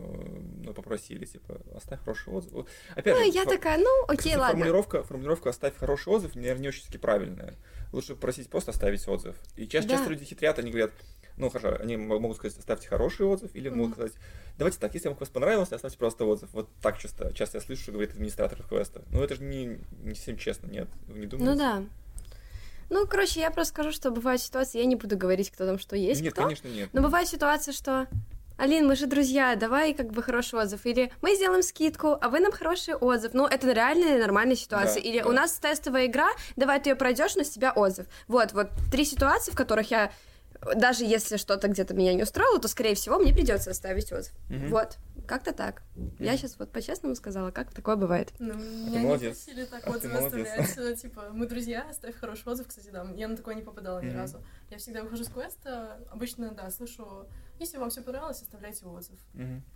но 0.64 0.74
попросили, 0.74 1.26
типа, 1.26 1.62
оставь 1.76 2.00
хороший 2.00 2.34
отзыв. 2.34 2.66
Опять 2.96 3.14
Ну, 3.16 3.24
же, 3.26 3.30
я 3.30 3.44
фо- 3.44 3.50
такая, 3.50 3.78
ну, 3.78 4.06
окей, 4.08 4.36
ладно. 4.36 4.54
Формулировка, 4.54 5.04
формулировка 5.04 5.50
«оставь 5.52 5.76
хороший 5.78 6.10
отзыв», 6.14 6.34
наверное, 6.36 6.62
не 6.64 6.68
очень 6.70 6.84
таки 6.86 6.98
правильная. 6.98 7.54
Лучше 7.94 8.16
просить 8.16 8.50
просто 8.50 8.72
оставить 8.72 9.08
отзыв. 9.08 9.36
И 9.56 9.68
часто, 9.68 9.90
Да. 9.92 9.96
часто 9.98 10.10
люди 10.12 10.26
хитрят, 10.26 10.58
они 10.58 10.72
говорят, 10.72 10.92
ну, 11.38 11.50
хорошо, 11.50 11.78
они 11.82 11.98
могут 11.98 12.38
сказать, 12.38 12.58
оставьте 12.58 12.88
хороший 12.88 13.26
отзыв, 13.26 13.52
или 13.54 13.70
могут 13.70 13.92
Мгм. 13.92 13.94
сказать, 13.94 14.14
давайте 14.58 14.80
так, 14.80 14.94
если 14.94 15.08
вам 15.08 15.18
квест 15.18 15.32
понравился, 15.32 15.76
оставьте 15.76 15.98
просто 15.98 16.26
отзыв. 16.26 16.50
Вот 16.54 16.68
так 16.82 16.98
часто, 16.98 17.32
часто 17.34 17.58
я 17.58 17.62
слышу, 17.62 17.84
что 17.84 17.92
говорит 17.92 18.12
администратор 18.12 18.62
квеста. 18.64 19.04
Ну, 19.12 19.22
это 19.24 19.36
же 19.36 19.44
не, 19.44 19.80
не 20.04 20.16
совсем 20.16 20.38
честно, 20.38 20.68
нет? 20.68 20.88
Вы 21.08 21.20
не 21.20 21.26
думаете? 21.28 21.52
Ну 21.52 21.58
да. 21.58 21.84
Ну, 22.90 23.06
короче, 23.06 23.42
я 23.42 23.52
просто 23.52 23.74
скажу, 23.74 23.92
что 23.92 24.12
бывают 24.12 24.42
ситуации, 24.42 24.80
я 24.80 24.86
не 24.86 24.96
буду 24.96 25.18
говорить, 25.18 25.52
кто 25.52 25.66
там 25.66 25.78
что 25.78 25.96
есть, 25.96 26.22
Нет, 26.22 26.34
кто. 26.34 26.44
конечно, 26.44 26.68
нет. 26.70 26.90
Но 26.94 27.02
бывает 27.02 27.28
ситуация, 27.28 27.74
что 27.74 28.08
Алин, 28.58 28.88
мы 28.88 28.96
же 28.96 29.06
друзья, 29.06 29.56
давай 29.56 29.94
как 29.94 30.12
бы 30.12 30.24
хороший 30.24 30.60
отзыв. 30.60 30.86
Или 30.86 31.12
мы 31.22 31.36
сделаем 31.36 31.62
скидку, 31.62 32.18
а 32.20 32.30
вы 32.30 32.40
нам 32.40 32.52
хороший 32.52 32.96
отзыв. 32.96 33.34
Ну, 33.36 33.46
это 33.46 33.72
реальная 33.72 34.20
нормальная 34.20 34.56
ситуация. 34.56 35.04
Да, 35.04 35.08
Или 35.08 35.20
да. 35.20 35.28
у 35.30 35.32
нас 35.32 35.52
тестовая 35.54 36.08
игра, 36.08 36.28
давай 36.56 36.82
ты 36.82 36.90
ее 36.90 36.96
пройдешь, 36.96 37.36
но 37.36 37.44
с 37.44 37.50
тебя 37.50 37.72
отзыв. 37.72 38.08
Вот, 38.28 38.54
вот 38.54 38.70
три 38.92 39.06
ситуации, 39.06 39.52
в 39.52 39.56
которых 39.56 39.92
я 39.92 40.12
даже 40.76 41.04
если 41.06 41.38
что-то 41.38 41.68
где-то 41.68 41.94
меня 41.94 42.14
не 42.14 42.24
устроило, 42.24 42.60
то, 42.60 42.68
скорее 42.68 42.96
всего, 42.96 43.18
мне 43.20 43.34
придется 43.34 43.72
оставить 43.72 44.12
отзыв. 44.12 44.34
Мгм. 44.50 44.70
Вот, 44.70 44.98
как-то 45.28 45.54
так. 45.54 45.84
Я 46.20 46.32
Мгм. 46.32 46.38
сейчас 46.38 46.58
вот 46.60 46.72
по-честному 46.72 47.16
сказала, 47.16 47.52
как 47.52 47.72
такое 47.74 47.96
бывает. 47.96 48.34
Ну, 48.40 48.54
меня 48.56 49.02
не 49.04 49.18
просили 49.18 49.66
так 49.66 49.84
А 49.86 49.92
ты 49.92 49.98
отзывы 49.98 50.14
молодец. 50.14 50.48
оставлять. 50.48 50.78
э, 50.78 50.96
Типа, 51.02 51.30
мы 51.32 51.48
друзья, 51.48 51.86
оставь 51.90 52.16
хороший 52.16 52.48
отзыв. 52.52 52.68
Кстати, 52.68 52.90
да, 52.90 53.06
я 53.16 53.28
на 53.28 53.38
такое 53.38 53.56
не 53.56 53.62
попадала 53.62 54.00
ни 54.02 54.10
разу. 54.12 54.44
Я 54.70 54.78
всегда 54.78 55.04
выхожу 55.04 55.24
с 55.24 55.30
квеста, 55.30 56.00
обычно, 56.12 56.52
да, 56.52 56.70
слышу, 56.70 57.28
если 57.60 57.78
вам 57.78 57.90
все 57.90 58.02
понравилось, 58.02 58.42
оставляйте 58.42 58.86
отзыв. 58.86 59.20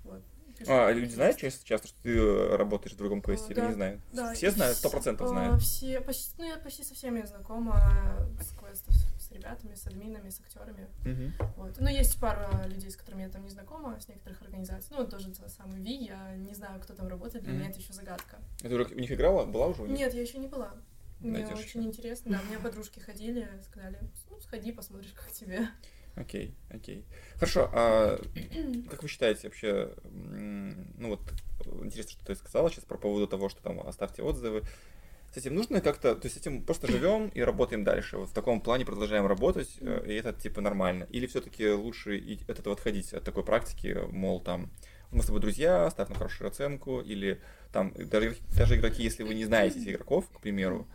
Вот. 0.04 0.22
А, 0.68 0.92
люди 0.92 1.14
знают 1.14 1.38
часто, 1.38 1.66
часто, 1.66 1.88
что 1.88 2.02
ты 2.04 2.16
э, 2.16 2.56
работаешь 2.56 2.94
в 2.94 2.98
другом 2.98 3.22
квесте, 3.22 3.54
или 3.54 3.62
Да, 3.62 3.68
не 3.68 3.74
знают? 3.74 4.02
Да, 4.12 4.34
Все 4.34 4.52
знают, 4.52 4.78
сто 4.78 4.90
процентов 4.90 5.28
а, 5.28 5.30
знают. 5.30 5.62
Все, 5.62 6.02
почти, 6.02 6.34
ну, 6.38 6.46
я 6.46 6.58
почти 6.58 6.84
со 6.84 6.94
всеми 6.94 7.24
знакома 7.24 8.28
с 8.40 8.52
квестов, 8.60 8.94
с 9.32 9.34
ребятами, 9.34 9.76
с 9.76 9.88
админами, 9.88 10.30
с 10.30 10.40
актерами. 10.40 10.88
Мгм. 11.06 11.34
Вот. 11.56 11.78
Ну, 11.80 11.88
есть 11.88 12.20
пара 12.20 12.66
людей, 12.68 12.92
с 12.92 12.98
которыми 12.98 13.24
я 13.24 13.30
там 13.30 13.44
не 13.44 13.50
знакома, 13.50 14.00
с 14.00 14.08
некоторых 14.08 14.42
организаций. 14.42 14.90
Ну, 14.92 14.98
вот 14.98 15.10
тоже 15.10 15.34
тот 15.34 15.50
самый 15.50 15.82
Ви, 15.82 15.96
я 16.06 16.36
не 16.36 16.54
знаю, 16.54 16.82
кто 16.82 16.94
там 16.94 17.08
работает, 17.08 17.44
для 17.44 17.54
Мгм. 17.54 17.62
меня 17.62 17.72
это 17.72 17.80
еще 17.80 17.94
загадка. 17.94 18.40
Ты 18.60 18.74
уже 18.74 18.84
у 18.84 19.00
них 19.00 19.12
играла? 19.12 19.46
Была 19.46 19.68
уже 19.68 19.84
у 19.84 19.88
них? 19.88 19.98
Нет, 19.98 20.14
я 20.14 20.22
еще 20.22 20.38
не 20.38 20.48
была. 20.48 20.74
Мне 21.20 21.32
Найдёшь 21.32 21.60
очень 21.60 21.84
интересно, 21.84 22.32
да, 22.32 22.42
у 22.42 22.46
меня 22.50 22.60
подружки 22.60 23.00
ходили, 23.00 23.48
сказали, 23.64 24.00
ну, 24.30 24.40
сходи, 24.40 24.72
посмотришь, 24.72 25.14
как 25.14 25.32
тебе. 25.32 25.68
Окей, 26.16 26.56
окей. 26.70 27.06
Хорошо, 27.36 27.70
а 27.72 28.20
как 28.90 29.04
вы 29.04 29.08
считаете 29.08 29.48
вообще, 29.48 29.96
ну 30.04 31.10
вот, 31.10 31.22
интересно, 31.84 32.12
что 32.12 32.26
ты 32.26 32.36
сказала 32.36 32.70
сейчас 32.70 32.86
про 32.86 32.98
поводу 32.98 33.28
того, 33.28 33.50
что 33.50 33.62
там 33.62 33.80
оставьте 33.82 34.24
отзывы. 34.24 34.64
С 35.34 35.38
этим 35.38 35.56
нужно 35.56 35.80
как-то, 35.80 36.16
то 36.16 36.26
есть 36.26 36.36
этим 36.36 36.62
просто 36.62 36.88
живем 36.92 37.30
и 37.30 37.42
работаем 37.42 37.86
дальше. 37.86 38.18
Вот 38.18 38.30
в 38.30 38.34
таком 38.34 38.60
плане 38.60 38.86
продолжаем 38.86 39.26
работать, 39.26 39.70
э, 39.80 40.04
и 40.06 40.14
это 40.14 40.34
типа 40.34 40.60
нормально. 40.60 41.08
Или 41.10 41.26
все-таки 41.26 41.70
лучше 41.70 42.18
от 42.50 42.60
этого 42.60 42.76
отходить, 42.76 43.14
от 43.14 43.24
такой 43.24 43.44
практики, 43.44 43.98
мол, 44.12 44.42
там, 44.42 44.70
мы 45.10 45.24
с 45.24 45.28
тобой 45.28 45.40
друзья, 45.40 45.90
ставь 45.90 46.10
нам 46.10 46.18
хорошую 46.18 46.50
оценку, 46.50 47.00
или 47.00 47.42
там 47.72 47.94
даже, 47.96 48.36
даже 48.58 48.76
игроки, 48.76 49.04
если 49.04 49.24
вы 49.24 49.34
не 49.34 49.46
знаете 49.46 49.80
этих 49.80 49.94
игроков, 49.94 50.26
к 50.34 50.42
примеру, 50.42 50.86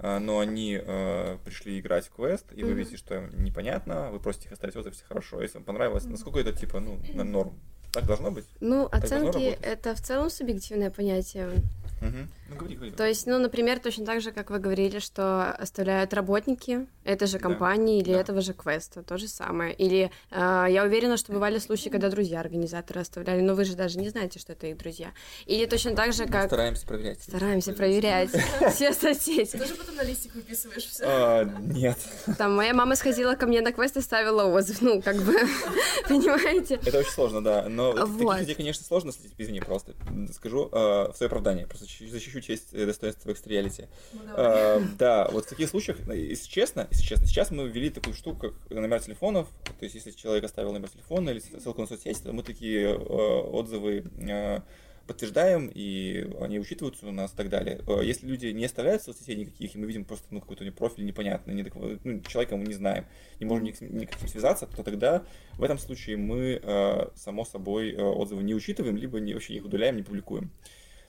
э, 0.00 0.18
но 0.18 0.40
они 0.40 0.80
э, 0.84 1.38
пришли 1.44 1.78
играть 1.78 2.06
в 2.06 2.10
квест, 2.10 2.46
и 2.52 2.64
вы 2.64 2.70
Мгм. 2.70 2.78
видите, 2.78 2.96
что 2.96 3.14
им 3.14 3.44
непонятно, 3.44 4.10
вы 4.10 4.18
просите 4.18 4.46
их 4.46 4.52
оставить 4.52 4.74
отзыв, 4.74 4.94
все 4.94 5.04
хорошо. 5.04 5.40
Если 5.40 5.58
вам 5.58 5.64
понравилось, 5.64 6.04
насколько 6.06 6.40
это 6.40 6.52
типа, 6.52 6.80
ну, 6.80 6.98
норм? 7.14 7.60
Так 7.92 8.06
должно 8.06 8.32
быть? 8.32 8.46
Ну, 8.58 8.88
должно 8.88 9.28
оценки 9.28 9.56
это 9.62 9.94
в 9.94 10.00
целом 10.00 10.28
субъективное 10.28 10.90
понятие. 10.90 11.62
Ну, 12.00 12.56
говори, 12.56 12.74
говори. 12.76 12.90
То 12.92 13.06
есть, 13.06 13.26
ну, 13.26 13.38
например, 13.38 13.78
точно 13.80 14.04
так 14.04 14.20
же, 14.20 14.30
как 14.30 14.50
вы 14.50 14.58
говорили, 14.58 14.98
что 14.98 15.50
оставляют 15.52 16.12
работники 16.12 16.86
этой 17.02 17.26
же 17.26 17.38
Да, 17.38 17.42
компании 17.44 18.00
или 18.00 18.12
да. 18.12 18.20
этого 18.20 18.42
же 18.42 18.52
квеста, 18.52 19.02
то 19.02 19.16
же 19.16 19.26
самое. 19.26 19.72
Или 19.72 20.10
э, 20.30 20.66
я 20.68 20.84
уверена, 20.84 21.16
что 21.16 21.32
бывали 21.32 21.58
случаи, 21.58 21.88
когда 21.88 22.10
друзья 22.10 22.40
организаторы 22.40 23.00
оставляли, 23.00 23.40
но 23.40 23.54
вы 23.54 23.64
же 23.64 23.74
даже 23.74 23.98
не 23.98 24.10
знаете, 24.10 24.38
что 24.38 24.52
это 24.52 24.66
их 24.66 24.76
друзья. 24.76 25.12
Или 25.46 25.64
точно 25.64 25.94
так 25.96 26.12
же, 26.12 26.24
Мы 26.26 26.32
как 26.32 26.46
стараемся 26.46 26.86
проверять. 26.86 27.22
стараемся 27.22 27.72
проверять 27.72 28.30
все 28.74 28.92
соцсети. 28.92 29.52
Ты 29.52 29.58
тоже 29.58 29.74
потом 29.74 29.96
на 29.96 30.02
листик 30.04 30.34
выписываешь 30.34 30.84
все. 30.84 31.04
А, 31.06 31.44
нет. 31.44 31.96
Там 32.38 32.54
моя 32.54 32.74
мама 32.74 32.96
сходила 32.96 33.34
ко 33.34 33.46
мне 33.46 33.62
на 33.62 33.72
квест 33.72 33.96
и 33.96 34.02
ставила 34.02 34.44
отзыв, 34.44 34.82
ну, 34.82 35.00
как 35.00 35.16
бы, 35.16 35.32
понимаете? 36.08 36.78
Это 36.84 36.98
очень 36.98 37.10
сложно, 37.10 37.42
да. 37.42 37.68
Но 37.68 37.92
таких 37.94 38.40
людей, 38.40 38.54
конечно, 38.54 38.84
сложно 38.84 39.12
следить. 39.12 39.34
Извини, 39.38 39.60
просто 39.60 39.94
скажу 40.34 40.68
э, 40.70 40.76
в 40.76 41.14
свое 41.16 41.28
оправдание. 41.28 41.66
Просто 41.66 41.83
защищу- 41.84 42.08
защищу 42.08 42.40
честь 42.40 42.72
и 42.72 42.84
достоинство 42.84 43.30
X-Reality. 43.30 43.88
Ну. 44.12 44.20
Э, 44.36 44.80
Да, 44.98 45.28
вот 45.30 45.44
в 45.46 45.48
таких 45.48 45.68
случаях, 45.68 45.98
э, 46.08 46.16
если 46.16 46.48
честно, 46.48 46.86
если 46.90 47.04
честно, 47.04 47.26
сейчас 47.26 47.50
мы 47.50 47.68
ввели 47.68 47.90
такую 47.90 48.14
штуку, 48.14 48.52
как 48.68 48.70
номер 48.70 49.00
телефонов. 49.00 49.48
То 49.78 49.84
есть, 49.84 49.94
если 49.94 50.10
человек 50.12 50.44
оставил 50.44 50.72
номер 50.72 50.88
телефона 50.88 51.30
или 51.30 51.38
ссылку 51.40 51.80
на 51.80 51.86
соцсети, 51.86 52.20
то 52.22 52.32
мы 52.32 52.42
такие 52.42 52.88
э, 52.88 52.96
отзывы 52.96 54.04
э, 54.18 54.60
подтверждаем, 55.06 55.70
и 55.74 56.30
они 56.40 56.58
учитываются 56.58 57.06
у 57.06 57.12
нас 57.12 57.32
и 57.34 57.36
так 57.36 57.50
далее. 57.50 57.82
Э, 57.86 58.00
Если 58.02 58.26
люди 58.26 58.46
не 58.46 58.64
оставляют 58.64 59.02
соцсетей 59.02 59.36
никаких, 59.36 59.74
и 59.74 59.78
мы 59.78 59.86
видим 59.86 60.06
просто 60.06 60.26
ну, 60.30 60.40
какой-то 60.40 60.62
у 60.62 60.66
них 60.66 60.74
профиль 60.74 61.04
непонятный, 61.04 61.54
недокв- 61.54 62.00
ну, 62.04 62.20
человека 62.22 62.56
мы 62.56 62.64
не 62.66 62.72
знаем, 62.72 63.04
не 63.38 63.44
можем 63.44 63.64
никак 63.64 64.18
с 64.18 64.22
ним 64.22 64.28
связаться, 64.30 64.66
то 64.66 64.82
тогда 64.82 65.22
в 65.58 65.62
этом 65.62 65.76
случае 65.78 66.16
мы, 66.16 66.58
э, 66.62 67.06
само 67.16 67.44
собой, 67.44 67.92
э, 67.92 68.02
отзывы 68.02 68.42
не 68.42 68.54
учитываем, 68.54 68.96
либо 68.96 69.20
не, 69.20 69.34
вообще 69.34 69.52
их 69.54 69.66
удаляем, 69.66 69.96
не 69.96 70.02
публикуем. 70.02 70.50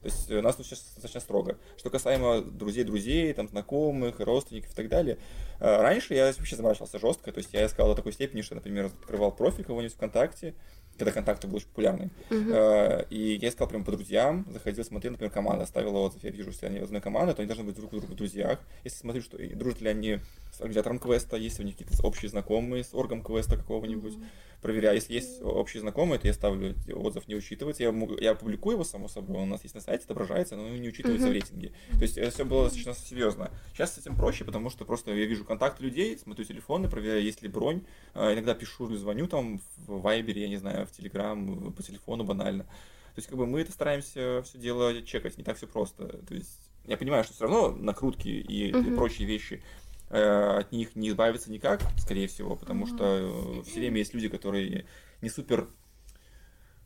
То 0.06 0.12
есть 0.12 0.30
э, 0.30 0.38
у 0.38 0.42
нас 0.44 0.56
тут 0.56 0.68
сейчас 0.68 0.82
достаточно 0.94 1.20
строго. 1.20 1.58
Что 1.78 1.90
касаемо 1.90 2.42
друзей-друзей, 2.42 3.34
там, 3.34 3.48
знакомых, 3.48 4.20
родственников 4.20 4.72
и 4.72 4.76
так 4.76 4.88
далее, 4.88 5.18
э, 5.60 5.82
раньше 5.82 6.14
я 6.14 6.32
вообще 6.32 6.56
заморачивался 6.56 7.00
жестко, 7.00 7.32
то 7.32 7.40
есть 7.40 7.52
я 7.54 7.66
искал 7.66 7.88
до 7.88 7.96
такой 7.96 8.14
степени, 8.14 8.44
что, 8.44 8.54
например, 8.54 8.86
открывал 8.86 9.32
профиль 9.32 9.64
кого-нибудь 9.64 9.96
ВКонтакте, 9.96 10.54
когда 10.96 11.12
контакты 11.12 11.48
был 11.48 11.56
очень 11.56 11.70
популярный. 11.70 12.12
Э, 12.30 13.06
и 13.10 13.40
я 13.42 13.50
искал 13.50 13.68
прям 13.68 13.84
по 13.84 13.92
друзьям, 13.92 14.46
заходил, 14.52 14.86
смотрел, 14.86 15.14
например, 15.14 15.32
команда 15.32 15.64
оставила 15.64 15.98
отзыв, 15.98 16.24
я 16.24 16.30
вижу, 16.30 16.52
если 16.52 16.68
они 16.68 16.78
одной 16.78 17.02
команды, 17.02 17.34
то 17.34 17.42
они 17.42 17.48
должны 17.48 17.66
быть 17.66 17.76
друг 17.76 17.92
у 17.92 17.98
друга 17.98 18.12
в 18.12 18.16
друзьях. 18.16 18.60
Если 18.84 19.00
смотрю, 19.00 19.24
что 19.24 19.40
дружат 19.56 19.82
ли 19.82 19.90
они 19.90 20.20
с 20.56 20.62
организатором 20.62 21.00
квеста, 21.00 21.36
есть 21.38 21.60
ли 21.60 21.64
у 21.66 21.68
них 21.68 21.78
какие-то 21.78 22.06
общие 22.06 22.30
знакомые 22.30 22.84
с 22.84 22.94
оргом 22.94 23.22
квеста 23.24 23.58
какого-нибудь, 23.58 24.14
проверяю. 24.62 24.96
Если 24.96 25.14
есть 25.14 25.42
общие 25.44 25.82
знакомые, 25.82 26.18
то 26.20 26.28
я 26.28 26.34
ставлю 26.34 26.74
отзыв 26.96 27.28
не 27.28 27.36
учитывается. 27.36 27.84
Я, 27.84 27.92
могу- 27.92 28.18
я 28.18 28.34
публикую 28.34 28.76
его, 28.76 28.84
само 28.84 29.08
собой, 29.08 29.38
он 29.38 29.44
у 29.44 29.52
нас 29.52 29.64
есть 29.64 29.76
на 29.76 29.82
сайте, 29.82 30.06
отображается, 30.06 30.56
но 30.56 30.70
не 30.70 30.88
учитывается 30.88 31.28
Мгм. 31.28 31.32
в 31.32 31.34
рейтинге. 31.34 31.72
То 31.92 32.02
есть 32.02 32.18
это 32.18 32.32
все 32.32 32.46
было 32.46 32.64
достаточно 32.64 32.94
серьезно. 32.96 33.52
Сейчас 33.74 33.94
с 33.94 33.98
этим 34.00 34.16
проще, 34.16 34.44
потому 34.46 34.70
что 34.70 34.86
просто 34.86 35.14
я 35.14 35.26
вижу 35.26 35.46
контакты 35.46 35.84
людей, 35.84 36.18
смотрю 36.18 36.46
телефоны, 36.46 36.90
проверяю, 36.90 37.22
есть 37.24 37.42
ли 37.44 37.50
бронь. 37.50 37.84
А, 38.14 38.34
Иногда 38.34 38.56
пишу 38.56 38.90
или 38.90 38.96
звоню 38.96 39.28
там 39.28 39.62
в 39.86 40.02
Вайбере, 40.02 40.44
я 40.44 40.48
не 40.48 40.58
знаю, 40.58 40.88
в 40.88 40.92
Телеграм, 40.92 41.72
по 41.74 41.84
телефону 41.84 42.24
банально. 42.24 42.64
То 42.64 43.20
есть 43.20 43.28
как 43.30 43.38
бы 43.38 43.46
мы 43.46 43.62
это 43.62 43.72
стараемся 43.72 44.42
все 44.46 44.58
дело 44.58 45.02
чекать, 45.04 45.38
не 45.38 45.44
так 45.44 45.58
все 45.58 45.68
просто. 45.68 46.08
То 46.28 46.34
есть 46.34 46.60
я 46.86 46.98
понимаю, 46.98 47.24
что 47.24 47.34
все 47.34 47.44
равно 47.44 47.72
накрутки 47.72 48.28
и 48.28 48.74
Мгм. 48.74 48.96
прочие 48.96 49.28
вещи 49.28 49.54
э, 49.54 49.85
от 50.10 50.72
них 50.72 50.96
не 50.96 51.10
избавиться 51.10 51.52
никак, 51.52 51.82
скорее 51.98 52.28
всего, 52.28 52.56
потому 52.56 52.86
что 52.86 53.64
все 53.66 53.80
время 53.80 53.98
есть 54.00 54.14
люди, 54.14 54.30
которые 54.30 54.86
не 55.22 55.30
супер 55.30 55.68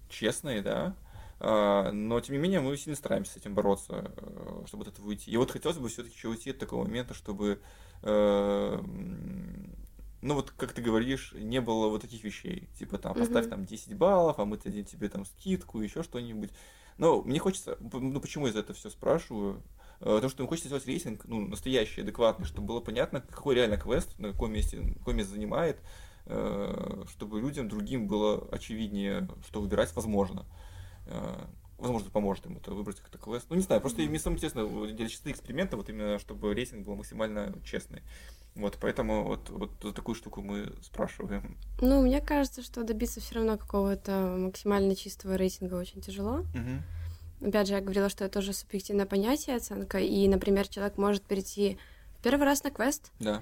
честные, 0.10 0.62
да, 0.62 0.96
А, 1.42 1.92
но 1.92 2.20
тем 2.20 2.36
не 2.36 2.42
менее 2.42 2.60
мы 2.60 2.76
сильно 2.76 2.98
стараемся 2.98 3.34
с 3.34 3.38
этим 3.38 3.54
бороться, 3.54 4.12
э, 4.18 4.64
чтобы 4.68 4.84
от 4.84 4.90
этого 4.90 5.08
уйти. 5.08 5.32
И 5.32 5.38
вот 5.38 5.52
хотелось 5.52 5.78
бы 5.78 5.88
все-таки 5.88 6.16
еще 6.16 6.28
уйти 6.28 6.52
от 6.52 6.60
такого 6.60 6.84
момента, 6.84 7.14
чтобы, 7.14 7.62
э, 8.02 8.82
ну 10.22 10.34
вот 10.36 10.52
как 10.52 10.74
ты 10.74 10.82
говоришь, 10.82 11.34
не 11.34 11.62
было 11.62 11.88
вот 11.88 12.02
таких 12.02 12.24
вещей, 12.26 12.68
типа 12.78 12.98
там 12.98 13.16
поставь 13.16 13.48
там 13.48 13.66
10 13.66 13.96
баллов, 13.96 14.38
а 14.40 14.46
мы 14.46 14.58
дадим 14.58 14.84
тебе 14.84 15.08
там 15.08 15.24
скидку, 15.26 15.80
еще 15.80 16.04
что-нибудь. 16.04 16.52
Но 16.98 17.22
мне 17.22 17.40
хочется, 17.40 17.78
ну 17.80 18.20
почему 18.20 18.48
я 18.48 18.54
за 18.54 18.60
это 18.60 18.74
все 18.74 18.90
спрашиваю? 18.90 19.64
Э, 20.02 20.06
Потому 20.16 20.30
что 20.30 20.42
мне 20.42 20.50
хочется 20.50 20.70
сделать 20.70 20.86
рейтинг, 20.88 21.26
ну, 21.26 21.48
настоящий, 21.48 22.02
адекватный, 22.02 22.46
чтобы 22.46 22.68
было 22.68 22.80
понятно, 22.80 23.22
какой 23.22 23.56
реально 23.56 23.78
квест, 23.78 24.18
на 24.20 24.32
каком 24.32 24.52
месте, 24.54 24.96
какое 24.98 25.16
место 25.16 25.34
занимает, 25.34 25.80
э, 26.26 27.04
чтобы 27.10 27.40
людям 27.42 27.68
другим 27.70 28.08
было 28.08 28.48
очевиднее, 28.52 29.28
что 29.48 29.62
выбирать 29.62 29.96
возможно. 29.96 30.46
Э, 31.08 31.46
Возможно, 31.80 32.10
поможет 32.10 32.46
им 32.46 32.58
это 32.58 32.74
выбрать 32.74 32.98
как-то 33.00 33.18
квест. 33.18 33.46
Ну, 33.50 33.56
не 33.56 33.62
знаю, 33.62 33.80
просто 33.80 34.02
мне 34.02 34.20
самое 34.20 34.36
интересно, 34.38 34.68
для 34.86 35.08
чистоты 35.08 35.32
эксперимента, 35.32 35.78
вот 35.78 35.88
именно, 35.90 36.20
чтобы 36.20 36.54
рейтинг 36.54 36.86
был 36.86 36.96
максимально 36.96 37.56
честный. 37.64 38.02
Вот, 38.56 38.78
поэтому 38.82 39.24
вот, 39.24 39.50
вот 39.50 39.72
за 39.82 39.94
такую 39.94 40.16
штуку 40.16 40.42
мы 40.42 40.74
спрашиваем. 40.82 41.58
Ну, 41.80 42.02
мне 42.02 42.20
кажется, 42.20 42.62
что 42.62 42.84
добиться 42.84 43.22
все 43.22 43.36
равно 43.36 43.58
какого-то 43.58 44.36
максимально 44.38 44.94
чистого 44.94 45.38
рейтинга 45.38 45.76
очень 45.76 46.02
тяжело. 46.02 46.40
Мгм. 46.54 46.84
Опять 47.42 47.68
же, 47.68 47.74
я 47.74 47.82
говорила, 47.82 48.10
что 48.10 48.26
это 48.26 48.34
тоже 48.40 48.54
субъективное 48.54 49.06
понятие, 49.06 49.56
оценка. 49.56 50.00
И, 50.00 50.28
например, 50.28 50.68
человек 50.68 50.98
может 50.98 51.24
перейти 51.24 51.78
в 52.18 52.22
первый 52.24 52.44
раз 52.44 52.64
на 52.64 52.70
квест, 52.72 53.12
Да. 53.20 53.42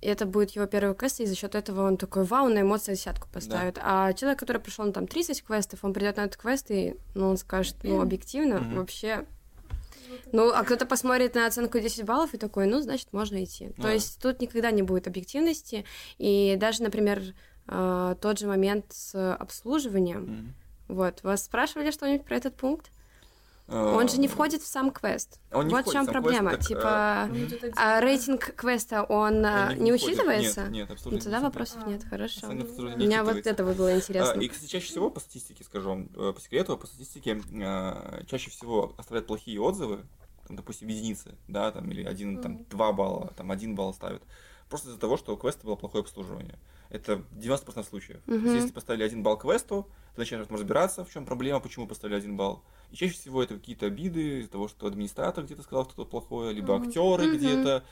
и 0.00 0.06
это 0.06 0.26
будет 0.26 0.52
его 0.52 0.66
первый 0.66 0.94
квест, 0.94 1.18
и 1.20 1.26
за 1.26 1.34
счет 1.34 1.56
этого 1.56 1.86
он 1.86 1.96
такой 1.96 2.22
вау, 2.24 2.48
на 2.48 2.60
эмоции 2.60 2.94
десятку 2.94 3.28
поставит. 3.32 3.78
А 3.82 4.12
человек, 4.12 4.38
который 4.38 4.60
прошел 4.60 4.84
ну, 4.84 4.92
там 4.92 5.08
30 5.08 5.42
квестов, 5.42 5.80
он 5.82 5.92
придет 5.92 6.18
на 6.18 6.22
этот 6.26 6.36
квест, 6.40 6.70
и 6.70 6.94
ну, 7.14 7.28
он 7.30 7.36
скажет, 7.36 7.76
ну, 7.82 8.00
объективно, 8.00 8.60
Мгм. 8.60 8.76
вообще. 8.76 9.26
Ну, 10.32 10.50
а 10.52 10.62
кто-то 10.62 10.86
посмотрит 10.86 11.34
на 11.34 11.46
оценку 11.46 11.78
10 11.80 12.04
баллов 12.04 12.32
и 12.32 12.38
такой, 12.38 12.66
ну, 12.66 12.80
значит, 12.80 13.12
можно 13.12 13.42
идти. 13.42 13.66
Ну 13.66 13.72
То 13.74 13.82
да. 13.82 13.92
есть 13.92 14.20
тут 14.22 14.40
никогда 14.40 14.70
не 14.70 14.82
будет 14.82 15.06
объективности. 15.06 15.84
И 16.18 16.56
даже, 16.58 16.82
например, 16.82 17.34
э, 17.66 18.14
тот 18.20 18.38
же 18.38 18.46
момент 18.46 18.86
с 18.90 19.34
обслуживанием. 19.34 20.22
Мгм. 20.22 20.54
Вот, 20.88 21.22
вас 21.22 21.44
спрашивали 21.44 21.90
что-нибудь 21.90 22.24
про 22.24 22.36
этот 22.36 22.56
пункт? 22.56 22.90
Э, 23.70 23.94
Он 23.94 24.08
же 24.08 24.18
не 24.18 24.28
входит 24.28 24.62
в 24.62 24.66
сам 24.66 24.90
квест. 24.90 25.38
Он 25.52 25.66
не 25.68 25.74
вот 25.74 25.86
в 25.86 25.92
чем 25.92 26.06
проблема. 26.06 26.52
квест, 26.54 26.68
так, 26.70 26.78
типа, 26.78 27.26
Ну, 27.28 27.34
вот 27.44 27.52
это 27.52 27.66
а 27.66 27.68
типа- 27.70 28.00
рейтинг 28.00 28.54
квеста, 28.56 29.02
он, 29.02 29.44
а, 29.44 29.68
Он 29.72 29.84
не, 29.84 29.92
входит. 29.92 30.08
учитывается? 30.16 30.62
Нет, 30.62 30.70
нет, 30.72 30.88
Ну, 30.88 30.94
обслуживание 30.94 31.22
тогда 31.24 31.38
не 31.38 31.44
вопросов 31.44 31.82
А. 31.84 31.88
нет, 31.90 32.04
хорошо. 32.08 32.36
Остальное 32.38 32.62
обслуживание 32.64 32.96
У 32.96 33.00
не 33.00 33.06
меня 33.06 33.24
вот 33.24 33.34
учитывается. 33.34 33.50
это 33.50 33.64
вот 33.66 33.76
было 33.76 33.94
интересно. 33.96 34.32
А, 34.32 34.42
И, 34.42 34.48
кстати, 34.48 34.70
чаще 34.70 34.86
всего, 34.86 35.10
по 35.10 35.20
статистике, 35.20 35.64
скажу 35.64 35.88
вам, 35.90 36.08
э, 36.16 36.32
по 36.32 36.40
секрету, 36.40 36.78
по 36.78 36.86
статистике, 36.86 37.42
э, 37.52 38.22
чаще 38.26 38.50
всего 38.50 38.94
оставляют 38.96 39.26
плохие 39.26 39.60
отзывы, 39.60 40.00
там, 40.46 40.56
допустим, 40.56 40.88
единицы, 40.88 41.34
да, 41.46 41.70
там, 41.70 41.90
или 41.90 42.02
один, 42.04 42.40
там, 42.40 42.64
два 42.70 42.92
балла, 42.94 43.34
там, 43.36 43.50
один 43.50 43.74
балл 43.74 43.92
ставят, 43.92 44.22
просто 44.68 44.88
из-за 44.90 44.98
того, 44.98 45.16
что 45.16 45.34
у 45.34 45.36
квеста 45.36 45.64
было 45.66 45.76
плохое 45.76 46.02
обслуживание. 46.02 46.58
Это 46.90 47.22
90% 47.32 47.84
случаев. 47.84 48.20
То 48.26 48.32
есть, 48.34 48.54
если 48.54 48.70
поставили 48.72 49.02
один 49.02 49.22
балл 49.22 49.36
квесту, 49.38 49.88
ты 50.14 50.20
начинаешь 50.22 50.46
в 50.48 50.52
разбираться, 50.52 51.04
в 51.04 51.10
чем 51.12 51.26
проблема, 51.26 51.60
почему 51.60 51.86
поставили 51.86 52.16
один 52.16 52.36
балл. 52.36 52.62
И 52.90 52.96
чаще 52.96 53.12
всего 53.14 53.42
это 53.42 53.54
какие-то 53.56 53.86
обиды 53.86 54.40
из-за 54.40 54.50
того, 54.50 54.68
что 54.68 54.86
администратор 54.86 55.44
где-то 55.44 55.62
сказал 55.62 55.84
что-то 55.84 56.04
плохое, 56.06 56.52
либо 56.52 56.74
Мгм. 56.78 56.88
актеры 56.88 57.26
Мгм. 57.26 57.36
где-то 57.36 57.84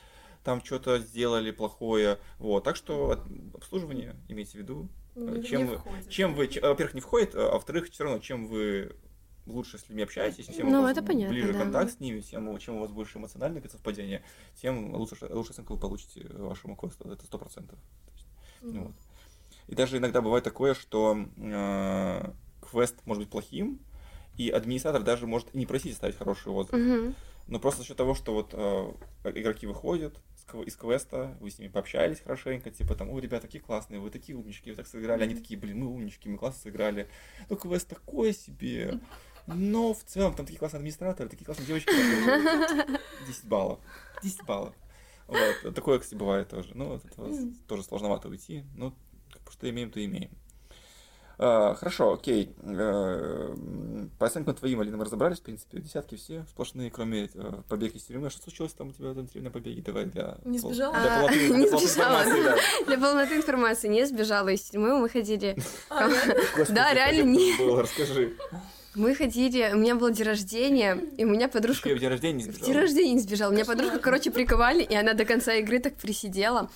там 0.45 0.65
что-то 0.65 0.99
сделали 1.01 1.51
плохое. 1.51 2.19
Вот. 2.39 2.65
Так 2.65 2.77
что 2.77 3.21
обслуживание, 3.55 4.17
имейте 4.29 4.53
в 4.53 4.55
виду, 4.63 4.89
не 5.15 5.43
чем 5.43 5.67
вы- 5.67 5.79
входит. 5.79 6.09
чем 6.09 6.35
вы, 6.35 6.47
во-первых, 6.63 6.95
не 6.95 7.01
входит, 7.01 7.35
а 7.35 7.53
во-вторых, 7.53 7.91
все 7.91 8.05
равно, 8.05 8.19
чем 8.21 8.47
вы 8.47 8.95
лучше 9.47 9.79
с 9.79 9.89
людьми 9.89 10.03
общаетесь, 10.03 10.47
чем 10.47 10.71
Ну, 10.71 10.81
у 10.81 10.83
вас 10.83 10.93
это 10.93 11.03
понятно, 11.03 11.33
ближе 11.35 11.53
да. 11.53 11.59
контакт 11.61 11.93
с 11.93 12.01
ними, 12.01 12.21
тем, 12.21 12.59
чем 12.59 12.77
у 12.77 12.81
вас 12.81 12.91
больше 12.91 13.19
эмоциональное 13.19 13.63
совпадение, 13.69 14.23
тем 14.61 14.95
лучше, 14.95 15.27
лучше 15.31 15.53
оценку 15.53 15.75
вы 15.75 15.81
получите 15.81 16.27
вашему 16.29 16.77
квесту. 16.77 17.09
Это 17.11 17.25
сто 17.25 17.39
процентов. 17.39 17.79
Мгм. 18.63 18.85
Вот. 18.85 18.93
И 19.69 19.75
даже 19.75 19.99
иногда 19.99 20.21
бывает 20.21 20.45
такое, 20.45 20.75
что 20.75 21.17
э, 21.37 22.31
квест 22.71 22.97
может 23.05 23.23
быть 23.23 23.31
плохим, 23.31 23.81
и 24.37 24.51
администратор 24.51 25.03
даже 25.03 25.27
может 25.27 25.55
не 25.55 25.67
просить 25.67 25.95
оставить 25.95 26.17
хороший 26.17 26.53
отзыв. 26.53 26.75
Мгм. 26.79 27.15
Но 27.49 27.61
просто 27.61 27.81
за 27.83 27.87
счет 27.87 27.97
того, 27.97 28.15
что 28.15 28.35
вот 28.35 28.51
э, 28.53 28.93
игроки 29.25 29.67
выходят 29.67 30.21
из 30.65 30.77
квеста, 30.77 31.37
вы 31.41 31.51
с 31.51 31.59
ними 31.59 31.71
пообщались 31.71 32.21
хорошенько, 32.21 32.71
типа 32.71 32.95
там, 32.95 33.11
ой, 33.11 33.21
ребята, 33.21 33.47
такие 33.47 33.63
классные, 33.63 34.01
вы 34.01 34.11
такие 34.11 34.39
умнички, 34.39 34.71
вы 34.71 34.77
так 34.77 34.87
сыграли, 34.87 35.23
они 35.23 35.35
Мгм. 35.35 35.43
такие, 35.43 35.59
блин, 35.59 35.81
мы 35.81 35.87
умнички, 35.89 36.29
мы 36.29 36.39
классно 36.39 36.61
сыграли. 36.63 37.09
Ну, 37.49 37.57
квест 37.57 37.89
такой 37.89 38.33
себе. 38.33 39.01
Но 39.47 39.95
в 39.95 40.03
целом 40.05 40.35
там 40.35 40.47
такие 40.47 40.59
классные 40.59 40.79
администраторы, 40.79 41.29
такие 41.29 41.45
классные 41.45 41.67
девочки. 41.67 41.91
10 43.27 43.45
баллов. 43.49 43.79
10 44.23 44.45
баллов. 44.45 44.75
Вот, 45.29 45.75
такое, 45.75 45.99
кстати, 45.99 46.19
бывает 46.19 46.49
тоже. 46.49 46.71
Ну, 46.75 46.95
от 46.95 47.05
этого 47.05 47.31
тоже 47.67 47.83
сложновато 47.83 48.29
уйти. 48.29 48.65
Ну, 48.77 48.93
что 49.51 49.69
имеем, 49.69 49.91
то 49.91 50.05
имеем. 50.05 50.31
А, 51.39 51.75
хорошо, 51.75 52.15
окей. 52.15 52.55
А, 52.65 53.55
по 54.19 54.27
оценкам 54.27 54.55
твоим, 54.55 54.81
Алина, 54.81 54.97
мы 54.97 55.05
разобрались, 55.05 55.39
в 55.39 55.43
принципе, 55.43 55.81
десятки 55.81 56.15
все 56.15 56.47
сплошные, 56.49 56.91
кроме 56.91 57.29
э, 57.35 57.63
побега 57.69 57.99
из 57.99 58.05
тюрьмы. 58.05 58.31
Что 58.31 58.43
случилось 58.43 58.73
там 58.73 58.89
у 58.89 58.93
тебя 58.93 59.11
в 59.11 59.35
на 59.43 59.51
побеге? 59.51 59.83
Давай 59.83 60.07
для... 60.07 60.39
Не 60.45 60.59
сбежала? 60.59 60.95
Для 60.95 61.19
А, 61.19 61.21
полноты, 61.21 61.49
не 61.51 61.57
для 61.57 61.67
полноты 61.67 61.87
сбежала. 61.89 62.23
информации, 62.23 62.43
да. 62.43 62.87
Для 62.87 62.99
полноты 62.99 63.37
информации 63.37 63.89
не 63.89 64.07
сбежала 64.07 64.49
из 64.49 64.63
тюрьмы, 64.63 64.99
мы 64.99 65.09
ходили... 65.11 65.57
А, 65.91 66.09
Да, 66.71 66.95
реально 66.95 67.31
не. 67.31 67.57
было, 67.59 67.83
расскажи. 67.83 68.37
Мы 68.97 69.15
ходили, 69.15 69.71
у 69.75 69.77
меня 69.77 69.95
был 69.95 70.11
день 70.11 70.27
рождения, 70.27 70.99
и 71.19 71.25
у 71.25 71.29
меня 71.29 71.49
подружка... 71.49 71.89
Что, 71.89 71.97
в 71.97 72.01
день 72.01 72.09
рождения 72.09 72.33
не 72.39 72.43
В 72.43 72.47
сбежала? 72.47 72.67
день 72.67 72.77
рождения 72.83 73.13
не 73.15 73.21
сбежала. 73.21 73.53
Меня 73.53 73.65
подружка, 73.67 73.99
короче, 73.99 74.31
приковали, 74.31 74.83
и 74.83 74.95
она 74.95 75.13
до 75.13 75.25
конца 75.25 75.55
игры 75.55 75.79
так 75.81 75.95
присидела. 75.97 76.71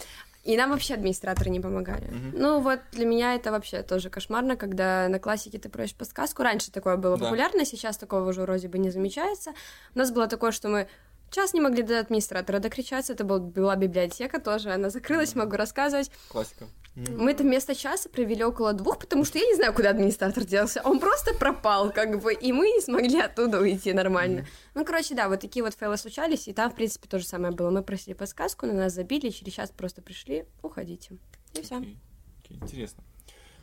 И 0.45 0.57
нам 0.57 0.71
вообще 0.71 0.95
администраторы 0.95 1.51
не 1.51 1.61
помогали. 1.61 2.07
Мгм. 2.07 2.33
Ну 2.35 2.61
вот 2.61 2.81
для 2.93 3.05
меня 3.05 3.35
это 3.35 3.51
вообще 3.51 3.83
тоже 3.83 4.09
кошмарно, 4.09 4.57
когда 4.57 5.07
на 5.09 5.18
классике 5.18 5.59
ты 5.59 5.68
просишь 5.68 5.95
подсказку. 5.95 6.43
Раньше 6.43 6.71
такое 6.71 6.97
было 6.97 7.18
Да. 7.18 7.25
популярно, 7.25 7.64
сейчас 7.66 7.99
такого 7.99 8.29
уже 8.31 8.43
вроде 8.43 8.68
бы 8.68 8.79
не 8.79 8.91
замечается. 8.91 9.51
У 9.95 9.99
нас 9.99 10.11
было 10.11 10.29
такое, 10.29 10.51
что 10.53 10.68
мы 10.68 10.89
час 11.31 11.55
не 11.55 11.61
могли 11.61 11.83
до 11.83 12.01
администратора 12.01 12.59
докричаться. 12.59 13.12
Это 13.12 13.24
был, 13.24 13.41
была 13.41 13.76
библиотека 13.76 14.41
тоже, 14.41 14.70
она 14.70 14.91
закрылась, 14.91 15.35
могу 15.35 15.57
рассказывать. 15.57 16.11
Классика. 16.28 16.66
Мы 16.97 17.35
там 17.35 17.47
вместо 17.47 17.74
часа 17.74 18.09
провели 18.09 18.45
около 18.45 18.72
двух, 18.72 18.99
потому 18.99 19.24
что 19.24 19.39
я 19.39 19.47
не 19.47 19.55
знаю, 19.55 19.72
куда 19.72 19.91
администратор 19.91 20.45
делся. 20.45 20.83
Он 20.85 20.99
просто 20.99 21.35
пропал, 21.35 21.93
как 21.93 22.20
бы, 22.20 22.35
и 22.35 22.53
мы 22.53 22.66
не 22.70 22.81
смогли 22.81 23.20
оттуда 23.20 23.61
уйти 23.61 23.93
нормально. 23.93 24.45
Ну, 24.74 24.85
короче, 24.85 25.14
да, 25.14 25.28
вот 25.28 25.41
такие 25.41 25.62
вот 25.64 25.74
фейлы 25.74 25.97
случались, 25.97 26.49
и 26.49 26.53
там, 26.53 26.70
в 26.70 26.74
принципе, 26.74 27.09
то 27.09 27.18
же 27.18 27.24
самое 27.24 27.53
было. 27.53 27.70
Мы 27.70 27.83
просили 27.83 28.14
подсказку, 28.14 28.66
на 28.66 28.72
нас 28.72 28.93
забили, 28.93 29.31
через 29.31 29.53
час 29.53 29.70
просто 29.70 30.03
пришли, 30.03 30.47
уходите. 30.62 31.16
И 31.55 31.62
все. 31.62 31.76
Окей, 31.76 31.99
окей, 32.45 32.57
интересно. 32.57 33.05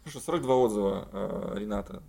Хорошо, 0.03 0.19
42 0.21 0.55
отзыва, 0.55 1.09
э, 1.11 1.59
Рената. 1.59 2.01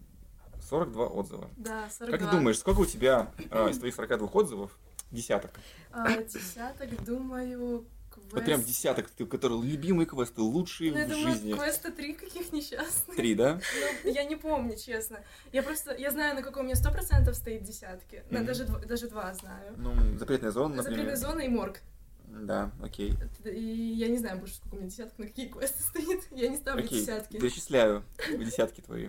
42 0.68 1.06
отзыва. 1.06 1.50
Да, 1.56 1.88
42. 1.90 2.18
Как 2.18 2.28
ты 2.28 2.36
думаешь, 2.36 2.58
сколько 2.58 2.80
у 2.80 2.86
тебя 2.86 3.32
э, 3.50 3.70
из 3.70 3.78
твоих 3.78 3.94
42 3.94 4.28
отзывов 4.28 4.78
десяток? 5.10 5.50
А, 5.92 6.22
десяток, 6.22 7.04
думаю, 7.04 7.86
квест... 8.10 8.32
Вот 8.32 8.44
прям 8.44 8.62
десяток, 8.62 9.08
ты, 9.10 9.24
которые 9.26 9.62
любимые 9.62 10.06
квесты, 10.06 10.40
лучшие 10.40 10.92
Ну, 10.92 10.98
я 10.98 11.06
в 11.06 11.08
думаю, 11.08 11.28
жизни. 11.32 11.52
квеста 11.54 11.90
три 11.92 12.12
каких 12.14 12.52
несчастных. 12.52 13.16
Три, 13.16 13.34
да? 13.34 13.60
Ну, 14.04 14.10
я 14.12 14.24
не 14.24 14.36
помню, 14.36 14.76
честно. 14.76 15.20
Я 15.52 15.62
просто, 15.62 15.94
я 15.96 16.10
знаю, 16.10 16.34
на 16.34 16.42
каком 16.42 16.62
у 16.62 16.64
меня 16.66 16.76
сто 16.76 16.90
процентов 16.90 17.34
стоит 17.36 17.62
десятки. 17.62 18.22
На 18.30 18.38
Мгм. 18.38 18.46
даже, 18.46 18.64
дв- 18.64 18.86
даже 18.86 19.08
два 19.08 19.32
знаю. 19.34 19.74
Ну, 19.76 20.18
запретная 20.18 20.50
зона, 20.50 20.76
например. 20.76 20.98
Запретная 20.98 21.16
зона 21.16 21.40
и 21.40 21.48
морг. 21.48 21.80
Да, 22.26 22.70
окей. 22.82 23.14
И 23.44 23.94
я 23.96 24.08
не 24.08 24.18
знаю 24.18 24.38
больше, 24.38 24.56
сколько 24.56 24.74
у 24.74 24.78
меня 24.78 24.90
десяток, 24.90 25.18
на 25.18 25.26
какие 25.26 25.48
квесты 25.48 25.82
стоит. 25.82 26.20
Я 26.30 26.48
не 26.48 26.58
ставлю 26.58 26.84
Окей, 26.84 27.00
десятки. 27.00 27.38
перечисляю 27.38 28.04
десятки 28.38 28.82
твои. 28.82 29.08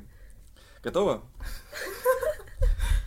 Готова? 0.81 1.21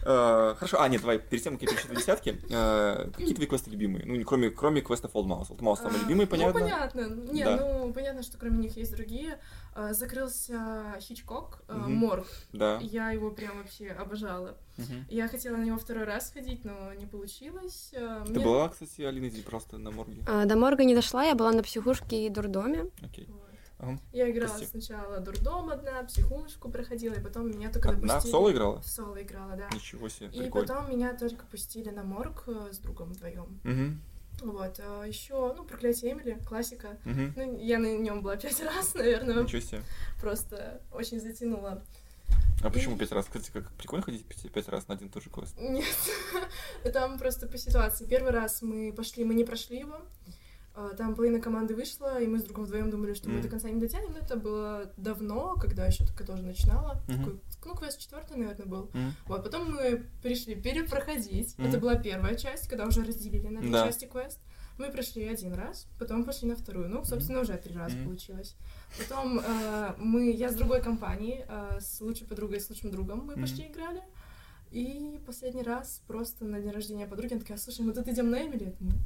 Э, 0.05 0.55
Хорошо, 0.59 0.81
а, 0.81 0.89
нет, 0.89 1.01
давай, 1.01 1.19
перед 1.19 1.43
тем, 1.43 1.55
как 1.55 1.63
я 1.63 1.69
перечислю 1.69 1.97
десятки, 1.97 2.41
э, 2.51 3.11
какие 3.17 3.35
твои 3.35 3.47
квесты 3.47 3.71
любимые? 3.71 4.05
Ну, 4.05 4.17
не 4.17 4.25
кроме, 4.25 4.51
кроме 4.51 4.81
квестов 4.81 5.13
Old 5.15 5.27
Mouse. 5.27 5.51
Old 5.51 5.61
Mouse 5.61 5.77
самый 5.77 5.97
А, 5.99 6.03
любимый, 6.03 6.27
понятно? 6.27 6.61
Ну, 6.61 6.67
понятно. 6.67 7.33
Не, 7.33 7.45
ну, 7.45 7.93
понятно, 7.93 8.23
что 8.23 8.39
кроме 8.39 8.59
них 8.59 8.77
есть 8.77 8.95
другие. 8.95 9.39
А, 9.75 9.93
Закрылся 9.93 10.97
Хичкок. 11.01 11.63
Морг. 11.69 12.27
Да. 12.53 12.79
Я 12.81 13.11
его 13.11 13.31
прям 13.31 13.59
вообще 13.59 13.89
обожала. 13.91 14.57
Я 15.09 15.29
хотела 15.29 15.57
на 15.57 15.65
него 15.65 15.79
второй 15.79 16.05
раз 16.05 16.31
ходить, 16.33 16.65
но 16.65 16.93
не 16.95 17.07
получилось. 17.07 17.93
Ты 17.93 18.41
была, 18.41 18.69
кстати, 18.69 19.03
Алина, 19.03 19.29
здесь 19.29 19.45
просто 19.45 19.79
на 19.79 19.91
морге? 19.91 20.23
А, 20.27 20.45
до 20.47 20.57
морга 20.57 20.85
не 20.85 20.95
дошла, 20.95 21.25
я 21.25 21.35
была 21.35 21.53
на 21.53 21.63
психушке 21.63 22.27
и 22.27 22.29
дурдоме. 22.31 22.87
Окей. 23.03 23.29
Ага. 23.83 23.99
Я 24.13 24.31
играла 24.31 24.49
Прости. 24.49 24.67
сначала 24.67 25.19
дурдом 25.19 25.69
одна, 25.71 26.05
психушку 26.05 26.71
проходила, 26.71 27.15
и 27.15 27.21
потом 27.21 27.51
меня 27.51 27.69
только 27.71 27.91
Одна 27.91 28.01
в 28.01 28.07
допустили... 28.09 28.31
соло 28.31 28.53
играла? 28.53 28.81
В 28.81 28.87
соло 28.87 29.21
играла, 29.23 29.57
да. 29.57 29.69
Ничего 29.75 30.09
себе, 30.09 30.29
И 30.29 30.41
прикольно. 30.43 30.69
потом 30.69 30.91
меня 30.91 31.15
только 31.17 31.45
пустили 31.47 31.91
на 31.91 32.05
морг 32.05 32.45
э, 32.47 32.69
с 32.73 32.79
другом 32.79 33.13
вдвоем. 33.13 33.61
Мгм, 33.65 34.01
Вот. 34.43 34.79
еще, 35.05 35.53
ну, 35.57 35.65
проклятие 35.65 36.13
Эмили, 36.13 36.39
классика. 36.47 36.97
мгм. 37.05 37.33
Ну, 37.37 37.59
я 37.59 37.79
на 37.81 37.99
нем 37.99 38.23
была 38.23 38.37
пять 38.37 38.61
раз, 38.65 38.95
наверное, 38.95 39.43
Ничего 39.43 39.61
себе. 39.61 39.83
просто 40.21 40.81
очень 40.93 41.21
затянула. 41.21 41.83
А 42.63 42.71
почему 42.71 42.97
пять 42.97 43.11
раз? 43.11 43.27
Кстати, 43.27 43.51
как 43.53 43.69
прикольно 43.73 44.05
ходить 44.05 44.25
пять, 44.25 44.49
пять 44.53 44.69
раз 44.69 44.87
на 44.87 44.95
один 44.95 45.09
и 45.09 45.11
тот 45.11 45.25
же 45.25 45.31
квест. 45.31 45.57
Нет, 45.59 45.85
там 46.93 47.19
просто 47.19 47.49
по 47.49 47.59
ситуации. 47.59 48.07
Первый 48.07 48.31
раз 48.31 48.63
мы 48.63 48.93
пошли, 48.93 49.25
мы 49.25 49.35
не 49.35 49.43
прошли 49.45 49.81
его. 49.81 49.97
А, 50.75 50.91
Там 50.95 51.15
половина 51.15 51.39
команды 51.41 51.75
вышла, 51.75 52.21
и 52.21 52.27
мы 52.27 52.39
с 52.39 52.45
другом 52.45 52.65
вдвоем 52.65 52.91
думали, 52.91 53.13
что 53.15 53.29
мы 53.29 53.35
Мгм. 53.35 53.43
до 53.43 53.49
конца 53.49 53.69
не 53.69 53.79
дотянем. 53.81 54.13
Но 54.13 54.19
это 54.19 54.37
было 54.37 54.91
давно, 54.97 55.57
когда 55.57 55.85
еще 55.87 56.05
только 56.07 56.25
тоже 56.25 56.43
начинала. 56.43 57.03
Мгм. 57.09 57.19
Такой, 57.19 57.41
ну, 57.67 57.75
квест 57.75 57.99
четвертый, 58.01 58.37
наверное, 58.39 58.67
был. 58.67 58.91
М, 58.95 59.13
Вот, 59.27 59.45
потом 59.45 59.71
мы 59.71 60.03
пришли 60.23 60.55
перепроходить. 60.55 61.57
Мгм. 61.59 61.69
Это 61.69 61.79
была 61.79 61.95
первая 61.97 62.35
часть, 62.37 62.69
когда 62.69 62.87
уже 62.87 63.05
разделили 63.05 63.49
на 63.49 63.61
две 63.61 63.71
Да. 63.71 63.87
части 63.87 64.07
квест. 64.07 64.39
Мы 64.79 64.91
прошли 64.91 65.25
один 65.29 65.53
раз, 65.53 65.87
потом 65.99 66.25
пошли 66.25 66.49
на 66.49 66.57
вторую. 66.57 66.89
Ну, 66.89 67.05
собственно, 67.05 67.41
уже 67.41 67.57
три 67.59 67.75
раза 67.77 67.95
Мгм. 67.97 68.05
получилось. 68.07 68.57
Потом 68.99 69.41
э, 69.41 69.95
мы, 69.99 70.31
я 70.31 70.49
с 70.51 70.55
другой 70.55 70.81
компанией, 70.83 71.45
э, 71.47 71.79
с 71.81 72.01
лучшей 72.01 72.27
подругой 72.27 72.57
и 72.57 72.61
с 72.61 72.71
лучшим 72.71 72.91
другом 72.91 73.27
мы 73.27 73.35
Мгм. 73.35 73.43
пошли 73.43 73.67
играли. 73.67 74.03
И 74.71 75.21
последний 75.27 75.63
раз 75.63 76.01
просто 76.07 76.47
на 76.47 76.59
день 76.61 76.71
рождения 76.71 77.07
подруги, 77.07 77.33
она 77.35 77.41
такая, 77.43 77.59
слушай, 77.59 77.83
мы 77.85 77.93
тут 77.93 78.09
идем 78.09 78.31
на 78.31 78.41
Эмили? 78.47 78.65
Я 78.65 78.73
думаю. 78.81 78.99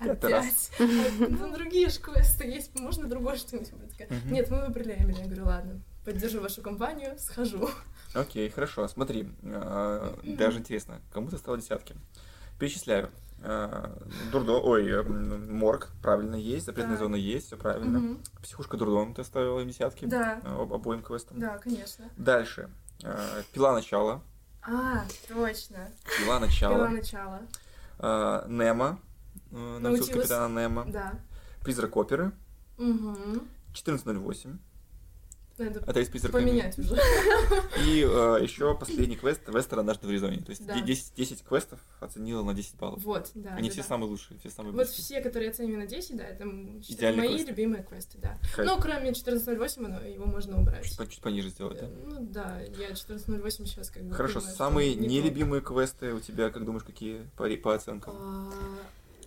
Опять? 0.00 0.70
А, 0.78 0.82
Ну, 1.28 1.52
другие 1.54 1.88
же 1.88 2.00
квесты 2.00 2.44
есть, 2.46 2.78
можно 2.78 3.08
другое 3.08 3.36
что-нибудь? 3.36 3.70
Нет, 4.26 4.50
мы 4.50 4.66
выбрали 4.66 4.94
Эмили. 4.98 5.18
Я 5.20 5.26
говорю, 5.26 5.44
ладно, 5.46 5.80
поддержу 6.04 6.40
вашу 6.40 6.62
компанию, 6.62 7.16
схожу. 7.18 7.68
Окей, 8.14 8.48
хорошо. 8.48 8.88
Смотри, 8.88 9.28
э, 9.42 10.14
даже 10.24 10.58
интересно, 10.60 11.00
кому 11.12 11.28
ты 11.28 11.36
стал 11.38 11.56
десятки? 11.56 11.94
Перечисляю. 12.58 13.10
Э, 13.42 13.92
Дурдо, 14.32 14.52
ой, 14.62 15.04
морг, 15.04 15.90
правильно 16.02 16.36
есть, 16.36 16.64
запретная 16.64 16.96
Да. 16.96 17.02
зона 17.04 17.16
есть, 17.16 17.48
все 17.48 17.56
правильно. 17.58 18.16
Психушка 18.42 18.78
дурдом 18.78 19.12
ты 19.14 19.20
оставила 19.20 19.60
им 19.60 19.68
десятки. 19.68 20.06
Да. 20.06 20.40
об- 20.44 20.72
обоим 20.72 21.02
квестам. 21.02 21.38
Да, 21.38 21.58
конечно. 21.58 22.08
Дальше. 22.16 22.70
Пила 23.52 23.74
начала. 23.74 24.22
А, 24.62 25.04
точно. 25.28 25.90
Пила 26.18 26.18
Пила 26.18 26.40
начала. 26.40 26.88
начало. 26.88 27.40
Э, 27.98 28.44
Немо. 28.48 28.98
Э, 29.52 29.78
Научилась 29.78 30.10
капитана 30.10 30.60
Немо. 30.62 30.84
Да. 30.88 31.14
Призрак 31.62 31.96
оперы. 31.96 32.32
Угу. 32.78 33.42
1408. 33.72 34.58
Надо 35.58 35.80
Это 35.86 36.00
из 36.00 36.08
призраками. 36.10 36.42
поменять 36.44 36.78
уже. 36.78 36.96
И 37.86 38.02
э, 38.02 38.38
еще 38.42 38.76
последний 38.76 39.16
квест 39.16 39.40
Вестер 39.48 39.78
однажды 39.78 40.06
в 40.06 40.10
Аризоне. 40.10 40.42
То 40.42 40.50
есть 40.50 40.66
Да. 40.66 40.74
де- 40.74 40.82
10, 40.82 41.14
10 41.16 41.42
квестов 41.44 41.80
оценила 41.98 42.42
на 42.42 42.52
10 42.52 42.76
баллов. 42.76 43.02
Вот, 43.02 43.30
да. 43.34 43.54
Они 43.54 43.68
да, 43.70 43.72
все 43.72 43.80
да. 43.80 43.88
самые 43.88 44.10
лучшие, 44.10 44.38
все 44.38 44.50
самые 44.50 44.72
Вот 44.74 44.82
близкие. 44.84 45.02
все, 45.02 45.20
которые 45.22 45.50
оцениваю 45.50 45.78
на 45.78 45.86
10, 45.86 46.14
да, 46.18 46.24
это 46.24 46.44
Идеальные 46.44 47.16
мои 47.22 47.28
квесты. 47.36 47.50
любимые 47.52 47.82
квесты, 47.84 48.18
да. 48.18 48.36
Кайф. 48.54 48.68
Ну, 48.70 48.78
кроме 48.78 49.12
14.08, 49.14 49.86
оно- 49.86 50.00
его 50.06 50.26
можно 50.26 50.60
убрать. 50.60 50.84
Чуть, 50.84 51.10
чуть 51.10 51.22
пониже 51.22 51.48
сделать, 51.48 51.80
да? 51.80 51.86
Э, 51.86 51.90
Ну 52.04 52.20
да, 52.30 52.60
я 52.60 52.90
14.08 52.90 53.64
сейчас 53.64 53.88
как 53.88 54.02
бы... 54.04 54.14
Хорошо, 54.14 54.40
понимаю, 54.40 54.56
самые 54.58 54.94
не 54.94 55.06
нелюбимые 55.08 55.62
квесты 55.62 56.12
у 56.12 56.20
тебя, 56.20 56.50
как 56.50 56.66
думаешь, 56.66 56.84
какие 56.84 57.22
по, 57.34 57.48
по 57.56 57.74
оценкам? 57.74 58.12
А, 58.14 58.52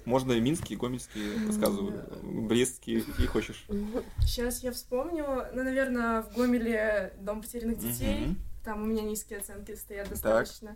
Можно 0.05 0.33
и 0.33 0.39
минские, 0.39 0.77
гомельские, 0.79 1.35
М, 1.35 1.47
подсказываю, 1.47 2.03
брестские, 2.47 3.01
какие 3.01 3.27
хочешь. 3.27 3.65
Сейчас 4.21 4.63
я 4.63 4.71
вспомню, 4.71 5.47
ну, 5.53 5.63
наверное, 5.63 6.23
в 6.23 6.35
Гомеле 6.35 7.13
Дом 7.19 7.41
потерянных 7.41 7.77
детей. 7.79 8.35
Там 8.63 8.83
у 8.83 8.85
меня 8.85 9.03
низкие 9.03 9.39
оценки 9.39 9.75
стоят 9.75 10.09
достаточно. 10.09 10.75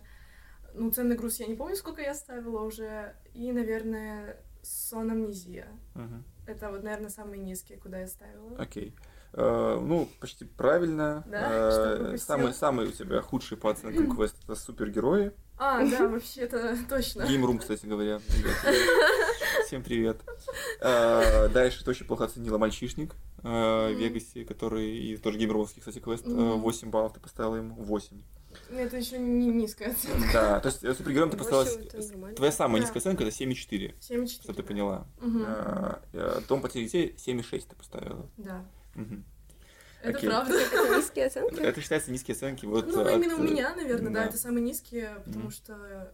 Ну, 0.74 0.90
ценный 0.90 1.16
груз 1.16 1.38
я 1.38 1.46
не 1.46 1.54
помню, 1.54 1.76
сколько 1.76 2.02
я 2.02 2.14
ставила 2.14 2.62
уже. 2.62 3.14
И, 3.32 3.52
наверное, 3.52 4.36
сон 4.62 5.10
амнезия. 5.10 5.68
Мгм. 5.94 6.24
Это 6.46 6.70
вот, 6.70 6.82
наверное, 6.82 7.10
самые 7.10 7.40
низкие, 7.40 7.78
куда 7.78 8.00
я 8.00 8.06
ставила. 8.08 8.56
Окей. 8.58 8.94
Э, 9.32 9.78
ну, 9.80 10.08
почти 10.20 10.44
правильно. 10.44 11.24
Да? 11.26 12.12
Э, 12.12 12.16
самый, 12.18 12.52
самый 12.54 12.88
у 12.88 12.92
тебя 12.92 13.20
худший 13.20 13.56
по 13.56 13.70
оценкам 13.70 14.14
квест 14.14 14.36
это 14.44 14.54
супергерои. 14.54 15.32
А, 15.56 15.84
да, 15.86 16.08
вообще, 16.08 16.42
это 16.42 16.76
точно. 16.88 17.26
Геймрум, 17.26 17.58
кстати 17.58 17.86
говоря. 17.86 18.20
Всем 19.66 19.82
привет. 19.82 20.20
Э, 20.80 21.48
Дальше 21.48 21.84
ты 21.84 21.90
очень 21.90 22.06
плохо 22.06 22.24
оценила 22.24 22.58
мальчишник 22.58 23.14
э, 23.44 23.48
в. 23.48 23.92
Вегасе, 23.98 24.44
который 24.44 24.90
и 24.96 25.16
тоже 25.16 25.38
геймрумовский, 25.38 25.80
кстати, 25.80 26.00
квест. 26.00 26.26
Э, 26.26 26.30
Мгм. 26.30 26.60
8 26.60 26.90
баллов 26.90 27.12
ты 27.14 27.20
поставила 27.20 27.56
ему. 27.56 27.74
8. 27.76 28.20
Ну, 28.70 28.78
Это 28.78 28.96
еще 28.96 29.18
не 29.18 29.46
низкая 29.48 29.90
оценка. 29.92 30.28
Да, 30.32 30.60
то 30.60 30.68
есть 30.68 30.80
супергероем 30.96 31.30
ты 31.30 31.36
поставила... 31.36 32.34
Твоя 32.34 32.52
самая 32.52 32.80
низкая 32.80 32.98
оценка 33.00 33.24
это 33.24 33.32
7,4, 33.32 33.94
7,4. 34.00 34.26
чтобы 34.28 34.54
ты 34.54 34.62
поняла. 34.62 35.06
Дом 36.48 36.62
потерянных 36.62 36.92
детей 36.92 37.14
7,6 37.16 37.66
ты 37.70 37.76
поставила. 37.76 38.28
Да. 38.36 38.64
Это 40.04 40.18
Окей. 40.18 40.28
правда. 40.30 40.54
Это 40.72 40.96
низкие 40.98 41.26
оценки? 41.26 41.60
Это 41.60 41.80
считается 41.80 42.10
низкие 42.10 42.34
оценки. 42.34 42.66
Вот 42.66 42.86
Ну, 42.86 43.00
от, 43.00 43.12
именно 43.12 43.36
у 43.36 43.42
меня, 43.42 43.74
наверное, 43.74 44.12
да, 44.12 44.20
да. 44.20 44.26
это 44.26 44.36
самые 44.38 44.62
низкие, 44.62 45.14
потому 45.24 45.44
Мгм. 45.44 45.50
что 45.50 46.12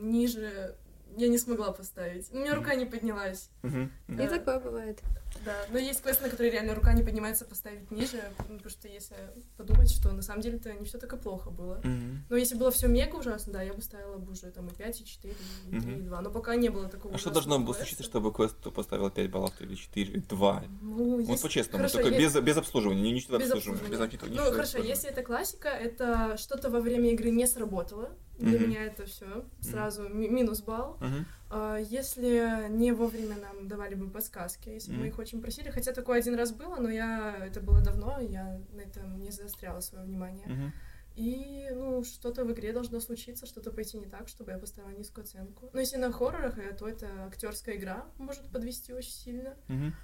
ниже 0.00 0.74
я 1.16 1.28
не 1.28 1.38
смогла 1.38 1.72
поставить. 1.72 2.28
У 2.32 2.36
меня 2.36 2.54
рука 2.54 2.74
не 2.74 2.84
поднялась. 2.84 3.48
Мгм, 3.62 3.90
мгм. 4.08 4.20
И 4.20 4.28
такое 4.28 4.60
бывает. 4.60 5.00
Да, 5.44 5.54
но 5.70 5.78
есть 5.78 6.02
квест, 6.02 6.22
на 6.22 6.28
который 6.28 6.50
реально 6.50 6.74
рука 6.74 6.92
не 6.92 7.02
поднимается 7.02 7.44
поставить 7.44 7.90
ниже, 7.90 8.22
ну, 8.48 8.54
потому 8.56 8.70
что 8.70 8.88
если 8.88 9.16
подумать, 9.56 9.90
что 9.90 10.12
на 10.12 10.22
самом 10.22 10.40
деле 10.40 10.56
это 10.56 10.72
не 10.72 10.84
все 10.84 10.98
так 10.98 11.12
и 11.12 11.16
плохо 11.16 11.50
было. 11.50 11.80
Мгм. 11.84 12.24
Но 12.28 12.36
если 12.36 12.56
было 12.56 12.70
все 12.70 12.88
мега 12.88 13.16
ужасно, 13.16 13.52
да, 13.52 13.62
я 13.62 13.72
бы 13.74 13.82
ставила 13.82 14.16
бы 14.18 14.32
уже 14.32 14.50
там 14.50 14.68
и 14.68 14.74
5, 14.74 15.00
и 15.00 15.04
4, 15.04 15.34
и 15.34 15.70
3, 15.70 15.78
и 15.78 15.96
Мгм. 15.96 16.06
2. 16.06 16.20
Но 16.22 16.30
пока 16.30 16.56
не 16.56 16.68
было 16.68 16.88
такого 16.88 17.14
А 17.14 17.18
что 17.18 17.30
должно 17.30 17.58
было 17.58 17.74
случиться, 17.74 18.02
чтобы 18.04 18.32
квест 18.32 18.56
поставил 18.74 19.10
5 19.10 19.30
баллов 19.30 19.52
или 19.60 19.74
4, 19.74 20.10
или 20.12 20.20
2? 20.20 20.64
Ну, 20.82 21.16
Вот 21.16 21.28
если- 21.28 21.42
по-честному, 21.42 21.78
хорошо, 21.78 21.98
только 21.98 22.10
я- 22.10 22.18
без, 22.18 22.34
без 22.34 22.56
обслуживания, 22.56 23.02
не 23.02 23.12
ничего 23.12 23.38
Без 23.38 23.50
обслуживания, 23.50 23.88
без 23.88 24.00
обслуживания. 24.00 24.30
ничего 24.32 24.44
Ну, 24.44 24.50
хорошо, 24.50 24.60
обслуживания. 24.62 24.90
если 24.90 25.10
это 25.10 25.22
классика, 25.22 25.68
это 25.68 26.36
что-то 26.38 26.70
во 26.70 26.80
время 26.80 27.10
игры 27.12 27.30
не 27.30 27.46
сработало. 27.46 28.10
Для 28.38 28.58
Мгм. 28.58 28.68
меня 28.68 28.84
это 28.84 29.06
все 29.06 29.26
сразу 29.60 30.08
ми- 30.10 30.28
минус 30.28 30.60
балл. 30.60 30.98
Мгм. 31.00 31.24
А, 31.48 31.76
Если 31.78 32.68
не 32.70 32.92
вовремя 32.92 33.36
нам 33.36 33.68
давали 33.68 33.94
бы 33.94 34.10
подсказки, 34.10 34.68
если 34.68 34.92
бы 34.92 34.98
мы 34.98 35.08
их 35.08 35.18
очень 35.18 35.40
просили, 35.40 35.70
хотя 35.70 35.92
такое 35.92 36.18
один 36.18 36.34
раз 36.34 36.52
было, 36.52 36.76
но 36.76 36.90
я 36.90 37.36
это 37.46 37.60
было 37.60 37.80
давно, 37.80 38.18
я 38.20 38.60
на 38.72 38.80
этом 38.80 39.22
не 39.22 39.30
заостряла 39.30 39.80
свое 39.80 40.04
внимание. 40.04 40.46
Мгм. 40.46 40.72
И, 41.14 41.70
ну, 41.72 42.04
что-то 42.04 42.44
в 42.44 42.52
игре 42.52 42.74
должно 42.74 43.00
случиться, 43.00 43.46
что-то 43.46 43.70
пойти 43.70 43.96
не 43.96 44.04
так, 44.04 44.28
чтобы 44.28 44.52
я 44.52 44.58
поставила 44.58 44.90
низкую 44.90 45.24
оценку. 45.24 45.70
Но 45.72 45.80
если 45.80 45.96
на 45.96 46.12
хоррорах, 46.12 46.58
э, 46.58 46.74
то 46.74 46.86
это 46.86 47.08
актерская 47.26 47.76
игра 47.76 48.04
может 48.18 48.44
подвести 48.50 48.92
очень 48.92 49.12
сильно. 49.12 49.56
Мгм. 49.68 49.94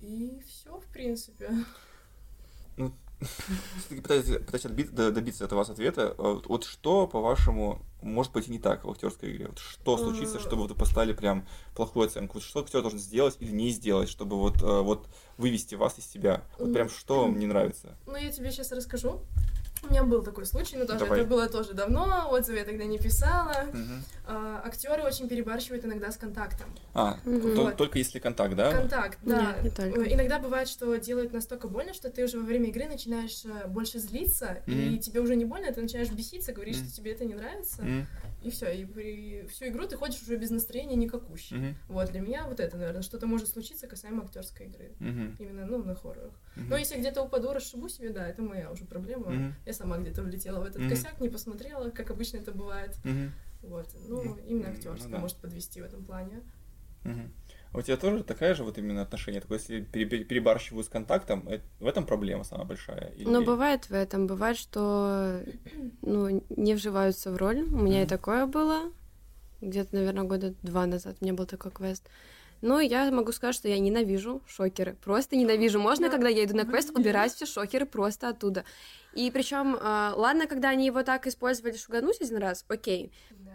И 0.00 0.42
все, 0.46 0.78
в 0.78 0.86
принципе. 0.86 1.50
Все-таки 3.78 4.00
пытаюсь, 4.00 4.24
пытаюсь 4.26 4.64
отби- 4.66 4.90
до- 4.90 5.10
добиться 5.12 5.44
от 5.44 5.52
вас 5.52 5.70
ответа. 5.70 6.14
А 6.18 6.34
Вот, 6.34 6.46
вот 6.46 6.64
что, 6.64 7.06
по-вашему, 7.06 7.82
может 8.02 8.32
пойти 8.32 8.50
не 8.50 8.58
так 8.58 8.84
в 8.84 8.90
актерской 8.90 9.30
игре? 9.32 9.48
Вот 9.48 9.58
что 9.58 9.96
случится, 9.98 10.38
чтобы 10.38 10.66
вы 10.66 10.74
поставили 10.74 11.12
прям 11.12 11.46
плохую 11.74 12.06
оценку? 12.06 12.34
Вот 12.34 12.42
что 12.42 12.60
актер 12.60 12.80
должен 12.82 12.98
сделать 12.98 13.36
или 13.40 13.50
не 13.52 13.70
сделать, 13.70 14.08
чтобы 14.08 14.36
вот, 14.38 14.62
э, 14.62 14.80
вот 14.80 15.06
вывести 15.38 15.74
вас 15.74 15.98
из 15.98 16.06
себя? 16.06 16.42
Вот 16.58 16.72
прям 16.72 16.88
что 16.88 17.22
вам 17.22 17.38
не 17.38 17.46
нравится? 17.48 17.96
Ну, 18.06 18.16
я 18.16 18.30
тебе 18.30 18.50
сейчас 18.52 18.72
расскажу. 18.72 19.20
У 19.84 19.90
меня 19.90 20.02
был 20.02 20.22
такой 20.22 20.46
случай, 20.46 20.76
но 20.76 20.86
тоже 20.86 21.00
Давай. 21.00 21.20
это 21.20 21.28
было 21.28 21.48
тоже 21.48 21.74
давно, 21.74 22.28
отзывы 22.30 22.58
я 22.58 22.64
тогда 22.64 22.84
не 22.84 22.98
писала. 22.98 23.66
Мгм. 23.72 24.02
А, 24.26 24.62
актеры 24.64 25.02
очень 25.02 25.28
перебарщивают 25.28 25.84
иногда 25.84 26.10
с 26.10 26.16
контактом. 26.16 26.66
А, 26.94 27.18
Мгм. 27.24 27.54
то- 27.54 27.62
Вот. 27.64 27.76
только 27.76 27.98
если 27.98 28.18
контакт, 28.18 28.54
да? 28.54 28.72
Контакт, 28.72 29.18
да. 29.22 29.56
Нет, 29.62 29.78
не. 29.78 29.84
Э, 29.84 30.14
Иногда 30.14 30.38
бывает, 30.38 30.68
что 30.68 30.94
делают 30.96 31.32
настолько 31.32 31.68
больно, 31.68 31.92
что 31.92 32.08
ты 32.10 32.24
уже 32.24 32.38
во 32.38 32.44
время 32.44 32.68
игры 32.70 32.86
начинаешь 32.86 33.44
э, 33.44 33.66
больше 33.68 33.98
злиться, 33.98 34.62
и 34.66 34.70
Мгм. 34.92 34.98
тебе 35.00 35.20
уже 35.20 35.36
не 35.36 35.44
больно, 35.44 35.70
ты 35.72 35.82
начинаешь 35.82 36.10
беситься, 36.10 36.52
говоришь, 36.52 36.76
Мгм. 36.78 36.86
что 36.86 36.96
тебе 36.96 37.12
это 37.12 37.24
не 37.26 37.34
нравится, 37.34 37.82
Мгм. 37.82 38.06
и 38.42 38.50
все, 38.50 38.70
и 38.72 38.84
при- 38.86 39.46
всю 39.50 39.66
игру 39.66 39.86
ты 39.86 39.96
ходишь 39.96 40.22
уже 40.22 40.36
без 40.36 40.50
настроения 40.50 40.96
никакущий. 40.96 41.56
Мгм. 41.56 41.76
Вот, 41.88 42.10
для 42.10 42.20
меня 42.20 42.46
вот 42.46 42.60
это, 42.60 42.76
наверное, 42.78 43.02
что-то 43.02 43.26
может 43.26 43.48
случиться 43.48 43.86
касаемо 43.86 44.24
актерской 44.24 44.66
игры. 44.66 44.92
Мгм. 45.00 45.36
Именно, 45.38 45.66
ну, 45.66 45.82
на 45.84 45.94
хоррорах. 45.94 46.32
Мгм. 46.56 46.68
Но 46.70 46.76
если 46.78 46.96
где-то 46.98 47.22
упаду, 47.22 47.52
расшибу 47.52 47.88
себе, 47.90 48.08
да, 48.10 48.26
это 48.26 48.40
моя 48.42 48.70
уже 48.70 48.84
проблема. 48.84 49.30
Мгм. 49.30 49.54
Я 49.74 49.78
сама 49.78 49.98
где-то 49.98 50.22
влетела 50.22 50.60
в 50.60 50.64
этот 50.64 50.80
Мгм. 50.82 50.90
косяк, 50.90 51.20
не 51.20 51.28
посмотрела, 51.28 51.90
как 51.90 52.10
обычно 52.10 52.38
это 52.38 52.52
бывает. 52.52 52.96
Мгм. 53.04 53.32
Вот. 53.62 53.88
Ну, 54.08 54.22
Ну, 54.22 54.36
именно 54.46 54.68
ну 54.68 54.72
актерская 54.74 55.10
да. 55.10 55.18
может 55.18 55.36
подвести 55.38 55.80
в 55.80 55.84
этом 55.84 56.04
плане. 56.04 56.40
Мгм. 57.02 57.32
А 57.72 57.78
у 57.78 57.82
тебя 57.82 57.96
тоже 57.96 58.22
такая 58.22 58.54
же 58.54 58.62
вот 58.62 58.78
именно 58.78 59.02
отношение? 59.02 59.40
Такое, 59.40 59.58
если 59.58 59.80
пере- 59.82 60.06
пере- 60.06 60.24
перебарщивают 60.24 60.86
с 60.86 60.88
контактом, 60.88 61.48
э, 61.48 61.60
в 61.80 61.86
этом 61.88 62.06
проблема 62.06 62.44
самая 62.44 62.66
большая? 62.66 63.12
Или... 63.16 63.28
Но 63.28 63.42
бывает 63.42 63.86
в 63.90 63.92
этом, 63.94 64.26
бывает, 64.28 64.56
что 64.56 65.42
ну, 66.02 66.44
не 66.50 66.74
вживаются 66.74 67.32
в 67.32 67.36
роль. 67.36 67.62
У 67.62 67.76
меня 67.78 67.98
и 68.00 68.04
Мгм. 68.04 68.08
такое 68.10 68.46
было. 68.46 68.92
Где-то, 69.60 69.94
наверное, 69.96 70.24
года 70.24 70.54
два 70.62 70.86
назад 70.86 71.16
у 71.20 71.24
меня 71.24 71.34
был 71.34 71.46
такой 71.46 71.72
квест. 71.72 72.08
Ну, 72.62 72.78
я 72.78 73.10
могу 73.10 73.32
сказать, 73.32 73.54
что 73.56 73.68
я 73.68 73.78
ненавижу 73.78 74.40
шокеры. 74.46 74.94
Просто 75.04 75.36
ненавижу. 75.36 75.80
Можно, 75.80 76.06
Да. 76.06 76.12
когда 76.12 76.28
я 76.28 76.44
иду 76.44 76.54
на 76.56 76.64
квест, 76.64 76.90
убирать 76.96 77.32
все 77.34 77.44
шокеры 77.46 77.86
просто 77.86 78.28
оттуда. 78.28 78.64
И 79.14 79.30
причем, 79.30 79.78
ладно, 79.80 80.46
когда 80.46 80.70
они 80.70 80.86
его 80.86 81.02
так 81.02 81.26
использовали 81.26 81.76
шугануть 81.76 82.20
один 82.20 82.38
раз, 82.38 82.64
окей. 82.68 83.12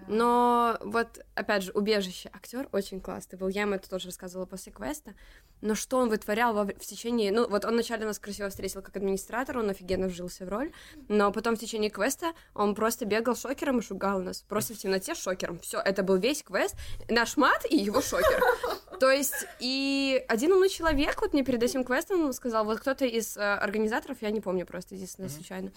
Но 0.10 0.78
вот, 0.82 1.24
опять 1.36 1.64
же, 1.64 1.72
убежище. 1.72 2.32
Актер 2.34 2.68
очень 2.72 2.99
классный 2.99 3.38
был. 3.38 3.47
Я 3.47 3.62
ему 3.62 3.76
это 3.76 3.88
тоже 3.89 4.07
рассказывала 4.07 4.47
после 4.47 4.72
квеста. 4.72 5.14
Но 5.62 5.76
что 5.76 5.97
он 5.97 6.10
вытворял 6.10 6.53
во 6.53 6.64
в 6.64 6.80
течение... 6.80 7.32
Ну, 7.32 7.47
вот 7.47 7.64
он 7.66 7.74
вначале 7.74 8.05
нас 8.05 8.18
красиво 8.18 8.49
встретил 8.49 8.82
как 8.82 8.95
администратор, 8.97 9.60
он 9.60 9.70
офигенно 9.70 10.07
вжился 10.07 10.45
в 10.45 10.49
роль. 10.49 10.72
Но 11.10 11.32
потом 11.32 11.55
в 11.55 11.60
течение 11.60 11.91
квеста 11.91 12.32
он 12.55 12.74
просто 12.74 13.05
бегал 13.05 13.36
шокером 13.36 13.80
и 13.80 13.82
шугал 13.82 14.20
нас. 14.20 14.41
Просто 14.41 14.74
в 14.74 14.78
темноте 14.78 15.14
шокером. 15.14 15.60
Все, 15.60 15.80
это 15.80 16.01
был 16.01 16.16
весь 16.16 16.41
квест. 16.41 16.76
Наш 17.07 17.38
мат 17.38 17.66
и 17.70 17.78
его 17.78 18.01
шокер. 18.01 18.41
То 18.99 19.12
есть, 19.12 19.45
и 19.60 20.24
один 20.28 20.53
умный 20.53 20.70
человек 20.70 21.22
вот 21.22 21.34
мне 21.34 21.43
перед 21.43 21.62
этим 21.62 21.84
квестом 21.84 22.34
сказал, 22.34 22.66
вот 22.66 22.80
кто-то 22.80 23.05
из 23.05 23.38
э, 23.38 23.41
организаторов, 23.41 24.18
я 24.22 24.32
не 24.32 24.41
помню 24.41 24.66
просто, 24.66 24.95
единственное. 24.95 25.30
Случайно, 25.50 25.72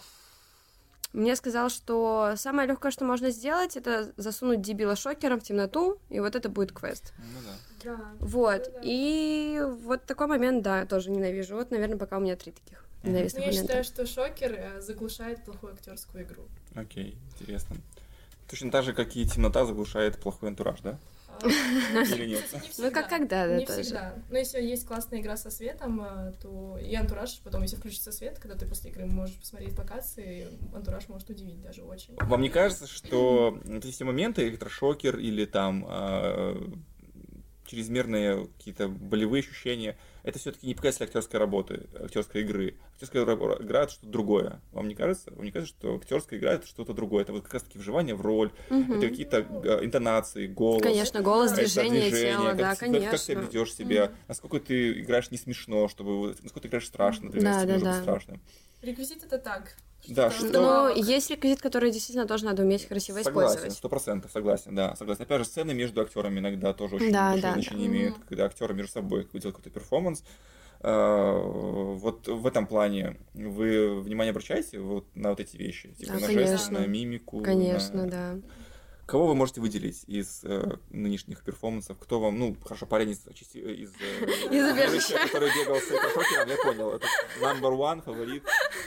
мне 1.13 1.35
сказал, 1.35 1.69
что 1.69 2.33
самое 2.37 2.67
легкое, 2.67 2.91
что 2.91 3.05
можно 3.05 3.29
сделать, 3.29 3.77
это 3.77 4.11
засунуть 4.17 4.61
дебила 4.61 4.95
шокером 4.95 5.39
в 5.39 5.43
темноту, 5.43 5.99
и 6.09 6.19
вот 6.19 6.35
это 6.35 6.49
будет 6.49 6.71
квест. 6.71 7.13
Ну 7.19 7.39
да. 7.45 7.55
Да. 7.83 8.05
Вот. 8.19 8.63
Да-да. 8.63 8.79
И 8.83 9.61
вот 9.83 10.05
такой 10.05 10.27
момент, 10.27 10.63
да, 10.63 10.85
тоже 10.85 11.11
ненавижу. 11.11 11.55
Вот, 11.55 11.69
наверное, 11.69 11.97
пока 11.97 12.17
у 12.17 12.21
меня 12.21 12.35
три 12.35 12.51
таких 12.51 12.83
ненавистных 13.03 13.45
Ну, 13.45 13.51
я 13.51 13.51
момента. 13.51 13.83
считаю, 13.83 13.83
что 13.83 14.05
шокер 14.07 14.53
э, 14.53 14.81
заглушает 14.81 15.43
плохую 15.43 15.73
актерскую 15.73 16.23
игру. 16.23 16.43
Окей, 16.73 17.15
интересно. 17.39 17.75
Точно 18.49 18.71
так 18.71 18.83
же, 18.83 18.93
как 18.93 19.15
и 19.15 19.27
темнота 19.27 19.65
заглушает 19.65 20.19
плохой 20.19 20.49
антураж, 20.49 20.79
да? 20.81 20.97
Или 21.41 22.27
нет? 22.27 22.43
Ну, 22.77 22.91
как 22.91 23.09
когда, 23.09 23.47
да, 23.47 23.57
Не 23.57 23.65
всегда. 23.65 24.15
Но 24.29 24.37
если 24.37 24.61
есть 24.61 24.85
классная 24.85 25.19
игра 25.19 25.37
со 25.37 25.49
светом, 25.49 26.01
э, 26.01 26.33
то 26.41 26.77
и 26.77 26.93
антураж, 26.95 27.39
потом, 27.43 27.63
если 27.63 27.75
включится 27.75 28.11
свет, 28.11 28.39
когда 28.39 28.55
ты 28.57 28.65
после 28.65 28.91
игры 28.91 29.05
можешь 29.05 29.35
посмотреть 29.37 29.77
локации, 29.77 30.47
антураж 30.73 31.07
может 31.09 31.29
удивить 31.29 31.61
даже 31.61 31.83
очень. 31.83 32.15
Вам 32.17 32.41
не 32.41 32.49
кажется, 32.49 32.87
что 32.87 33.59
эти 33.65 33.91
все 33.91 34.05
моменты, 34.05 34.47
электрошокер 34.47 35.17
или 35.17 35.45
там 35.45 35.85
а, 35.87 36.55
чрезмерные 37.73 38.47
какие-то 38.57 38.87
болевые 38.87 39.41
ощущения, 39.41 39.97
это 40.23 40.39
все-таки 40.39 40.67
не 40.67 40.75
показатель 40.75 41.05
актерской 41.05 41.39
работы, 41.39 41.87
актерской 41.99 42.41
игры. 42.41 42.75
Актерская 42.93 43.25
ра- 43.25 43.63
игра 43.63 43.83
это 43.83 43.91
что-то 43.91 44.07
другое. 44.07 44.61
Вам 44.71 44.87
не 44.87 44.95
кажется? 44.95 45.31
Вам 45.31 45.43
не 45.43 45.51
кажется, 45.51 45.75
что 45.77 45.95
актерская 45.95 46.39
игра 46.39 46.53
это 46.53 46.67
что-то 46.67 46.93
другое? 46.93 47.23
Это 47.23 47.33
вот 47.33 47.43
как 47.43 47.53
раз 47.55 47.63
таки 47.63 47.79
вживание 47.79 48.15
в 48.15 48.21
роль, 48.21 48.51
Мгм. 48.69 48.93
это 48.93 49.09
какие-то 49.09 49.37
э, 49.39 49.85
интонации, 49.85 50.47
голос. 50.47 50.83
Конечно, 50.83 51.21
голос, 51.21 51.51
движение, 51.51 52.09
движение, 52.09 52.31
тела, 52.37 52.47
как, 52.49 52.57
да, 52.57 52.75
ты- 52.75 52.79
как- 52.79 53.09
как 53.11 53.19
ты 53.21 53.33
конечно. 53.33 53.49
ведешь 53.49 53.73
себя, 53.73 54.11
насколько 54.27 54.59
ты 54.59 54.99
играешь 55.01 55.31
не 55.31 55.37
смешно, 55.37 55.87
чтобы 55.87 56.29
насколько 56.41 56.61
ты 56.61 56.67
играешь 56.67 56.85
страшно, 56.87 57.25
например, 57.25 57.51
Да, 57.53 57.61
если 57.61 57.83
да, 57.83 57.91
да. 57.91 58.01
страшным. 58.01 58.41
Реквизит 58.81 59.23
это 59.23 59.37
так. 59.39 59.75
Да, 60.07 60.29
что- 60.31 60.43
Но 60.45 60.49
вдобавок. 60.49 60.97
есть 60.97 61.29
реквизит, 61.29 61.61
который 61.61 61.91
действительно 61.91 62.27
тоже 62.27 62.45
надо 62.45 62.63
уметь 62.63 62.85
красиво 62.87 63.17
Согласен, 63.21 63.49
использовать. 63.51 63.77
сто 63.77 63.89
процентов 63.89 64.31
согласен, 64.31 64.75
да, 64.75 64.95
согласен. 64.95 65.23
Опять 65.23 65.39
же, 65.39 65.45
сцены 65.45 65.73
между 65.73 66.01
актерами 66.01 66.39
иногда 66.39 66.73
тоже 66.73 66.95
очень 66.97 67.11
Да, 67.11 67.31
большое 67.31 67.41
да, 67.41 67.53
значение 67.53 67.87
да. 67.89 67.95
имеют, 67.95 68.15
когда 68.27 68.45
актеры 68.45 68.73
между 68.73 68.91
собой 68.91 69.21
делают 69.31 69.43
какой-то 69.55 69.69
перформанс. 69.69 70.23
А, 70.81 71.39
Вот 71.95 72.27
в 72.27 72.45
этом 72.45 72.67
плане 72.67 73.17
вы 73.33 74.01
внимание 74.01 74.31
обращаете 74.31 74.79
вот 74.79 75.05
на 75.15 75.29
вот 75.29 75.39
эти 75.39 75.55
вещи, 75.55 75.93
типа 75.93 76.13
Да, 76.13 76.19
на 76.19 76.27
конечно. 76.27 76.47
жесты, 76.57 76.71
на 76.73 76.85
мимику, 76.87 77.41
Конечно, 77.41 78.03
на- 78.05 78.11
да. 78.11 78.35
Кого 79.05 79.27
вы 79.27 79.35
можете 79.35 79.59
выделить 79.59 80.03
из 80.07 80.41
э, 80.43 80.77
нынешних 80.89 81.43
перформансов? 81.43 81.97
Кто 81.99 82.19
вам, 82.21 82.39
ну, 82.39 82.55
хорошо, 82.63 82.85
парень 82.85 83.09
из, 83.11 83.19
из, 83.27 83.55
э, 83.55 83.83
Из 84.49 84.71
убежища. 84.71 85.19
который 85.19 85.49
бегал 85.49 85.75
с 85.75 85.91
электрошокером, 85.91 86.49
я 86.49 86.57
понял, 86.63 86.91
это 86.93 87.05
number 87.41 87.77
one, 87.77 88.01
фаворит, 88.01 88.43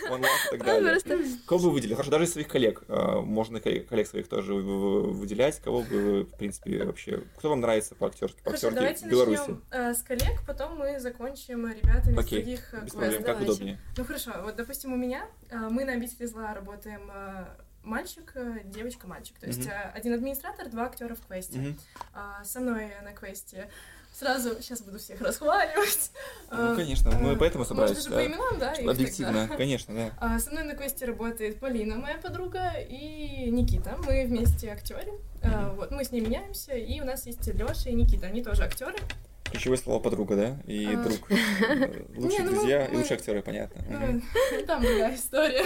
one 0.08 0.20
love 0.22 0.46
и 0.46 0.50
так 0.58 0.64
далее. 0.64 1.00
Кого 1.46 1.58
бы 1.60 1.64
вы 1.66 1.70
выделили? 1.72 1.94
Хорошо, 1.94 2.10
даже 2.10 2.24
из 2.24 2.32
своих 2.32 2.48
коллег. 2.48 2.82
э, 2.88 3.20
Можно 3.20 3.60
коллег, 3.60 3.88
своих 4.08 4.26
тоже 4.28 4.54
вы- 4.54 4.62
вы- 4.62 5.12
выделять. 5.12 5.60
Кого 5.60 5.82
бы 5.82 5.88
вы, 6.00 6.22
в 6.24 6.36
принципе, 6.36 6.84
вообще... 6.84 7.22
Кто 7.36 7.50
вам 7.50 7.60
нравится 7.60 7.94
по 7.94 8.06
актерски, 8.06 8.40
по 8.42 8.52
актерке 8.52 8.74
давайте 8.74 9.06
в 9.06 9.10
Беларуси? 9.10 9.38
начнем 9.40 9.62
э, 9.70 9.94
с 9.94 10.02
коллег, 10.02 10.40
потом 10.46 10.78
мы 10.78 10.98
закончим 10.98 11.66
ребятами 11.70 12.18
Окей, 12.18 12.40
с 12.40 12.44
других 12.44 12.74
э, 12.74 12.80
без 12.84 12.92
проблем, 12.92 13.12
как 13.22 13.26
давайте. 13.26 13.52
удобнее. 13.52 13.80
Ну 13.98 14.04
хорошо, 14.04 14.32
вот 14.42 14.56
допустим 14.56 14.92
у 14.92 14.96
меня 14.96 15.28
э, 15.50 15.56
мы 15.70 15.84
на 15.84 15.92
обители 15.92 16.24
зла 16.26 16.54
работаем 16.54 17.10
э, 17.12 17.46
мальчик, 17.86 18.32
э, 18.34 18.60
девочка, 18.64 19.06
мальчик. 19.06 19.38
То 19.38 19.46
есть 19.46 19.66
э, 19.66 19.90
один 19.94 20.12
администратор, 20.14 20.68
два 20.68 20.86
актера 20.86 21.14
в 21.14 21.20
квесте. 21.26 21.58
Мгм. 21.58 21.78
А, 22.12 22.44
со 22.44 22.60
мной 22.60 22.90
на 23.02 23.12
квесте 23.12 23.70
сразу 24.12 24.60
сейчас 24.60 24.82
буду 24.82 24.98
всех 24.98 25.20
расхваливать. 25.20 26.10
Ну, 26.50 26.72
А, 26.72 26.76
конечно, 26.76 27.10
мы 27.12 27.32
а, 27.32 27.36
поэтому 27.36 27.64
собрались. 27.64 27.96
Можно 27.96 28.10
же 28.10 28.10
да. 28.10 28.16
по 28.16 28.26
именам, 28.26 28.58
да? 28.58 28.90
Объективно, 28.90 29.40
тогда. 29.42 29.56
конечно, 29.56 29.94
да. 29.94 30.10
А, 30.18 30.38
Со 30.38 30.50
мной 30.50 30.64
на 30.64 30.74
квесте 30.74 31.04
работает 31.06 31.60
Полина, 31.60 31.96
моя 31.96 32.18
подруга, 32.18 32.72
и 32.78 33.50
Никита. 33.50 33.96
Мы 34.04 34.24
вместе 34.26 34.70
актеры. 34.70 35.12
А, 35.42 35.68
Мгм. 35.68 35.76
Вот 35.76 35.90
мы 35.92 36.04
с 36.04 36.10
ней 36.12 36.20
меняемся, 36.20 36.72
и 36.74 37.00
у 37.00 37.04
нас 37.04 37.26
есть 37.26 37.46
Леша 37.46 37.90
и 37.90 37.94
Никита. 37.94 38.26
Они 38.26 38.42
тоже 38.42 38.64
актеры. 38.64 38.96
Ключевое 39.56 39.78
слово 39.78 39.98
подруга, 40.00 40.36
да? 40.36 40.56
И 40.72 40.86
А. 40.86 41.02
друг. 41.02 41.30
Э, 41.30 42.04
Лучшие 42.16 42.38
Не, 42.38 42.44
ну 42.44 42.50
мы- 42.50 42.56
друзья 42.58 42.86
и 42.86 42.92
мы- 42.92 42.98
лучшие 42.98 43.16
актеры, 43.16 43.42
понятно. 43.42 43.82
Ну, 43.88 44.22
Там 44.66 44.82
другая 44.82 45.14
история. 45.14 45.64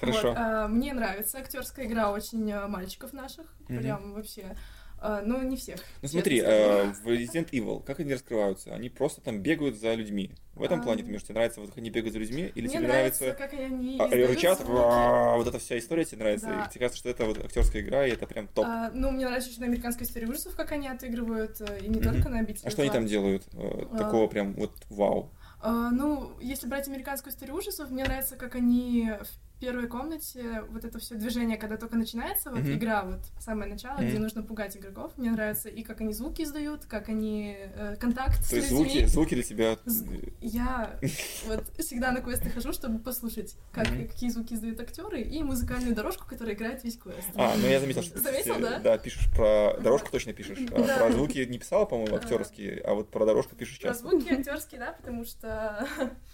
Хорошо. 0.00 0.28
Вот, 0.28 0.36
а, 0.38 0.68
Мне 0.68 0.92
нравится 0.92 1.38
актерская 1.38 1.86
игра 1.86 2.10
очень 2.10 2.50
а, 2.52 2.68
мальчиков 2.68 3.12
наших. 3.12 3.46
Мгм. 3.68 3.78
Прям 3.80 4.12
вообще. 4.14 4.56
Но 5.02 5.42
не 5.42 5.56
всех. 5.56 5.78
Ну 6.02 6.08
смотри, 6.08 6.40
э, 6.40 6.84
в 6.92 7.06
Resident 7.06 7.50
Evil, 7.50 7.82
как 7.84 8.00
они 8.00 8.14
раскрываются? 8.14 8.74
Они 8.74 8.88
просто 8.88 9.20
там 9.20 9.40
бегают 9.40 9.78
за 9.78 9.94
людьми. 9.94 10.30
В 10.54 10.62
этом 10.62 10.80
А. 10.80 10.82
плане, 10.82 11.02
ты, 11.02 11.10
Миш, 11.10 11.22
тебе 11.22 11.34
нравится, 11.34 11.60
вот 11.60 11.68
как 11.68 11.78
они 11.78 11.90
бегают 11.90 12.14
за 12.14 12.18
людьми? 12.18 12.50
Или 12.54 12.66
Мне 12.66 12.78
тебе 12.78 12.88
нравится, 12.88 13.32
как 13.34 13.52
они 13.52 13.98
а, 14.00 14.08
рычат, 14.08 14.64
вот 14.64 15.46
эта 15.46 15.58
вся 15.58 15.78
история 15.78 16.04
тебе 16.06 16.20
нравится, 16.20 16.46
Да. 16.46 16.64
и 16.64 16.70
тебе 16.70 16.80
кажется, 16.80 16.98
что 16.98 17.10
это 17.10 17.26
вот 17.26 17.44
актерская 17.44 17.82
игра, 17.82 18.06
и 18.06 18.10
это 18.12 18.26
прям 18.26 18.48
топ. 18.48 18.64
А, 18.66 18.90
ну, 18.94 19.10
мне 19.10 19.26
нравится 19.26 19.50
еще 19.50 19.60
на 19.60 19.66
американской 19.66 20.06
истории 20.06 20.24
ужасов, 20.24 20.56
как 20.56 20.72
они 20.72 20.88
отыгрывают, 20.88 21.60
э, 21.60 21.80
и 21.84 21.88
не 21.88 22.00
только 22.00 22.30
на 22.30 22.38
обители 22.38 22.66
А 22.66 22.70
что 22.70 22.80
они 22.82 22.90
там 22.90 23.06
делают? 23.06 23.44
э, 23.52 23.86
А. 23.92 23.96
Такого 23.98 24.28
прям 24.28 24.54
вот 24.54 24.72
вау. 24.88 25.30
А, 25.60 25.90
ну, 25.90 26.32
если 26.40 26.66
брать 26.66 26.88
американскую 26.88 27.32
историю 27.34 27.54
ужасов, 27.56 27.90
мне 27.90 28.04
нравится, 28.04 28.36
как 28.36 28.54
они 28.54 29.10
первой 29.58 29.88
комнате, 29.88 30.62
вот 30.70 30.84
это 30.84 30.98
все 30.98 31.14
движение, 31.14 31.56
когда 31.56 31.76
только 31.76 31.96
начинается, 31.96 32.50
вот 32.50 32.60
Мгм. 32.60 32.74
игра, 32.74 33.02
вот 33.04 33.20
самое 33.40 33.70
начало, 33.70 33.98
Мгм. 33.98 34.08
где 34.08 34.18
нужно 34.18 34.42
пугать 34.42 34.76
игроков. 34.76 35.12
Мне 35.16 35.30
нравится 35.30 35.68
и 35.68 35.82
как 35.82 36.00
они 36.02 36.12
звуки 36.12 36.42
издают, 36.42 36.84
как 36.84 37.08
они 37.08 37.56
э, 37.58 37.96
контакт 37.96 38.44
с 38.44 38.50
То 38.50 38.56
есть 38.56 38.70
людьми. 38.70 38.90
звуки, 38.90 39.06
звуки 39.06 39.34
для 39.34 39.42
тебя... 39.42 39.78
З- 39.86 40.04
Я 40.40 40.98
вот 41.46 41.64
всегда 41.78 42.12
на 42.12 42.20
квесты 42.20 42.50
хожу, 42.50 42.72
чтобы 42.72 42.98
послушать, 42.98 43.56
как, 43.72 43.88
Мгм. 43.88 44.08
какие 44.08 44.28
звуки 44.30 44.54
издают 44.54 44.80
актеры, 44.80 45.22
и 45.22 45.42
музыкальную 45.42 45.94
дорожку, 45.94 46.26
которая 46.28 46.54
играет 46.54 46.84
весь 46.84 46.96
квест. 46.98 47.28
А, 47.34 47.54
ну 47.56 47.66
я 47.66 47.80
заметил, 47.80 48.02
что 48.02 48.18
Заметил, 48.18 48.58
да? 48.60 48.78
Да, 48.80 48.98
пишешь 48.98 49.28
про 49.34 49.76
дорожку 49.80 50.10
точно 50.10 50.32
пишешь. 50.32 50.58
А. 50.72 50.98
Про 50.98 51.12
звуки 51.12 51.38
не 51.48 51.58
писала, 51.58 51.84
по-моему, 51.86 52.16
актерские, 52.16 52.80
а 52.82 52.94
вот 52.94 53.10
про 53.10 53.24
дорожку 53.24 53.54
пишешь 53.56 53.78
Про 53.80 53.88
часто. 53.88 54.08
звуки 54.08 54.32
актерские, 54.32 54.80
да, 54.80 54.92
потому 54.92 55.24
что 55.24 55.86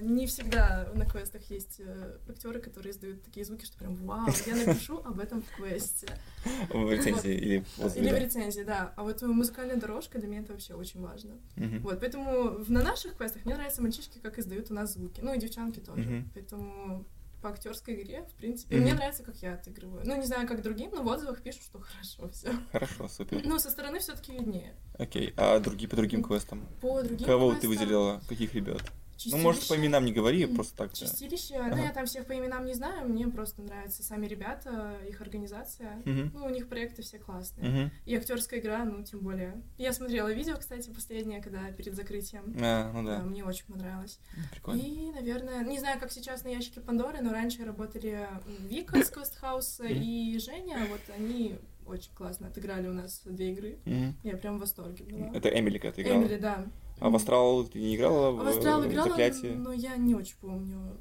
не 0.00 0.26
всегда 0.26 0.90
на 0.94 1.04
квестах 1.06 1.42
есть 1.50 1.80
актеры, 2.28 2.60
которые 2.60 2.92
издают 2.92 3.22
такие 3.22 3.44
звуки, 3.44 3.64
что 3.64 3.78
прям 3.78 3.94
вау, 3.96 4.28
я 4.46 4.54
напишу 4.54 4.98
об 4.98 5.18
этом 5.20 5.42
в 5.42 5.50
квесте. 5.56 6.08
В 6.70 6.90
рецензии 6.90 7.34
или 7.34 7.64
в 7.76 7.84
отзыве, 7.84 8.06
Или 8.06 8.14
в 8.14 8.18
рецензии, 8.18 8.62
да. 8.62 8.92
А 8.96 9.02
вот 9.02 9.20
музыкальная 9.22 9.76
дорожка 9.76 10.18
для 10.18 10.28
меня 10.28 10.40
это 10.40 10.52
вообще 10.52 10.74
очень 10.74 11.00
важно. 11.00 11.38
Вот, 11.56 12.00
поэтому 12.00 12.64
на 12.68 12.82
наших 12.82 13.16
квестах 13.16 13.44
мне 13.44 13.54
нравятся 13.54 13.82
мальчишки, 13.82 14.18
как 14.18 14.38
издают 14.38 14.70
у 14.70 14.74
нас 14.74 14.94
звуки. 14.94 15.20
Ну 15.20 15.34
и 15.34 15.38
девчонки 15.38 15.80
тоже. 15.80 16.24
Поэтому 16.34 17.06
по 17.40 17.48
актерской 17.48 17.94
игре, 17.94 18.26
в 18.30 18.34
принципе, 18.34 18.76
мне 18.76 18.94
нравится, 18.94 19.22
как 19.22 19.36
я 19.36 19.54
отыгрываю. 19.54 20.02
Ну, 20.04 20.16
не 20.16 20.26
знаю, 20.26 20.46
как 20.46 20.62
другим, 20.62 20.90
но 20.92 21.02
в 21.02 21.08
отзывах 21.08 21.42
пишут, 21.42 21.62
что 21.62 21.80
хорошо 21.80 22.28
все. 22.28 22.52
Хорошо, 22.70 23.08
супер. 23.08 23.42
Ну, 23.44 23.58
со 23.58 23.70
стороны 23.70 23.98
все-таки 23.98 24.32
виднее. 24.32 24.74
Окей, 24.98 25.32
а 25.36 25.58
другие 25.58 25.88
по 25.88 25.96
другим 25.96 26.22
квестам? 26.22 26.66
По 26.80 27.02
другим 27.02 27.26
Кого 27.26 27.54
ты 27.54 27.68
выделила? 27.68 28.20
Каких 28.28 28.54
ребят? 28.54 28.82
Ну, 29.26 29.38
может, 29.38 29.60
по 29.60 29.74
Чистилище- 29.74 29.80
именам 29.80 30.04
не 30.04 30.12
говори, 30.12 30.46
просто 30.46 30.76
так. 30.76 30.90
да. 30.90 30.96
Чистилище, 30.96 31.56
Ага. 31.56 31.76
ну 31.76 31.82
я 31.82 31.92
там 31.92 32.06
всех 32.06 32.26
по 32.26 32.32
именам 32.36 32.64
не 32.64 32.74
знаю, 32.74 33.08
мне 33.08 33.26
просто 33.28 33.62
нравятся 33.62 34.02
сами 34.02 34.26
ребята, 34.26 34.96
их 35.08 35.20
организация. 35.20 35.96
Мгм. 36.04 36.30
Ну, 36.34 36.44
у 36.46 36.48
них 36.50 36.68
проекты 36.68 37.02
все 37.02 37.18
классные. 37.18 37.68
Мгм. 37.68 37.90
И 38.06 38.16
актерская 38.16 38.60
игра, 38.60 38.84
ну, 38.84 39.02
тем 39.02 39.20
более. 39.20 39.60
Я 39.78 39.92
смотрела 39.92 40.32
видео, 40.32 40.56
кстати, 40.56 40.90
последнее, 40.90 41.42
когда 41.42 41.70
перед 41.72 41.94
закрытием. 41.94 42.54
А, 42.62 42.92
ну 42.92 43.04
Да, 43.04 43.18
да, 43.18 43.22
мне 43.24 43.44
очень 43.44 43.66
понравилось. 43.66 44.18
прикольно. 44.52 44.80
И, 44.80 45.10
наверное, 45.12 45.62
не 45.64 45.78
знаю, 45.78 46.00
как 46.00 46.12
сейчас 46.12 46.44
на 46.44 46.48
ящике 46.48 46.80
Пандоры, 46.80 47.20
но 47.20 47.32
раньше 47.32 47.64
работали 47.64 48.26
Вика 48.68 48.98
из 48.98 49.10
Квестхауса 49.10 49.84
Мгм. 49.84 49.92
и 50.02 50.38
Женя, 50.38 50.86
вот 50.90 51.00
они 51.16 51.56
очень 51.86 52.12
классно 52.14 52.46
отыграли 52.46 52.86
у 52.86 52.92
нас 52.92 53.22
две 53.24 53.50
игры. 53.52 53.78
Я 54.22 54.36
прям 54.36 54.58
в 54.58 54.60
восторге 54.60 55.04
была. 55.04 55.30
Это 55.34 55.48
Эмили, 55.48 55.78
ты 55.78 56.02
играла. 56.02 56.22
Эмили, 56.22 56.36
да. 56.36 56.64
А 57.00 57.08
в 57.10 57.16
Астрал 57.16 57.64
ты 57.64 57.78
не 57.80 57.96
играла 57.96 58.28
А 58.28 58.30
в, 58.32 58.36
в 58.36 58.46
Астрал 58.48 58.86
играла, 58.86 59.08
Заклятие? 59.08 59.54
но 59.54 59.72
я 59.72 59.96
не 59.96 60.14
очень 60.14 60.36
помню. 60.40 60.96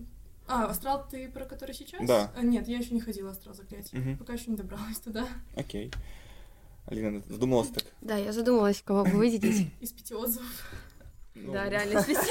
А, 0.47 0.65
Астрал 0.65 1.05
ты 1.09 1.29
про 1.29 1.45
который 1.45 1.75
сейчас? 1.75 2.05
Да. 2.07 2.31
А, 2.35 2.41
нет, 2.41 2.67
я 2.67 2.77
еще 2.79 2.93
не 2.93 3.01
ходила 3.01 3.27
в 3.27 3.31
Астрал 3.31 3.53
заклятие. 3.53 4.01
Мгм. 4.01 4.17
Пока 4.17 4.33
еще 4.33 4.49
не 4.49 4.57
добралась 4.57 4.97
туда. 4.99 5.27
Окей. 5.55 5.91
Алина, 6.87 7.21
задумалась 7.27 7.69
так? 7.69 7.83
Да, 8.01 8.17
я 8.17 8.33
задумалась, 8.33 8.81
кого 8.83 9.03
бы 9.03 9.11
выделить. 9.11 9.69
Из 9.79 9.91
пяти 9.91 10.15
отзывов. 10.15 10.47
Ну, 11.35 11.53
Да, 11.53 11.69
реально, 11.69 11.99
из 11.99 12.05
пяти. 12.05 12.19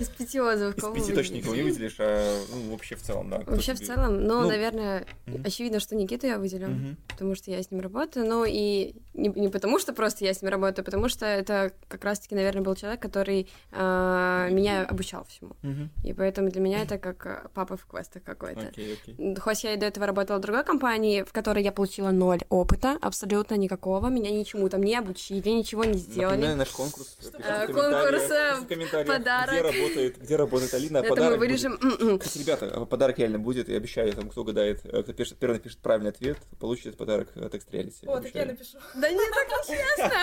Из 0.00 0.08
пяти 0.08 0.40
отзывов. 0.40 0.76
Из 0.76 1.02
пяти 1.04 1.12
точно 1.14 1.34
никого 1.34 1.54
не 1.54 1.62
выделишь, 1.62 1.96
а 1.98 2.40
ну, 2.52 2.72
вообще 2.72 2.96
в 2.96 3.02
целом, 3.02 3.30
да. 3.30 3.42
Вообще, 3.46 3.74
в 3.74 3.80
целом, 3.80 4.24
ну, 4.26 4.42
Ну, 4.42 4.48
наверное, 4.48 5.06
очевидно, 5.44 5.80
что 5.80 5.94
Никиту 5.94 6.26
я 6.26 6.38
выделю, 6.38 6.96
потому 7.08 7.34
что 7.34 7.50
я 7.50 7.62
с 7.62 7.70
ним 7.70 7.80
работаю, 7.80 8.26
но 8.26 8.44
и 8.46 8.94
не, 9.14 9.28
не 9.28 9.48
потому, 9.48 9.78
что 9.78 9.92
просто 9.92 10.24
я 10.24 10.32
с 10.32 10.42
ним 10.42 10.50
работаю, 10.50 10.84
потому 10.84 11.08
что 11.08 11.26
это 11.26 11.72
как 11.88 12.04
раз-таки, 12.04 12.34
наверное, 12.34 12.62
был 12.62 12.74
человек, 12.74 13.00
который 13.00 13.48
а, 13.72 14.48
меня 14.50 14.84
обучал 14.84 15.24
всему. 15.24 15.56
И 16.04 16.12
поэтому 16.12 16.50
для 16.50 16.60
меня 16.60 16.82
это 16.82 16.98
как 16.98 17.26
а, 17.26 17.50
папа 17.54 17.76
в 17.76 17.86
квестах 17.86 18.22
какой-то. 18.22 18.68
Окей, 18.68 18.94
окей. 18.94 19.36
Хоть 19.36 19.64
я 19.64 19.74
и 19.74 19.76
до 19.76 19.86
этого 19.86 20.06
работала 20.06 20.38
в 20.38 20.40
другой 20.40 20.64
компании, 20.64 21.22
в 21.22 21.32
которой 21.32 21.62
я 21.62 21.72
получила 21.72 22.10
ноль 22.10 22.40
опыта, 22.48 22.96
абсолютно 23.00 23.54
никакого, 23.56 24.08
меня 24.08 24.30
ничему 24.30 24.68
там 24.68 24.82
не 24.82 24.96
обучили, 24.96 25.48
ничего 25.50 25.84
не 25.84 25.98
сделали. 25.98 26.36
Напоминаю 26.36 26.58
наш 26.58 26.70
конкурс. 26.70 27.18
Э, 27.34 27.66
конкурс, 27.66 28.30
э, 28.30 28.56
комментариях, 28.68 29.06
подарок. 29.06 29.74
Где 29.90 30.00
работает, 30.00 30.22
где 30.22 30.36
работает 30.36 30.74
Алина. 30.74 30.98
Это 30.98 31.08
подарок 31.08 31.32
мы 31.32 31.38
вырежем. 31.38 31.78
м-м. 31.82 32.18
Кстати, 32.18 32.42
ребята, 32.42 32.66
э, 32.66 32.86
подарок 32.86 33.18
реально 33.18 33.38
будет, 33.38 33.68
я 33.68 33.76
обещаю, 33.76 34.12
там, 34.12 34.28
кто 34.30 34.42
угадает, 34.42 34.80
э, 34.84 35.02
кто 35.02 35.12
пишет, 35.12 35.38
первый 35.38 35.54
напишет 35.54 35.78
правильный 35.78 36.10
ответ, 36.10 36.38
получит 36.58 36.96
подарок 36.96 37.28
от 37.36 37.54
Extralis. 37.54 37.94
О, 38.06 38.20
так 38.20 38.34
я 38.34 38.46
напишу. 38.46 38.78
Да 38.94 39.10
не 39.10 39.16
так 39.16 39.68
нечестно. 39.68 40.20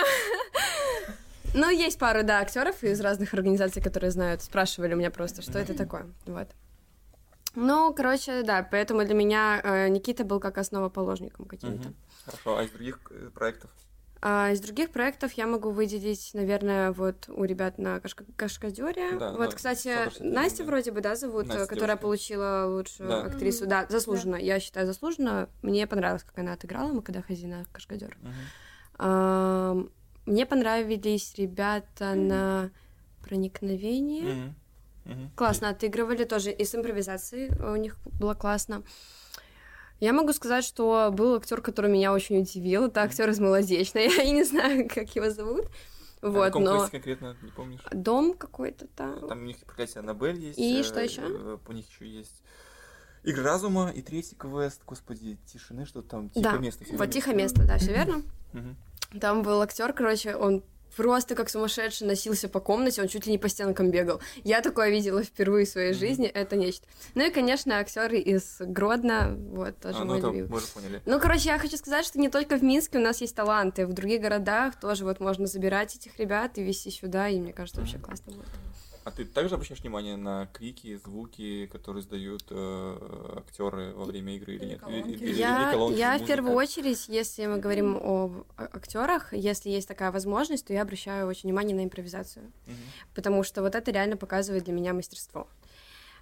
Ну, 1.54 1.70
есть 1.70 1.98
пару, 1.98 2.22
да, 2.24 2.40
актеров 2.40 2.84
из 2.84 3.00
разных 3.00 3.32
организаций, 3.32 3.82
которые 3.82 4.10
знают, 4.10 4.42
спрашивали 4.42 4.92
у 4.94 4.96
меня 4.98 5.10
просто, 5.10 5.40
что 5.40 5.58
это 5.58 5.74
такое. 5.74 6.06
Вот. 6.26 6.48
Ну, 7.54 7.94
короче, 7.94 8.42
да, 8.42 8.66
поэтому 8.70 9.04
для 9.04 9.14
меня 9.14 9.60
э, 9.64 9.88
Никита 9.88 10.24
был 10.24 10.40
как 10.40 10.58
основоположником 10.58 11.46
каким-то. 11.46 11.92
Хорошо, 12.24 12.58
а 12.58 12.64
из 12.64 12.70
других 12.70 13.00
э, 13.10 13.30
проектов? 13.34 13.70
А 14.20 14.50
из 14.50 14.60
других 14.60 14.90
проектов 14.90 15.32
я 15.34 15.46
могу 15.46 15.70
выделить, 15.70 16.30
наверное, 16.34 16.90
вот 16.92 17.28
у 17.28 17.44
ребят 17.44 17.78
на 17.78 18.00
Кашка- 18.00 18.24
Кашкадёре. 18.36 19.16
Да, 19.18 19.30
вот, 19.32 19.50
да, 19.50 19.56
кстати, 19.56 19.96
Настя 20.20 20.64
да. 20.64 20.64
вроде 20.64 20.90
бы, 20.90 21.00
да, 21.00 21.14
зовут, 21.14 21.46
Настя, 21.46 21.66
которая 21.66 21.86
девушка. 21.96 22.02
получила 22.02 22.66
лучшую 22.68 23.08
Да. 23.08 23.22
актрису. 23.26 23.60
Мгм. 23.60 23.70
Да, 23.70 23.86
заслуженно. 23.88 24.36
Я 24.36 24.58
считаю, 24.58 24.86
заслуженно. 24.86 25.48
Мне 25.62 25.86
понравилось, 25.86 26.24
как 26.24 26.36
она 26.38 26.54
отыграла, 26.54 26.92
мы 26.92 27.02
когда 27.02 27.22
ходили 27.22 27.46
на 27.46 27.64
Кашкадёр. 27.72 28.16
Мгм. 28.20 28.32
Ам, 28.98 29.90
Мне 30.26 30.44
понравились 30.44 31.34
ребята 31.38 32.14
на 32.14 32.70
проникновение. 33.22 34.34
Мгм. 34.34 34.54
Мгм. 35.04 35.30
Классно 35.36 35.70
отыгрывали 35.70 36.24
тоже, 36.24 36.50
и 36.50 36.64
с 36.64 36.74
импровизацией 36.74 37.50
у 37.64 37.76
них 37.76 37.96
было 38.20 38.34
классно. 38.34 38.82
Я 40.00 40.12
могу 40.12 40.32
сказать, 40.32 40.64
что 40.64 41.10
был 41.12 41.34
актер, 41.36 41.60
который 41.60 41.90
меня 41.90 42.12
очень 42.12 42.40
удивил. 42.40 42.86
Это 42.86 43.02
актер 43.02 43.28
из 43.30 43.40
Молодечной. 43.40 44.08
Я 44.16 44.30
не 44.30 44.44
знаю, 44.44 44.88
как 44.88 45.14
его 45.16 45.30
зовут. 45.30 45.66
А 46.20 46.30
Вот, 46.30 46.44
каком 46.46 46.64
но 46.64 46.88
конкретно, 46.88 47.36
не 47.42 47.50
помнишь? 47.50 47.80
дом 47.92 48.34
какой-то 48.34 48.86
там. 48.88 49.28
Там 49.28 49.38
у 49.38 49.44
них 49.44 49.58
проклятие 49.58 50.00
Аннабель 50.00 50.38
есть. 50.40 50.58
И 50.58 50.80
э, 50.80 50.82
что 50.82 51.00
ещё? 51.00 51.22
э, 51.24 51.58
У 51.66 51.72
них 51.72 51.88
еще 51.88 52.06
есть 52.08 52.42
Игры 53.24 53.42
разума 53.42 53.90
и 53.90 54.00
третий 54.02 54.36
квест, 54.36 54.80
господи, 54.86 55.38
тишины, 55.46 55.84
что 55.84 56.02
там, 56.02 56.30
тихое 56.30 56.54
Да, 56.54 56.58
место. 56.58 56.84
Вот 56.92 57.10
тихое 57.10 57.36
место, 57.36 57.66
да, 57.66 57.78
все 57.78 57.92
верно. 57.92 58.22
Там 59.20 59.42
был 59.42 59.60
актер, 59.60 59.92
короче, 59.92 60.36
он 60.36 60.62
просто 60.98 61.36
как 61.36 61.48
сумасшедший 61.48 62.08
носился 62.08 62.48
по 62.48 62.58
комнате, 62.58 63.00
он 63.00 63.06
чуть 63.06 63.24
ли 63.24 63.30
не 63.30 63.38
по 63.38 63.48
стенкам 63.48 63.92
бегал. 63.92 64.20
Я 64.42 64.60
такое 64.62 64.90
видела 64.90 65.22
впервые 65.22 65.64
в 65.64 65.68
своей 65.68 65.90
Мгм. 65.92 65.98
жизни, 66.00 66.26
это 66.26 66.56
нечто. 66.56 66.88
Ну 67.14 67.24
и, 67.24 67.30
конечно, 67.30 67.78
актеры 67.78 68.18
из 68.18 68.56
Гродно, 68.58 69.36
вот, 69.38 69.78
тоже 69.78 69.98
А, 69.98 70.04
ну 70.04 70.06
мой 70.06 70.18
это 70.18 70.32
мы 70.32 70.56
уже 70.56 70.66
поняли. 70.66 71.00
Ну, 71.06 71.20
короче, 71.20 71.50
я 71.50 71.58
хочу 71.60 71.76
сказать, 71.76 72.04
что 72.04 72.18
не 72.18 72.28
только 72.28 72.56
в 72.58 72.64
Минске 72.64 72.98
у 72.98 73.00
нас 73.00 73.20
есть 73.20 73.36
таланты, 73.36 73.86
в 73.86 73.92
других 73.92 74.20
городах 74.20 74.78
тоже 74.80 75.04
вот 75.04 75.20
можно 75.20 75.46
забирать 75.46 75.94
этих 75.94 76.18
ребят 76.18 76.58
и 76.58 76.64
везти 76.64 76.90
сюда, 76.90 77.28
и 77.28 77.38
мне 77.38 77.52
кажется, 77.52 77.80
вообще 77.80 77.98
Мгм. 77.98 78.04
классно 78.04 78.32
будет. 78.32 78.48
А 79.04 79.10
ты 79.10 79.24
также 79.24 79.54
обращаешь 79.54 79.80
внимание 79.80 80.16
на 80.16 80.46
крики, 80.52 80.96
звуки, 80.96 81.66
которые 81.66 82.02
издают 82.02 82.44
э, 82.50 83.34
актеры 83.38 83.94
во 83.94 84.04
время 84.04 84.36
игры 84.36 84.54
или 84.56 84.64
Или 84.64 84.70
нет? 84.72 84.80
колонки. 84.80 85.10
или 85.22 85.32
Я, 85.32 85.70
колонки, 85.70 85.98
я 85.98 86.18
в 86.18 86.26
первую 86.26 86.54
очередь, 86.54 87.08
если 87.08 87.46
мы 87.46 87.58
говорим 87.58 87.96
об 87.96 88.44
актерах, 88.56 89.32
если 89.32 89.70
есть 89.70 89.88
такая 89.88 90.12
возможность, 90.12 90.66
то 90.66 90.72
я 90.72 90.82
обращаю 90.82 91.26
очень 91.26 91.48
внимание 91.48 91.74
на 91.76 91.84
импровизацию. 91.84 92.52
Мгм. 92.66 92.76
потому 93.14 93.42
что 93.42 93.62
вот 93.62 93.74
это 93.74 93.90
реально 93.90 94.16
показывает 94.16 94.64
для 94.64 94.72
меня 94.74 94.92
мастерство. 94.92 95.48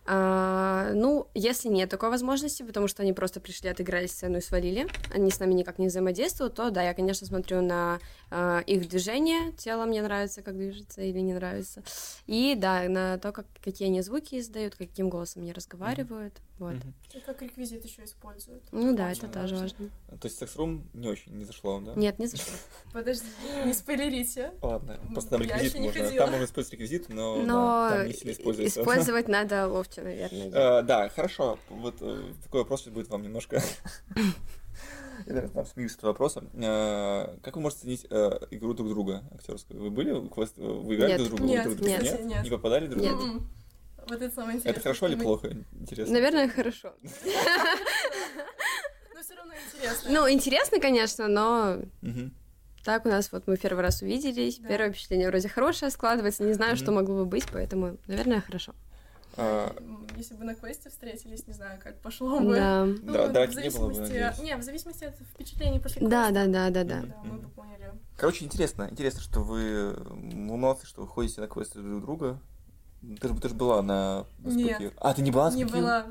А, 0.06 0.92
ну, 0.94 1.28
если 1.34 1.68
нет 1.68 1.90
такой 1.90 2.10
возможности, 2.10 2.62
потому 2.62 2.86
что 2.88 3.02
они 3.02 3.12
просто 3.12 3.40
пришли, 3.40 3.68
отыграли 3.68 4.06
сцену 4.06 4.38
и 4.38 4.40
свалили, 4.40 4.86
они 5.12 5.30
с 5.30 5.40
нами 5.40 5.54
никак 5.54 5.78
не 5.78 5.88
взаимодействуют, 5.88 6.54
то 6.54 6.70
да, 6.70 6.82
я, 6.82 6.94
конечно, 6.94 7.26
смотрю 7.26 7.60
на 7.60 7.98
а, 8.30 8.60
их 8.60 8.88
движение, 8.88 9.52
тело 9.52 9.84
мне 9.84 10.02
нравится, 10.02 10.42
как 10.42 10.56
движется 10.56 11.02
или 11.02 11.18
не 11.18 11.34
нравится, 11.34 11.82
и 12.26 12.54
да, 12.56 12.88
на 12.88 13.18
то, 13.18 13.32
как, 13.32 13.46
какие 13.62 13.88
они 13.88 14.00
звуки 14.02 14.38
издают, 14.38 14.76
каким 14.76 15.08
голосом 15.08 15.42
они 15.42 15.52
разговаривают, 15.52 16.34
вот. 16.58 16.74
Мгм. 16.74 16.94
И 17.14 17.20
как 17.20 17.42
реквизит 17.42 17.84
еще 17.84 18.04
используют. 18.04 18.62
Ну 18.72 18.94
да, 18.96 19.10
Очень 19.10 19.24
это 19.24 19.40
тоже 19.40 19.56
важно. 19.56 19.90
важно. 20.08 20.18
То 20.18 20.26
есть 20.26 20.38
секс-рум 20.38 20.88
не 20.94 21.08
очень, 21.08 21.32
не 21.32 21.44
зашло 21.44 21.74
вам, 21.74 21.84
да? 21.84 21.94
Нет, 21.94 22.18
не 22.18 22.26
зашло. 22.26 22.54
Подожди, 22.92 23.26
не 23.64 23.74
спойлерите. 23.74 24.52
Ладно, 24.62 24.98
Ну, 25.02 25.12
просто 25.12 25.30
там 25.30 25.42
реквизит 25.42 25.78
можно. 25.78 26.10
Там 26.10 26.30
можно 26.30 26.44
использовать 26.44 26.72
реквизит, 26.72 27.08
но, 27.10 27.88
там 27.90 28.06
не 28.06 28.12
сильно 28.14 28.32
используется. 28.32 28.80
использовать 28.80 29.28
надо 29.28 29.68
ловче, 29.68 29.95
наверное. 30.02 30.50
да. 30.50 30.80
Э, 30.80 30.82
Да, 30.82 31.08
хорошо. 31.08 31.58
Вот 31.68 31.94
э, 32.00 32.32
такой 32.44 32.62
вопрос 32.62 32.86
будет 32.88 33.08
вам 33.08 33.22
немножко 33.22 33.62
смеюсь 35.72 35.96
вопроса. 36.02 36.44
Э, 36.54 37.36
Как 37.42 37.56
вы 37.56 37.62
можете 37.62 37.80
оценить 37.82 38.06
э, 38.10 38.38
игру 38.50 38.74
друг 38.74 38.88
друга 38.88 39.22
актерскую? 39.34 39.80
Вы 39.82 39.90
были 39.90 40.28
квест? 40.28 40.56
Вы 40.56 40.94
играли 40.96 41.16
друг 41.18 41.28
друга? 41.40 41.44
Нет, 41.44 41.80
нет, 41.80 42.24
нет. 42.24 42.44
Не 42.44 42.50
попадали 42.50 42.86
друг 42.86 43.02
Нет. 43.02 43.12
друга? 43.12 43.24
М-м. 43.26 43.50
Вот 44.08 44.22
это 44.22 44.34
самое 44.34 44.56
интересное. 44.58 44.72
Это 44.72 44.80
хорошо 44.82 45.06
или 45.08 45.16
плохо? 45.16 45.56
Интересно. 45.72 46.14
Наверное, 46.14 46.48
хорошо. 46.48 46.92
Но 47.02 47.10
все 49.22 49.34
равно 49.34 49.54
интересно. 49.54 50.10
Ну, 50.10 50.30
интересно, 50.30 50.80
конечно, 50.80 51.28
но 51.28 51.78
так 52.84 53.04
у 53.04 53.08
нас 53.08 53.32
вот 53.32 53.48
мы 53.48 53.56
первый 53.56 53.80
раз 53.82 54.02
увиделись, 54.02 54.58
Да. 54.58 54.68
первое 54.68 54.92
впечатление 54.92 55.28
вроде 55.28 55.48
хорошее 55.48 55.90
складывается, 55.90 56.44
не 56.44 56.52
знаю, 56.52 56.76
что 56.76 56.92
могло 56.92 57.16
бы 57.16 57.24
быть, 57.26 57.46
поэтому, 57.52 57.96
наверное, 58.06 58.40
хорошо. 58.42 58.74
А, 59.36 59.74
Если 60.16 60.34
бы 60.34 60.44
на 60.44 60.54
квесте 60.54 60.88
встретились, 60.88 61.46
не 61.46 61.52
знаю, 61.52 61.78
как 61.82 62.00
пошло 62.00 62.40
бы. 62.40 62.54
Да. 62.54 62.84
Ну, 62.86 63.12
Да, 63.12 63.26
в 63.28 63.32
драки 63.32 63.54
не 63.56 63.70
было 63.70 63.88
бы, 63.88 63.94
зависимости- 63.94 64.12
надеюсь. 64.12 64.38
Не, 64.42 64.56
в 64.56 64.62
зависимости 64.62 65.04
от 65.04 65.14
впечатлений 65.16 65.78
после 65.80 66.08
Да, 66.08 66.28
квеста. 66.30 66.46
да, 66.50 66.70
да, 66.70 66.70
да, 66.70 66.84
да. 66.84 67.06
Да, 67.06 67.16
мы 67.24 67.38
бы 67.38 67.48
поняли. 67.50 67.92
Короче, 68.16 68.44
интересно. 68.46 68.88
Интересно, 68.90 69.20
что 69.20 69.40
вы 69.42 69.94
молодцы, 70.10 70.86
что 70.86 71.02
вы 71.02 71.08
ходите 71.08 71.40
на 71.40 71.48
квесты 71.48 71.80
друг 71.82 72.00
друга. 72.02 72.40
Ты 73.20 73.28
же, 73.28 73.34
ты 73.38 73.48
же 73.50 73.54
была 73.54 73.82
на 73.82 74.24
Нет. 74.38 74.76
спуке. 74.76 74.92
А, 74.96 75.12
ты 75.14 75.22
не 75.22 75.30
была 75.30 75.50
на 75.50 75.54
Не 75.54 75.64
спуке? 75.64 75.80
была. 75.80 76.06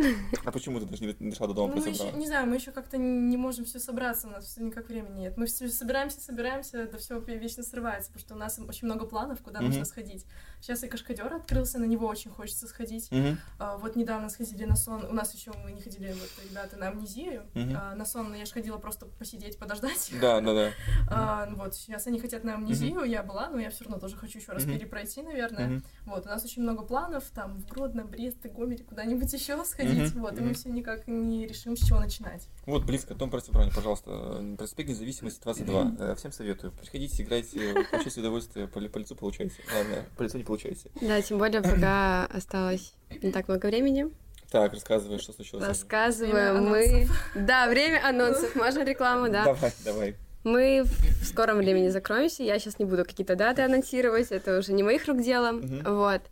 А 0.44 0.52
почему 0.52 0.80
ты 0.80 0.86
даже 0.86 1.04
не, 1.04 1.30
дошла 1.30 1.46
до 1.46 1.54
дома 1.54 1.74
Ну, 1.74 1.82
мы 1.82 1.88
еще, 1.88 2.12
не 2.12 2.26
знаю, 2.26 2.46
мы 2.46 2.56
еще 2.56 2.72
как-то 2.72 2.96
не 2.96 3.36
можем 3.36 3.64
все 3.64 3.78
собраться, 3.78 4.28
у 4.28 4.30
нас 4.30 4.44
все 4.46 4.62
никак 4.62 4.88
времени 4.88 5.20
нет. 5.20 5.36
Мы 5.36 5.46
все 5.46 5.68
собираемся, 5.68 6.20
собираемся, 6.20 6.88
да 6.90 6.98
все 6.98 7.18
вечно 7.20 7.62
срывается, 7.62 8.10
потому 8.12 8.24
что 8.24 8.34
у 8.34 8.38
нас 8.38 8.58
очень 8.58 8.86
много 8.86 9.06
планов, 9.06 9.40
куда 9.42 9.60
Мгм. 9.60 9.68
нужно 9.68 9.84
сходить. 9.84 10.26
Сейчас 10.60 10.82
и 10.84 10.88
Кашкадер 10.88 11.32
открылся, 11.32 11.78
на 11.78 11.84
него 11.84 12.06
очень 12.06 12.30
хочется 12.30 12.66
сходить. 12.66 13.10
Мгм. 13.10 13.38
А, 13.58 13.76
вот 13.76 13.96
недавно 13.96 14.28
сходили 14.28 14.64
на 14.64 14.76
сон. 14.76 15.04
У 15.04 15.12
нас 15.12 15.34
еще 15.34 15.52
мы 15.64 15.72
не 15.72 15.80
ходили, 15.80 16.12
вот 16.12 16.30
ребята, 16.48 16.76
на 16.76 16.88
амнезию. 16.88 17.46
Мгм. 17.54 17.76
А, 17.76 17.94
на 17.94 18.04
сон 18.04 18.34
я 18.34 18.44
же 18.44 18.52
ходила 18.52 18.78
просто 18.78 19.06
посидеть, 19.06 19.58
подождать. 19.58 20.10
Да, 20.20 20.40
да, 20.40 20.54
да. 20.54 20.70
А, 21.12 21.48
вот, 21.56 21.74
сейчас 21.74 22.06
они 22.06 22.20
хотят 22.20 22.44
на 22.44 22.54
амнезию, 22.54 23.02
я 23.04 23.22
была, 23.22 23.48
но 23.48 23.58
я 23.60 23.70
все 23.70 23.84
равно 23.84 23.98
тоже 23.98 24.16
хочу 24.16 24.38
еще 24.38 24.52
раз 24.52 24.64
перепройти, 24.64 25.22
наверное. 25.22 25.82
Вот, 26.06 26.26
у 26.26 26.28
нас 26.28 26.44
очень 26.44 26.62
много 26.62 26.82
планов, 26.82 27.24
там, 27.34 27.58
в 27.58 27.66
Гродно, 27.66 28.04
Брест, 28.04 28.44
Гомель, 28.44 28.84
куда-нибудь 28.84 29.32
еще 29.32 29.62
сходить, 29.64 29.89
Мгм, 29.94 30.20
вот, 30.22 30.32
и 30.32 30.36
мгм. 30.36 30.48
мы 30.48 30.54
все 30.54 30.68
никак 30.70 31.06
не 31.06 31.46
решим, 31.46 31.76
с 31.76 31.86
чего 31.86 32.00
начинать. 32.00 32.48
Вот, 32.66 32.84
близко, 32.84 33.14
Дом 33.14 33.30
противобрани, 33.30 33.70
пожалуйста. 33.74 34.42
Проспект 34.56 34.88
независимости 34.88 35.40
22. 35.42 35.96
Э, 35.98 36.14
Всем 36.16 36.32
советую. 36.32 36.72
Приходите, 36.72 37.22
играйте, 37.22 37.74
получайте 37.90 38.20
удовольствие, 38.20 38.68
по, 38.68 38.80
по 38.80 38.98
лицу 38.98 39.14
получайте. 39.14 39.56
Ладно, 39.76 40.04
по 40.16 40.22
лицу 40.22 40.38
не 40.38 40.44
получайте. 40.44 40.90
Да, 41.00 41.20
тем 41.22 41.38
более, 41.38 41.62
пока 41.62 42.26
осталось 42.26 42.94
не 43.22 43.32
так 43.32 43.48
много 43.48 43.66
времени. 43.66 44.10
Так, 44.50 44.72
рассказывай, 44.72 45.18
что 45.18 45.32
случилось. 45.32 45.64
Рассказываем 45.64 46.64
мы... 46.64 47.06
Да, 47.36 47.68
время 47.68 48.04
анонсов. 48.04 48.56
Можно 48.56 48.82
рекламу, 48.82 49.30
да? 49.30 49.44
Давай, 49.44 49.72
давай. 49.84 50.16
Мы 50.42 50.84
в 50.84 51.24
скором 51.24 51.58
времени 51.58 51.88
закроемся. 51.88 52.42
Я 52.42 52.58
сейчас 52.58 52.78
не 52.78 52.84
буду 52.84 53.04
какие-то 53.04 53.36
даты 53.36 53.62
анонсировать. 53.62 54.32
Это 54.32 54.58
уже 54.58 54.72
не 54.72 54.82
моих 54.82 55.06
рук 55.06 55.22
дело. 55.22 55.52
Мгм. 55.52 55.94
Вот. 55.94 56.22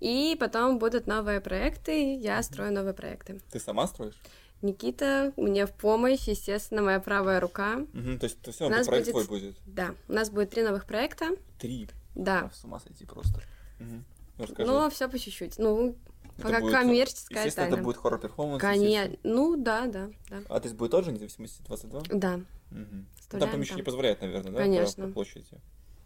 И 0.00 0.36
потом 0.40 0.78
будут 0.78 1.06
новые 1.06 1.40
проекты. 1.40 2.14
Я 2.16 2.42
строю 2.42 2.72
новые 2.72 2.94
проекты. 2.94 3.40
Ты 3.50 3.60
сама 3.60 3.86
строишь? 3.86 4.14
Никита 4.62 5.32
мне 5.36 5.66
в 5.66 5.72
помощь, 5.72 6.26
естественно, 6.28 6.82
моя 6.82 7.00
правая 7.00 7.40
рука. 7.40 7.76
Мгм, 7.92 8.18
то 8.18 8.24
есть 8.24 8.40
то 8.42 8.52
все 8.52 8.66
У 8.66 8.70
нас 8.70 8.86
проект 8.86 9.10
будет- 9.12 9.28
будет. 9.28 9.56
Да, 9.66 9.94
у 10.08 10.12
нас 10.12 10.30
будет 10.30 10.50
три 10.50 10.62
новых 10.62 10.84
проекта. 10.86 11.30
Три. 11.58 11.88
Да. 12.14 12.50
А, 12.50 12.50
С 12.54 12.64
ума 12.64 12.78
сойти 12.80 13.06
просто. 13.06 13.40
Мгм. 13.78 14.04
Ну, 14.38 14.44
расскажи. 14.44 14.70
Но 14.70 14.90
все 14.90 15.08
по 15.08 15.18
чуть-чуть. 15.18 15.58
Ну, 15.58 15.96
Это 16.36 16.42
пока 16.42 16.60
будет- 16.60 16.72
коммерческая 16.74 17.38
Естественно, 17.38 17.64
это 17.64 17.70
тайна. 17.76 17.84
будет 17.84 17.96
хоррор-перформанс. 17.96 18.60
Конечно. 18.60 19.16
Ну, 19.22 19.56
да, 19.56 19.86
да, 19.86 20.10
да. 20.28 20.42
А 20.48 20.60
есть 20.62 20.74
будет 20.74 20.90
тоже 20.90 21.12
независимости 21.12 21.62
22? 21.62 22.02
Да, 22.10 22.36
Мгм. 22.36 22.46
Ну, 22.70 22.86
Там 22.86 23.06
Вставляем 23.20 23.52
помещение 23.52 23.84
там. 23.84 23.86
позволяет, 23.86 24.20
наверное, 24.20 24.52
да? 24.52 24.58
по- 24.58 24.64
Конечно. 24.64 25.06
По, 25.08 25.12
площади. 25.12 25.46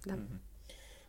Да. 0.04 0.14
Мгм. 0.14 0.40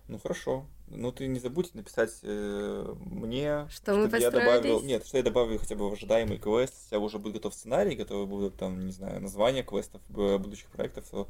Ну 0.08 0.20
хорошо. 0.20 0.66
Ну 0.88 1.12
ты 1.12 1.26
не 1.28 1.40
забудь 1.40 1.74
написать 1.74 2.20
э, 2.22 2.96
мне, 3.00 3.68
Что 3.70 3.96
мы 3.96 4.08
чтобы 4.08 4.20
я 4.20 4.32
добавил. 4.32 4.82
Нет, 4.82 5.06
что 5.06 5.18
я 5.18 5.24
добавил 5.24 5.58
хотя 5.58 5.76
бы 5.76 5.90
в 5.90 5.94
ожидаемый 5.94 6.38
квест, 6.38 6.74
у 6.86 6.90
тебя 6.90 7.00
уже 7.00 7.18
будет 7.18 7.34
готов 7.34 7.56
сценарий, 7.56 7.96
готовы 7.96 8.28
будут 8.28 8.56
там, 8.56 8.86
не 8.86 8.92
знаю, 8.92 9.20
названия 9.20 9.64
квестов, 9.64 10.02
будущих 10.10 10.70
проектов, 10.70 11.06
то 11.10 11.28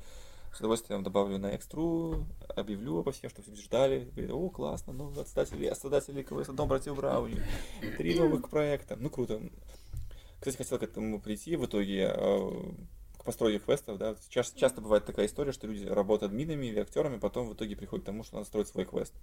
с 0.54 0.60
удовольствием 0.60 1.04
добавлю 1.04 1.38
на 1.38 1.48
экстру, 1.48 2.26
объявлю 2.50 3.00
обо 3.00 3.12
всем, 3.12 3.30
чтобы 3.30 3.48
все 3.48 3.62
ждали. 3.62 4.10
Говорят, 4.14 4.32
о, 4.32 4.50
классно, 4.50 4.94
ну, 4.94 5.14
создатели, 5.14 5.74
создатели 5.74 6.24
квеста 6.24 6.54
Дом 6.54 6.68
братьев 6.68 6.96
Брауни, 6.96 7.42
три 7.98 8.18
новых 8.18 8.50
проекта. 8.50 8.98
Ну, 8.98 9.10
круто. 9.10 9.42
Кстати, 10.40 10.58
хотел 10.58 10.80
к 10.80 10.84
этому 10.84 11.20
прийти 11.20 11.56
в 11.56 11.66
итоге, 11.66 12.10
к 12.10 12.95
постройке 13.26 13.60
квестов, 13.60 13.98
да. 13.98 14.16
Часто, 14.30 14.58
часто 14.60 14.82
бывает 14.82 15.06
такая 15.06 15.26
история, 15.26 15.52
что 15.52 15.68
люди 15.68 15.86
работают 15.86 16.32
админами 16.32 16.68
или 16.68 16.80
актерами, 16.80 17.18
потом 17.18 17.50
в 17.50 17.54
итоге 17.54 17.76
приходят 17.76 18.04
к 18.04 18.06
тому, 18.06 18.24
что 18.24 18.36
надо 18.36 18.48
строить 18.48 18.68
свой 18.68 18.86
квест. 18.86 19.14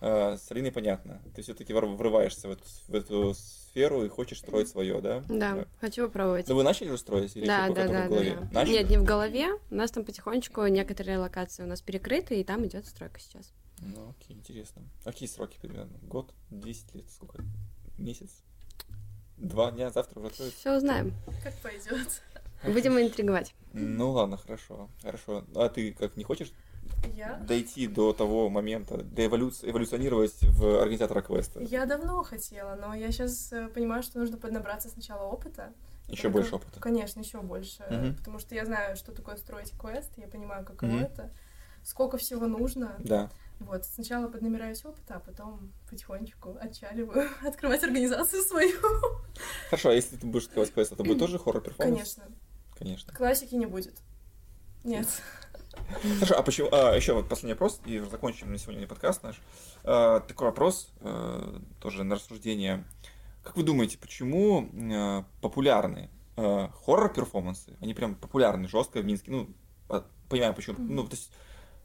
Э, 0.00 0.36
С 0.36 0.50
Алиной 0.50 0.72
понятно. 0.72 1.22
Ты 1.36 1.42
все-таки 1.42 1.72
врываешься 1.72 2.48
в 2.48 2.52
эту, 2.52 2.64
в 2.88 2.94
эту 2.94 3.34
сферу 3.34 4.04
и 4.04 4.08
хочешь 4.08 4.40
строить 4.40 4.68
свое, 4.68 5.00
да? 5.00 5.22
да, 5.28 5.66
хочу 5.80 6.06
попробовать. 6.06 6.48
Ну 6.48 6.56
вы 6.56 6.64
начали 6.64 6.88
уже 6.88 6.98
строить 6.98 7.36
или 7.36 7.46
Да, 7.46 7.68
да, 7.68 7.86
да, 7.86 8.06
в 8.06 8.08
голове? 8.08 8.34
да, 8.34 8.40
да. 8.40 8.48
Начали? 8.52 8.72
Нет, 8.78 8.90
не 8.90 8.98
в 8.98 9.04
голове. 9.04 9.48
У 9.70 9.74
нас 9.74 9.90
там 9.92 10.04
потихонечку 10.04 10.66
некоторые 10.66 11.18
локации 11.18 11.62
у 11.62 11.66
нас 11.66 11.80
перекрыты, 11.80 12.40
и 12.40 12.44
там 12.44 12.66
идет 12.66 12.86
стройка 12.86 13.20
сейчас. 13.20 13.52
Ну, 13.78 14.10
окей, 14.10 14.36
интересно. 14.36 14.82
А 15.04 15.10
Какие 15.12 15.28
сроки 15.28 15.58
примерно? 15.60 15.96
Год? 16.02 16.32
10 16.50 16.94
лет? 16.94 17.10
Сколько? 17.10 17.42
Месяц? 17.98 18.42
Два 19.36 19.70
дня? 19.72 19.90
Завтра 19.90 20.20
уже 20.20 20.28
откроется? 20.28 20.58
Все 20.58 20.76
узнаем. 20.76 21.14
Как 21.42 21.54
пойдет. 21.58 22.22
Будем 22.64 22.98
интриговать. 22.98 23.54
Ну 23.72 24.10
ладно, 24.10 24.36
хорошо, 24.36 24.88
хорошо. 25.02 25.44
А 25.54 25.68
ты 25.68 25.92
как 25.92 26.16
не 26.16 26.24
хочешь 26.24 26.52
Я? 27.14 27.34
дойти 27.46 27.86
до 27.86 28.12
того 28.12 28.48
момента, 28.50 28.98
до 29.02 29.26
эволюции, 29.26 29.70
эволюционировать 29.70 30.34
в 30.42 30.80
организатора 30.82 31.22
квеста? 31.22 31.60
Я 31.60 31.86
давно 31.86 32.22
хотела, 32.22 32.74
но 32.74 32.94
я 32.94 33.10
сейчас 33.10 33.52
понимаю, 33.74 34.02
что 34.02 34.18
нужно 34.18 34.36
поднабраться 34.36 34.88
сначала 34.88 35.24
опыта. 35.24 35.72
Еще 36.08 36.22
Только- 36.22 36.34
больше 36.38 36.54
опыта. 36.56 36.80
Конечно, 36.80 37.20
еще 37.20 37.40
больше. 37.40 37.82
Мгм. 37.90 38.16
Потому 38.16 38.38
что 38.38 38.54
я 38.54 38.66
знаю, 38.66 38.96
что 38.96 39.12
такое 39.12 39.36
строить 39.36 39.72
квест, 39.78 40.10
я 40.16 40.26
понимаю, 40.26 40.64
каково 40.66 40.90
Мгм. 40.90 41.04
это, 41.04 41.30
сколько 41.84 42.16
всего 42.18 42.46
нужно. 42.46 42.96
Да. 42.98 43.30
Вот, 43.60 43.84
сначала 43.86 44.26
поднабираюсь 44.28 44.84
опыта, 44.84 45.14
а 45.16 45.20
потом 45.20 45.72
потихонечку 45.88 46.56
отчаливаю 46.60 47.28
открывать 47.46 47.82
организацию 47.84 48.42
свою. 48.42 48.76
Хорошо, 49.70 49.90
а 49.90 49.94
если 49.94 50.16
ты 50.16 50.26
будешь 50.26 50.46
открывать 50.46 50.72
квест, 50.72 50.92
это 50.92 51.04
будет 51.04 51.18
тоже 51.20 51.38
хоррор-перформанс? 51.38 51.94
Конечно. 51.94 52.24
Конечно. 52.82 53.12
Классики 53.12 53.54
не 53.54 53.66
будет. 53.66 53.94
Нет. 54.82 55.06
Хорошо, 56.18 56.34
а 56.36 56.42
почему... 56.42 56.68
А, 56.72 56.96
еще 56.96 57.12
вот 57.12 57.28
последний 57.28 57.52
вопрос, 57.52 57.80
и 57.86 58.00
уже 58.00 58.10
закончим 58.10 58.50
на 58.50 58.58
сегодня 58.58 58.88
подкаст 58.88 59.22
наш. 59.22 59.40
А, 59.84 60.18
такой 60.18 60.48
вопрос, 60.48 60.92
э, 61.00 61.60
тоже 61.80 62.02
на 62.02 62.16
рассуждение. 62.16 62.84
Как 63.44 63.56
вы 63.56 63.62
думаете, 63.62 63.98
почему 63.98 64.68
э, 64.72 65.22
популярны 65.40 66.10
э, 66.36 66.68
хоррор-перформансы? 66.84 67.76
Они 67.80 67.94
прям 67.94 68.16
популярны 68.16 68.66
жестко 68.66 69.00
в 69.00 69.04
Минске. 69.04 69.30
Ну, 69.30 69.48
а, 69.88 70.04
понимаю, 70.28 70.52
почему. 70.52 70.82
Мгм. 70.82 70.96
Ну, 70.96 71.04
то 71.04 71.14
есть, 71.14 71.30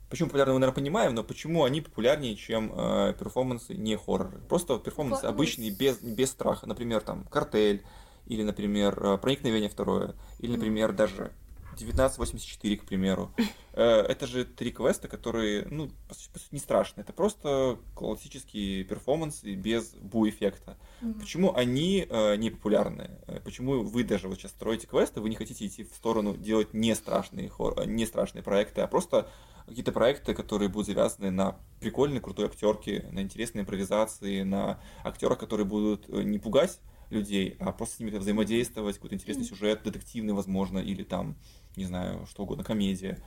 почему 0.10 0.30
популярны, 0.30 0.54
мы, 0.54 0.60
наверное, 0.62 0.82
понимаем, 0.82 1.14
но 1.14 1.24
почему 1.24 1.64
они 1.64 1.82
популярнее, 1.82 2.36
чем 2.36 2.74
э, 2.76 3.14
перформансы 3.20 3.76
не 3.76 3.96
хорроры? 3.98 4.40
Просто 4.50 4.80
перформансы 4.80 5.26
обычные, 5.26 5.70
без, 5.70 6.00
без 6.00 6.32
страха. 6.32 6.66
Например, 6.66 7.02
там, 7.02 7.26
картель, 7.26 7.86
или, 8.28 8.44
например, 8.44 8.98
э, 9.04 9.18
проникновение 9.18 9.70
второе, 9.70 10.16
или, 10.40 10.52
например, 10.52 10.94
даже 10.94 11.32
1984, 11.74 12.78
к 12.78 12.86
примеру. 12.86 13.32
Э, 13.80 14.00
Это 14.02 14.26
же 14.26 14.44
три 14.44 14.72
квеста, 14.72 15.08
которые, 15.08 15.68
ну, 15.70 15.92
по 16.08 16.16
сути, 16.16 16.30
по 16.34 16.40
сути, 16.40 16.50
не 16.56 16.60
страшны. 16.60 17.02
Это 17.02 17.14
просто 17.14 17.78
классические 17.94 18.84
перформансы 18.84 19.54
без 19.54 19.94
бу-эффекта. 19.94 20.78
Мгм. 21.02 21.20
Почему 21.20 21.54
они 21.54 22.08
э, 22.10 22.36
не 22.38 22.50
популярны? 22.50 23.12
Э, 23.28 23.40
Почему 23.40 23.84
вы 23.84 24.04
даже 24.04 24.30
вот 24.30 24.40
сейчас 24.40 24.50
строите 24.54 24.88
квесты, 24.88 25.22
вы 25.22 25.30
не 25.30 25.36
хотите 25.36 25.64
идти 25.68 25.84
в 25.84 25.94
сторону 25.94 26.36
делать 26.36 26.74
не 26.74 26.96
страшные, 26.96 27.50
хор- 27.50 27.86
не 27.86 28.08
страшные 28.08 28.42
проекты, 28.42 28.82
а 28.82 28.88
просто 28.88 29.30
какие-то 29.68 29.92
проекты, 29.92 30.34
которые 30.34 30.70
будут 30.70 30.88
завязаны 30.88 31.30
на 31.30 31.60
прикольной, 31.80 32.20
крутой 32.20 32.46
актерке, 32.48 33.08
на 33.12 33.20
интересной 33.22 33.62
импровизации, 33.62 34.42
на 34.42 34.82
актерах, 35.04 35.38
которые 35.38 35.68
будут 35.68 36.08
не 36.10 36.40
пугать 36.40 36.80
людей, 37.10 37.56
а 37.60 37.72
просто 37.72 37.96
с 37.96 38.00
ними 38.00 38.18
взаимодействовать, 38.18 38.96
какой-то 38.96 39.16
интересный 39.16 39.46
сюжет, 39.46 39.84
детективный, 39.84 40.34
возможно, 40.34 40.80
или 40.80 41.04
там, 41.04 41.36
не 41.76 41.86
знаю, 41.86 42.26
что 42.26 42.44
угодно, 42.44 42.64
комедия. 42.64 43.20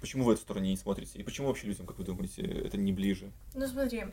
Почему 0.00 0.24
в 0.24 0.30
эту 0.30 0.40
сторону 0.40 0.66
не 0.66 0.76
смотрите? 0.76 1.18
И 1.18 1.22
почему 1.22 1.46
вообще 1.48 1.68
людям, 1.68 1.86
как 1.86 1.98
вы 1.98 2.04
думаете, 2.04 2.42
это 2.42 2.76
не 2.76 2.92
ближе? 2.92 3.30
Ну 3.54 3.66
смотри, 3.66 4.06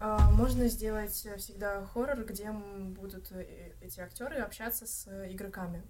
а, 0.00 0.30
можно 0.30 0.68
сделать 0.68 1.12
всегда 1.12 1.84
хоррор, 1.86 2.24
где 2.24 2.52
будут 2.52 3.32
э, 3.32 3.72
эти 3.82 4.00
актеры 4.00 4.36
общаться 4.36 4.86
с 4.86 5.06
игроками. 5.30 5.82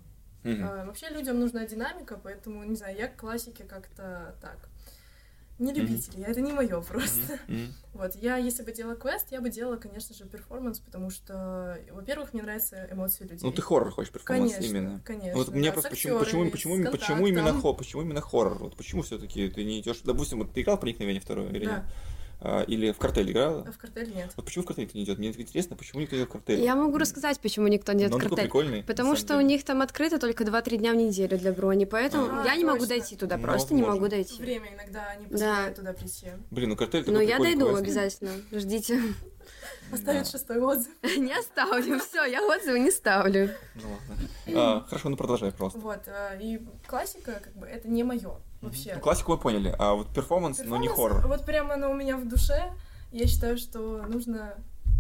А, 0.45 0.85
Вообще 0.87 1.09
людям 1.09 1.41
нужна 1.41 1.67
динамика, 1.67 2.17
поэтому, 2.17 2.63
не 2.65 2.77
знаю, 2.77 2.97
я 2.97 3.09
к 3.09 3.17
классике 3.17 3.65
как-то 3.65 4.37
так. 4.41 4.69
Не 5.59 5.73
любитель, 5.73 6.19
я, 6.21 6.29
это 6.29 6.41
не 6.41 6.53
мое 6.53 6.81
просто. 6.81 7.39
Мгм. 7.49 7.75
Вот, 7.97 8.15
я, 8.17 8.37
если 8.37 8.63
бы 8.63 8.73
делала 8.73 8.95
квест, 8.95 9.29
я 9.31 9.41
бы 9.41 9.49
делала, 9.49 9.77
конечно 9.77 10.15
же, 10.15 10.27
перформанс, 10.27 10.81
потому 10.81 11.09
что, 11.09 11.79
во-первых, 11.91 12.35
мне 12.35 12.43
нравятся 12.43 12.87
эмоции 12.93 13.25
людей. 13.25 13.41
Ну, 13.43 13.53
ты 13.53 13.63
хоррор 13.63 13.91
хочешь, 13.91 14.13
перформанс 14.13 14.53
Конечно, 14.53 14.77
именно. 14.77 15.01
конечно. 15.03 15.33
Вот 15.33 15.49
мне 15.49 15.69
да, 15.69 15.73
просто 15.73 15.89
почему, 15.89 16.19
почему, 16.19 16.51
почему, 16.51 16.91
почему 16.91 17.27
именно 17.27 17.73
почему 17.73 18.03
именно 18.03 18.21
хоррор? 18.21 18.59
Вот 18.59 18.77
почему 18.77 19.01
все-таки 19.01 19.49
ты 19.49 19.65
не 19.65 19.81
идешь? 19.81 20.03
Допустим, 20.05 20.41
вот 20.41 20.53
ты 20.53 20.61
играл 20.61 20.79
проникновение 20.79 21.23
второе 21.23 21.49
или 21.49 21.65
Да. 21.65 21.77
нет? 21.77 21.85
А, 22.39 22.63
или 22.63 22.93
в 22.93 22.99
картель 22.99 23.31
играла? 23.33 23.65
А 23.67 23.73
в 23.73 23.79
картель 23.79 24.13
нет. 24.15 24.31
Вот 24.37 24.45
почему 24.45 24.65
в 24.65 24.67
картель 24.67 24.87
ты 24.89 24.99
не 24.99 25.05
идет? 25.05 25.19
Мне 25.19 25.29
интересно, 25.31 25.75
почему 25.75 26.03
никто 26.03 26.15
не 26.17 26.23
идет 26.23 26.29
в 26.29 26.33
картель? 26.33 26.61
Я 26.61 26.75
могу 26.77 26.99
рассказать, 26.99 27.41
почему 27.41 27.67
никто 27.69 27.93
не 27.93 28.07
Но 28.07 28.15
он 28.17 28.21
такой 28.21 28.29
картель. 28.29 28.45
прикольный. 28.45 28.83
Потому 28.85 29.17
что 29.17 29.29
самом 29.29 29.41
у 29.41 29.43
деле. 29.49 29.55
них 29.57 29.65
там 29.65 29.81
открыто 29.83 30.19
только 30.19 30.45
2-3 30.45 30.77
дня 30.77 30.93
в 30.93 30.97
неделю 30.97 31.39
для 31.39 31.53
брони, 31.53 31.87
поэтому 31.87 32.27
А, 32.41 32.45
я 32.45 32.55
не 32.57 32.65
могу 32.65 32.81
точно. 32.81 32.95
дойти 32.97 33.17
туда, 33.17 33.37
Ну, 33.39 33.43
просто 33.43 33.73
не 33.75 33.81
возможно. 33.83 34.01
могу 34.03 34.11
дойти. 34.11 34.43
Время 34.43 34.75
иногда 34.75 35.15
не 35.17 35.27
позволяет 35.27 35.77
туда 35.77 35.93
прийти. 35.95 36.27
Блин, 36.51 36.69
ну 36.71 36.77
картель 36.77 37.05
Но 37.11 37.21
я 37.21 37.39
дойду 37.39 37.67
квест. 37.69 37.81
обязательно, 37.83 38.31
ждите. 38.53 39.01
Оставить 39.93 40.25
Да. 40.25 40.31
шестой 40.31 40.59
отзыв. 40.61 40.89
Не 41.17 41.33
оставлю, 41.39 42.01
все, 42.01 42.25
я 42.25 42.43
отзывы 42.43 42.81
не 42.81 42.91
ставлю. 42.91 43.51
Ну 43.77 43.83
ладно. 43.89 44.29
А, 44.61 44.81
хорошо, 44.89 45.09
ну 45.11 45.17
продолжай 45.17 45.53
просто. 45.53 45.79
Вот, 45.79 46.01
а, 46.09 46.35
и 46.41 46.59
классика, 46.89 47.41
как 47.43 47.55
бы, 47.55 47.67
это 47.67 47.89
не 47.89 48.03
мое 48.03 48.41
вообще. 48.61 48.95
Ну, 48.95 49.01
классику 49.01 49.33
мы 49.33 49.39
поняли, 49.39 49.75
а 49.79 49.95
вот 49.95 50.09
перформанс, 50.13 50.59
но 50.59 50.77
не 50.77 50.89
Перформанс, 50.89 51.15
хоррор. 51.21 51.29
Вот 51.29 51.45
прямо 51.45 51.75
она 51.75 51.89
у 51.89 51.95
меня 51.95 52.17
в 52.17 52.27
душе. 52.29 52.73
Я 53.13 53.27
считаю, 53.27 53.57
что 53.59 54.03
нужно 54.07 54.55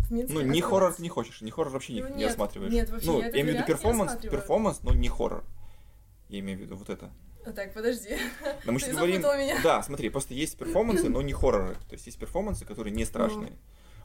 в 0.08 0.12
Минске 0.12 0.34
Ну, 0.34 0.40
не 0.42 0.60
хоррор 0.60 0.94
ты 0.94 1.02
не 1.02 1.08
хочешь, 1.08 1.40
не 1.40 1.50
хоррор 1.50 1.72
вообще 1.72 1.94
не, 1.94 2.02
Ну, 2.02 2.08
не 2.10 2.14
нет, 2.16 2.28
рассматриваешь. 2.28 2.72
нет, 2.72 2.90
вообще, 2.90 3.06
ну, 3.06 3.20
я 3.20 3.26
этот 3.26 3.34
имею 3.34 3.46
в 3.46 3.50
виду 3.50 3.58
не 3.60 3.66
перформанс, 3.66 4.16
перформанс, 4.16 4.82
но 4.82 4.92
не 4.92 5.08
хоррор. 5.08 5.44
Я 6.28 6.40
имею 6.40 6.58
в 6.58 6.62
виду 6.62 6.76
вот 6.76 6.88
это. 6.90 7.10
А, 7.44 7.52
Так, 7.52 7.72
подожди. 7.74 8.16
Да, 8.64 8.72
мы 8.72 8.80
Ты 8.80 8.92
говорим... 8.92 9.20
меня. 9.20 9.60
Да, 9.62 9.82
смотри, 9.82 10.08
просто 10.08 10.34
есть 10.34 10.58
перформансы, 10.58 11.08
но 11.08 11.22
не 11.22 11.32
хорроры. 11.32 11.74
То 11.88 11.92
есть 11.92 12.06
есть 12.06 12.18
перформансы, 12.18 12.64
которые 12.64 12.94
не 12.94 13.04
страшные. 13.04 13.50
Ну. 13.50 13.56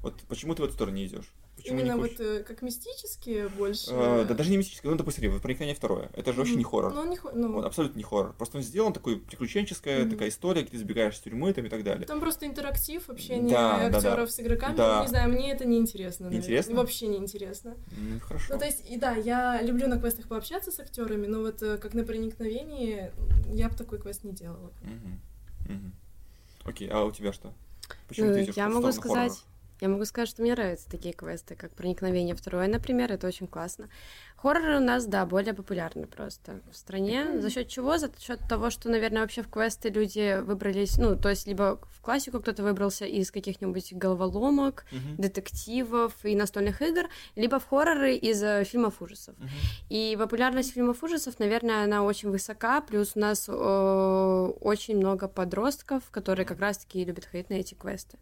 Вот 0.02 0.20
почему 0.28 0.56
ты 0.56 0.62
в 0.64 0.66
эту 0.66 0.74
сторону 0.74 0.96
не 0.96 1.06
идешь? 1.06 1.32
Почему 1.58 1.80
Именно 1.80 1.94
не 1.94 2.00
вот 2.00 2.20
э, 2.20 2.44
как 2.44 2.64
мистические 2.64 3.48
больше. 3.50 3.92
Э, 3.92 4.26
да 4.28 4.34
даже 4.34 4.50
не 4.50 4.58
мистическое, 4.58 4.92
ну, 4.92 4.98
допустим, 4.98 5.32
вот 5.32 5.44
проникновение 5.44 5.76
второе. 5.76 6.10
Это 6.16 6.32
же 6.34 6.40
вообще 6.40 6.56
не 6.56 6.64
хоррор. 6.64 6.92
Ну, 6.94 7.08
не 7.08 7.18
хо- 7.18 7.30
ну, 7.36 7.52
Вот, 7.54 7.66
абсолютно 7.66 7.98
не 8.00 8.04
хоррор. 8.04 8.34
Просто 8.34 8.58
он 8.58 8.64
сделан 8.64 8.94
такой 8.94 9.18
приключенческая 9.20 10.02
Мгм. 10.02 10.12
такая 10.12 10.30
история, 10.30 10.62
где 10.64 10.72
ты 10.72 10.78
сбегаешь 10.80 11.14
из 11.16 11.20
тюрьмы 11.20 11.54
там, 11.54 11.66
и 11.66 11.70
так 11.70 11.84
далее. 11.84 12.08
Там 12.08 12.20
просто 12.20 12.48
интерактив, 12.48 13.08
общение 13.10 13.52
Да, 13.54 13.90
да, 13.90 13.98
актеров 13.98 14.30
да. 14.30 14.32
с 14.34 14.40
игроками. 14.40 14.76
Да. 14.76 15.02
Не 15.04 15.08
знаю, 15.10 15.30
мне 15.32 15.52
это 15.52 15.66
неинтересно. 15.66 16.26
наверное. 16.26 16.42
Неинтересно? 16.48 16.76
Вообще 16.76 17.08
неинтересно. 17.08 17.76
Ну, 17.96 18.20
хорошо. 18.22 18.54
Ну, 18.54 18.60
то 18.60 18.66
есть, 18.66 18.90
и 18.90 18.98
да, 18.98 19.12
я 19.16 19.62
люблю 19.62 19.88
на 19.88 20.00
квестах 20.00 20.28
пообщаться 20.28 20.72
с 20.72 20.80
актерами, 20.80 21.28
но 21.28 21.42
вот 21.42 21.62
э, 21.62 21.78
как 21.78 21.94
на 21.94 22.04
проникновении 22.04 23.12
я 23.54 23.70
бы 23.70 23.76
такой 23.76 24.00
квест 24.00 24.24
не 24.24 24.32
делала. 24.32 24.72
Мгм. 24.82 25.22
Мгм. 25.76 25.94
Окей, 26.64 26.90
а 26.90 27.04
у 27.04 27.12
тебя 27.12 27.34
что? 27.34 27.54
Почему 28.08 28.28
Ну, 28.30 28.34
ты 28.34 28.44
идешь 28.46 28.56
я 28.56 28.68
в 28.68 28.74
могу 28.74 28.92
сказать, 28.92 29.32
хоррора? 29.34 29.51
Я 29.82 29.90
могу 29.90 30.06
сказать, 30.06 30.30
что 30.30 30.44
мне 30.44 30.54
нравятся 30.54 30.88
такие 30.90 31.14
квесты, 31.14 31.56
как 31.56 31.72
проникновение 31.74 32.36
второе, 32.36 32.68
например, 32.68 33.12
это 33.12 33.26
очень 33.28 33.48
классно. 33.48 33.90
Хорроры 34.36 34.78
у 34.78 34.80
нас, 34.80 35.06
да, 35.08 35.26
более 35.26 35.54
популярны 35.56 36.06
просто 36.06 36.62
в 36.72 36.78
стране. 36.78 37.40
За 37.42 37.50
счет 37.50 37.68
чего? 37.68 37.98
За 37.98 38.12
счет 38.20 38.40
того, 38.48 38.70
что, 38.70 38.90
наверное, 38.90 39.22
вообще 39.22 39.42
в 39.42 39.50
квесты 39.50 39.90
люди 39.90 40.40
выбрались, 40.42 40.98
ну, 40.98 41.16
то 41.16 41.30
есть 41.30 41.48
либо 41.48 41.80
в 41.92 42.02
классику 42.02 42.40
кто-то 42.40 42.62
выбрался 42.64 43.06
из 43.06 43.32
каких-нибудь 43.32 43.94
головоломок, 43.94 44.86
Мгм. 44.92 45.16
детективов 45.18 46.14
и 46.24 46.36
настольных 46.36 46.82
игр, 46.84 47.10
либо 47.36 47.60
в 47.60 47.68
хорроры 47.68 48.16
из 48.16 48.42
э, 48.44 48.64
фильмов 48.64 49.02
ужасов. 49.02 49.36
Мгм. 49.40 49.50
И 49.90 50.16
популярность 50.18 50.74
фильмов 50.74 51.04
ужасов, 51.04 51.40
наверное, 51.40 51.84
она 51.86 52.04
очень 52.04 52.30
высока, 52.30 52.82
плюс 52.82 53.14
у 53.16 53.20
нас 53.20 53.48
э, 53.48 53.52
очень 54.62 54.98
много 54.98 55.28
подростков, 55.28 56.04
которые 56.12 56.46
как 56.46 56.60
раз-таки 56.60 57.04
любят 57.04 57.26
ходить 57.26 57.50
на 57.50 57.56
эти 57.56 57.74
квесты. 57.74 58.20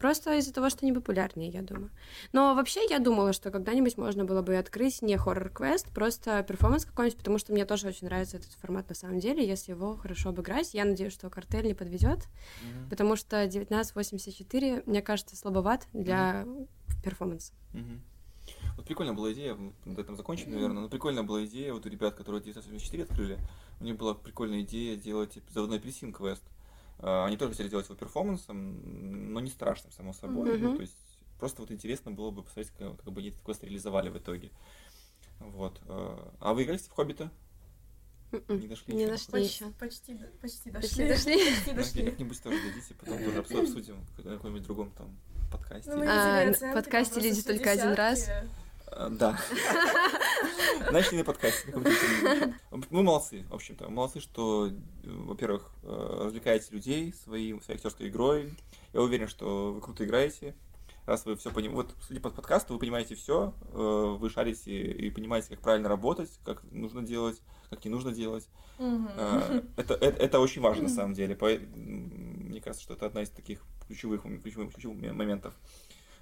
Просто 0.00 0.34
из-за 0.38 0.52
того, 0.54 0.70
что 0.70 0.78
они 0.82 0.94
популярнее, 0.94 1.50
я 1.50 1.60
думаю. 1.60 1.90
Но 2.32 2.54
вообще 2.54 2.80
я 2.88 2.98
думала, 3.00 3.34
что 3.34 3.50
когда-нибудь 3.50 3.98
можно 3.98 4.24
было 4.24 4.40
бы 4.40 4.56
открыть 4.56 5.02
не 5.02 5.16
хоррор-квест, 5.18 5.92
просто 5.92 6.42
перформанс 6.42 6.86
какой-нибудь, 6.86 7.18
потому 7.18 7.36
что 7.36 7.52
мне 7.52 7.66
тоже 7.66 7.88
очень 7.88 8.06
нравится 8.06 8.38
этот 8.38 8.50
формат 8.52 8.88
на 8.88 8.94
самом 8.94 9.20
деле, 9.20 9.46
если 9.46 9.72
его 9.72 9.96
хорошо 9.96 10.30
обыграть. 10.30 10.72
Я 10.72 10.86
надеюсь, 10.86 11.12
что 11.12 11.28
картель 11.28 11.66
не 11.66 11.74
подведет, 11.74 12.28
Мгм. 12.62 12.88
потому 12.88 13.14
что 13.14 13.46
1984, 13.46 14.84
мне 14.86 15.02
кажется, 15.02 15.36
слабоват 15.36 15.86
для 15.92 16.46
перформанса. 17.04 17.52
Мгм. 17.74 18.00
Вот 18.78 18.86
прикольная 18.86 19.12
была 19.14 19.34
идея, 19.34 19.54
мы 19.54 19.74
над 19.84 19.98
этим 19.98 20.16
закончим, 20.16 20.50
наверное, 20.50 20.82
но 20.82 20.88
прикольная 20.88 21.24
была 21.24 21.44
идея 21.44 21.74
вот 21.74 21.84
у 21.84 21.90
ребят, 21.90 22.14
которые 22.14 22.40
1984 22.40 23.02
открыли, 23.02 23.38
у 23.80 23.84
них 23.84 23.98
была 23.98 24.14
прикольная 24.14 24.62
идея 24.62 24.96
делать 24.96 25.38
заводной 25.50 25.76
апельсин 25.76 26.14
квест. 26.14 26.42
А, 26.46 26.59
Они 27.02 27.36
тоже 27.36 27.52
хотели 27.52 27.68
сделать 27.68 27.86
его 27.86 27.96
перформансом, 27.96 29.32
но 29.32 29.40
не 29.40 29.50
страшным, 29.50 29.92
само 29.92 30.12
собой. 30.12 30.58
Ну, 30.58 30.68
Мгм. 30.68 30.76
то 30.76 30.82
есть 30.82 30.96
просто 31.38 31.62
вот 31.62 31.70
интересно 31.70 32.10
было 32.10 32.30
бы 32.30 32.42
посмотреть, 32.42 32.70
как, 32.78 32.96
как 33.02 33.12
бы 33.12 33.20
они 33.20 33.30
этот 33.30 33.40
квест 33.42 33.62
реализовали 33.64 34.08
в 34.10 34.18
итоге. 34.18 34.50
Вот. 35.38 35.80
а, 35.86 36.32
А 36.40 36.52
вы 36.52 36.64
играли 36.64 36.78
в 36.78 36.90
Хоббита? 36.90 37.30
М-м, 38.32 38.60
Не 38.60 38.68
дошли 38.68 38.94
Не 38.94 39.02
еще? 39.02 39.10
дошли 39.12 39.32
Почти, 39.32 39.54
еще. 39.54 39.70
почти, 39.72 40.14
д- 40.14 40.30
почти 40.40 40.70
Почти 40.70 41.08
дошли. 41.08 41.08
дошли. 41.08 41.34
Почти 41.54 41.70
Ну, 41.70 41.76
дошли. 41.76 42.04
Как-нибудь 42.04 42.42
тоже 42.42 42.56
дадите, 42.68 42.94
потом 42.94 43.18
тоже 43.18 43.38
обсу- 43.40 43.62
обсудим 43.62 43.96
на 44.18 44.36
каком-нибудь 44.36 44.62
другом 44.62 44.90
там 44.92 45.16
подкасте. 45.50 45.90
Ну, 45.92 46.04
А, 46.06 46.74
подкасте 46.74 47.20
«Люди 47.20 47.42
только 47.42 47.70
один 47.72 47.92
раз». 47.94 48.28
А, 48.92 49.08
Да. 49.10 49.38
Не 51.12 51.18
на 51.18 51.24
подкасте. 51.24 51.72
Вы 51.72 53.02
молодцы, 53.02 53.44
в 53.48 53.54
общем-то. 53.54 53.88
Молодцы, 53.90 54.20
что, 54.20 54.68
э, 54.68 54.72
во-первых, 55.04 55.70
э, 55.82 56.22
развлекаете 56.24 56.72
людей 56.72 57.12
своей, 57.12 57.60
своей 57.60 57.76
актерской 57.76 58.08
игрой. 58.08 58.54
Я 58.92 59.02
уверен, 59.02 59.28
что 59.28 59.72
вы 59.72 59.80
круто 59.80 60.04
играете. 60.04 60.54
Раз 61.06 61.24
вы 61.26 61.36
все 61.36 61.50
понимаете, 61.50 61.76
вот, 61.76 61.94
судя 62.06 62.20
по 62.20 62.30
подкасту, 62.30 62.74
вы 62.74 62.78
понимаете 62.78 63.14
все, 63.14 63.54
вы 63.72 64.30
шарите 64.30 64.70
и 64.92 65.10
понимаете, 65.10 65.48
как 65.48 65.60
правильно 65.60 65.88
работать, 65.88 66.30
как 66.44 66.62
нужно 66.70 67.02
делать, 67.02 67.40
как 67.68 67.84
не 67.84 67.90
нужно 67.90 68.12
делать. 68.12 68.48
Э, 68.78 69.62
Это, 69.76 69.94
это, 69.94 70.22
это 70.22 70.40
очень 70.40 70.62
важно, 70.62 70.84
на 70.84 70.88
самом 70.94 71.14
деле. 71.14 71.36
Мне 71.36 72.60
кажется, 72.60 72.82
что 72.82 72.94
это 72.94 73.06
одна 73.06 73.22
из 73.22 73.30
таких 73.30 73.62
ключевых, 73.86 74.22
ключевых, 74.42 74.72
ключевых 74.72 74.96
моментов. 75.12 75.54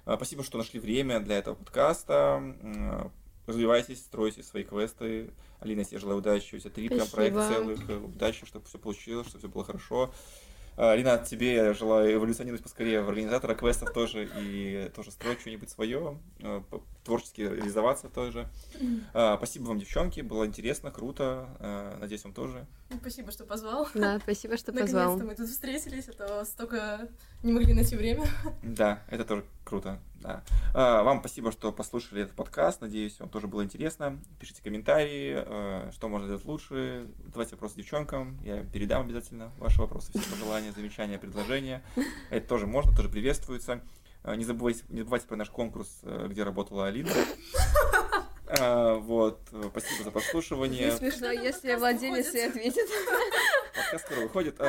А, 0.09 0.15
Спасибо, 0.15 0.43
что 0.43 0.57
нашли 0.57 0.79
время 0.79 1.19
для 1.19 1.37
этого 1.37 1.53
подкаста. 1.53 2.41
М, 2.63 3.11
Развивайтесь, 3.45 3.99
стройте 3.99 4.41
свои 4.41 4.63
квесты. 4.63 5.29
Алина, 5.59 5.79
я 5.81 5.85
тебе 5.85 5.99
желаю 5.99 6.17
удачи. 6.17 6.55
У 6.55 6.57
тебя 6.59 6.71
три 6.71 6.89
прям 6.89 7.07
проекта 7.07 7.47
целых. 7.47 7.87
Э, 7.89 7.97
Удачи, 7.97 8.45
чтобы 8.47 8.65
все 8.65 8.79
получилось, 8.79 9.27
чтобы 9.27 9.39
все 9.39 9.47
было 9.49 9.63
хорошо. 9.63 10.11
А, 10.77 10.93
Алина, 10.93 11.17
тебе 11.17 11.55
я 11.55 11.73
желаю 11.73 12.13
эволюционировать 12.15 12.63
поскорее 12.63 13.01
в 13.01 13.09
организатора 13.09 13.53
квестов 13.53 13.91
тоже 13.91 14.29
и 14.39 14.89
тоже 14.95 15.11
строить 15.11 15.41
что-нибудь 15.41 15.69
свое, 15.69 16.17
творчески 17.03 17.41
реализоваться 17.41 18.07
тоже. 18.07 18.47
А, 19.13 19.35
Спасибо 19.37 19.65
вам, 19.65 19.79
девчонки, 19.79 20.21
было 20.21 20.45
интересно, 20.45 20.89
круто. 20.89 21.49
А, 21.59 21.97
Надеюсь, 21.99 22.23
вам 22.23 22.33
тоже. 22.33 22.65
Ну, 22.89 22.97
Спасибо, 22.97 23.31
что 23.31 23.43
позвал. 23.45 23.87
Да, 23.93 24.19
спасибо, 24.19 24.57
что 24.57 24.71
позвал. 24.73 25.17
Наконец-то 25.17 25.25
мы 25.25 25.35
тут 25.35 25.49
встретились, 25.49 26.07
а 26.07 26.13
то 26.13 26.45
столько 26.45 27.09
не 27.43 27.51
могли 27.51 27.73
найти 27.73 27.95
время. 27.95 28.25
Да, 28.63 29.03
это 29.09 29.25
тоже 29.25 29.43
круто. 29.69 29.99
Да. 30.15 30.43
А, 30.73 31.03
Вам 31.03 31.19
спасибо, 31.19 31.51
что 31.51 31.71
послушали 31.71 32.23
этот 32.23 32.35
подкаст. 32.35 32.81
Надеюсь, 32.81 33.19
вам 33.19 33.29
тоже 33.29 33.47
было 33.47 33.63
интересно. 33.63 34.19
Пишите 34.39 34.61
комментарии, 34.63 35.43
э, 35.45 35.91
что 35.93 36.09
можно 36.09 36.27
сделать 36.27 36.43
лучше. 36.45 37.07
Задавайте 37.25 37.55
вопросы 37.55 37.75
девчонкам. 37.77 38.37
Я 38.43 38.63
передам 38.63 39.03
обязательно 39.03 39.51
ваши 39.59 39.79
вопросы, 39.79 40.11
все 40.11 40.29
пожелания, 40.29 40.71
замечания, 40.71 41.19
предложения. 41.19 41.83
Это 42.31 42.47
тоже 42.47 42.65
можно, 42.67 42.93
тоже 42.95 43.09
приветствуется. 43.09 43.81
Э, 44.23 44.35
Не 44.35 44.43
забывайте, 44.43 44.83
не 44.89 44.99
забывайте 44.99 45.27
про 45.27 45.35
наш 45.37 45.49
конкурс, 45.49 45.99
э, 46.03 46.27
где 46.29 46.43
работала 46.43 46.87
Алина. 46.87 47.11
А, 48.59 48.95
Вот, 48.95 49.41
э, 49.51 49.63
спасибо 49.69 50.03
за 50.05 50.09
прослушивание. 50.09 50.91
Смешно, 50.97 51.27
Когда 51.27 51.31
если 51.33 51.75
владелец 51.75 52.33
и 52.33 52.39
ответит. 52.39 52.87
Подкаст 53.75 54.05
скоро 54.05 54.21
выходит. 54.21 54.59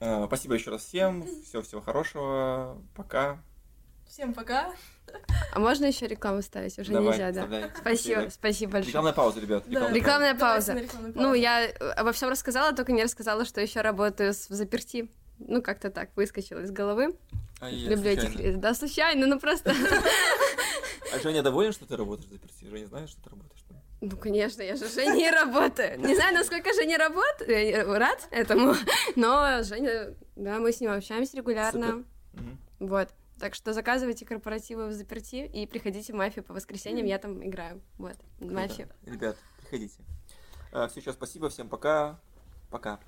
Э, 0.00 0.24
Спасибо 0.26 0.54
еще 0.54 0.70
раз 0.70 0.82
всем. 0.84 1.26
Всего 1.44 1.62
всего 1.62 1.80
хорошего. 1.80 2.80
Пока. 2.94 3.38
Всем 4.06 4.32
пока. 4.32 4.72
А 5.52 5.58
можно 5.58 5.86
еще 5.86 6.06
рекламу 6.06 6.42
ставить? 6.42 6.78
Уже 6.78 6.92
Давай, 6.92 7.08
нельзя, 7.10 7.32
да? 7.32 7.42
вставляй. 7.42 7.70
Спасибо, 7.78 8.28
спасибо 8.30 8.72
большое. 8.72 8.88
Рекламная 8.90 9.12
пауза, 9.12 9.40
ребят. 9.40 9.64
Да. 9.66 9.90
Рекламная 9.90 10.34
Давайте 10.34 10.38
пауза. 10.40 10.74
на 10.74 10.78
рекламную 10.80 11.12
Ну, 11.16 11.34
я 11.34 11.66
э, 11.66 11.70
обо 11.92 12.12
всем 12.12 12.28
рассказала, 12.28 12.74
только 12.74 12.92
не 12.92 13.02
рассказала, 13.02 13.44
что 13.44 13.60
еще 13.60 13.80
работаю 13.80 14.34
с- 14.34 14.48
в 14.48 14.54
заперти. 14.54 15.10
Ну, 15.38 15.62
как-то 15.62 15.90
так, 15.90 16.10
выскочила 16.16 16.60
из 16.60 16.70
головы. 16.70 17.16
А, 17.60 17.70
я 17.70 17.90
Люблю 17.90 18.10
этих... 18.10 18.30
случайно. 18.32 18.58
Да, 18.58 18.74
случайно, 18.74 19.26
ну 19.26 19.38
просто... 19.38 19.72
А 21.14 21.18
Женя 21.20 21.42
доволен, 21.42 21.72
что 21.72 21.86
ты 21.86 21.96
работаешь 21.96 22.28
в 22.28 22.32
заперти? 22.32 22.64
Женя 22.68 22.86
знает, 22.86 23.08
что 23.08 23.22
ты 23.22 23.30
работаешь? 23.30 23.57
Ну, 24.00 24.16
конечно, 24.16 24.62
я 24.62 24.76
же 24.76 24.88
Женей 24.88 25.30
работаю. 25.30 25.98
Не 26.00 26.14
знаю, 26.14 26.34
насколько 26.34 26.72
Женя 26.72 26.98
работает, 26.98 27.86
рад 27.86 28.28
этому, 28.30 28.74
но 29.16 29.62
Женя, 29.62 30.14
да, 30.36 30.58
мы 30.60 30.72
с 30.72 30.80
ним 30.80 30.92
общаемся 30.92 31.36
регулярно. 31.36 32.04
Вот. 32.78 33.08
Так 33.40 33.54
что 33.54 33.72
заказывайте 33.72 34.24
корпоративы 34.24 34.88
в 34.88 34.92
заперти 34.92 35.48
и 35.52 35.66
приходите 35.66 36.12
в 36.12 36.16
мафию 36.16 36.44
по 36.44 36.52
воскресеньям, 36.54 37.06
я 37.06 37.18
там 37.18 37.44
играю. 37.44 37.80
Вот, 37.96 38.16
мафию. 38.40 38.88
Ребят, 39.06 39.36
приходите. 39.60 40.00
Все, 40.70 41.00
сейчас 41.00 41.14
спасибо, 41.14 41.48
всем 41.48 41.68
пока. 41.68 42.20
Пока. 42.70 43.00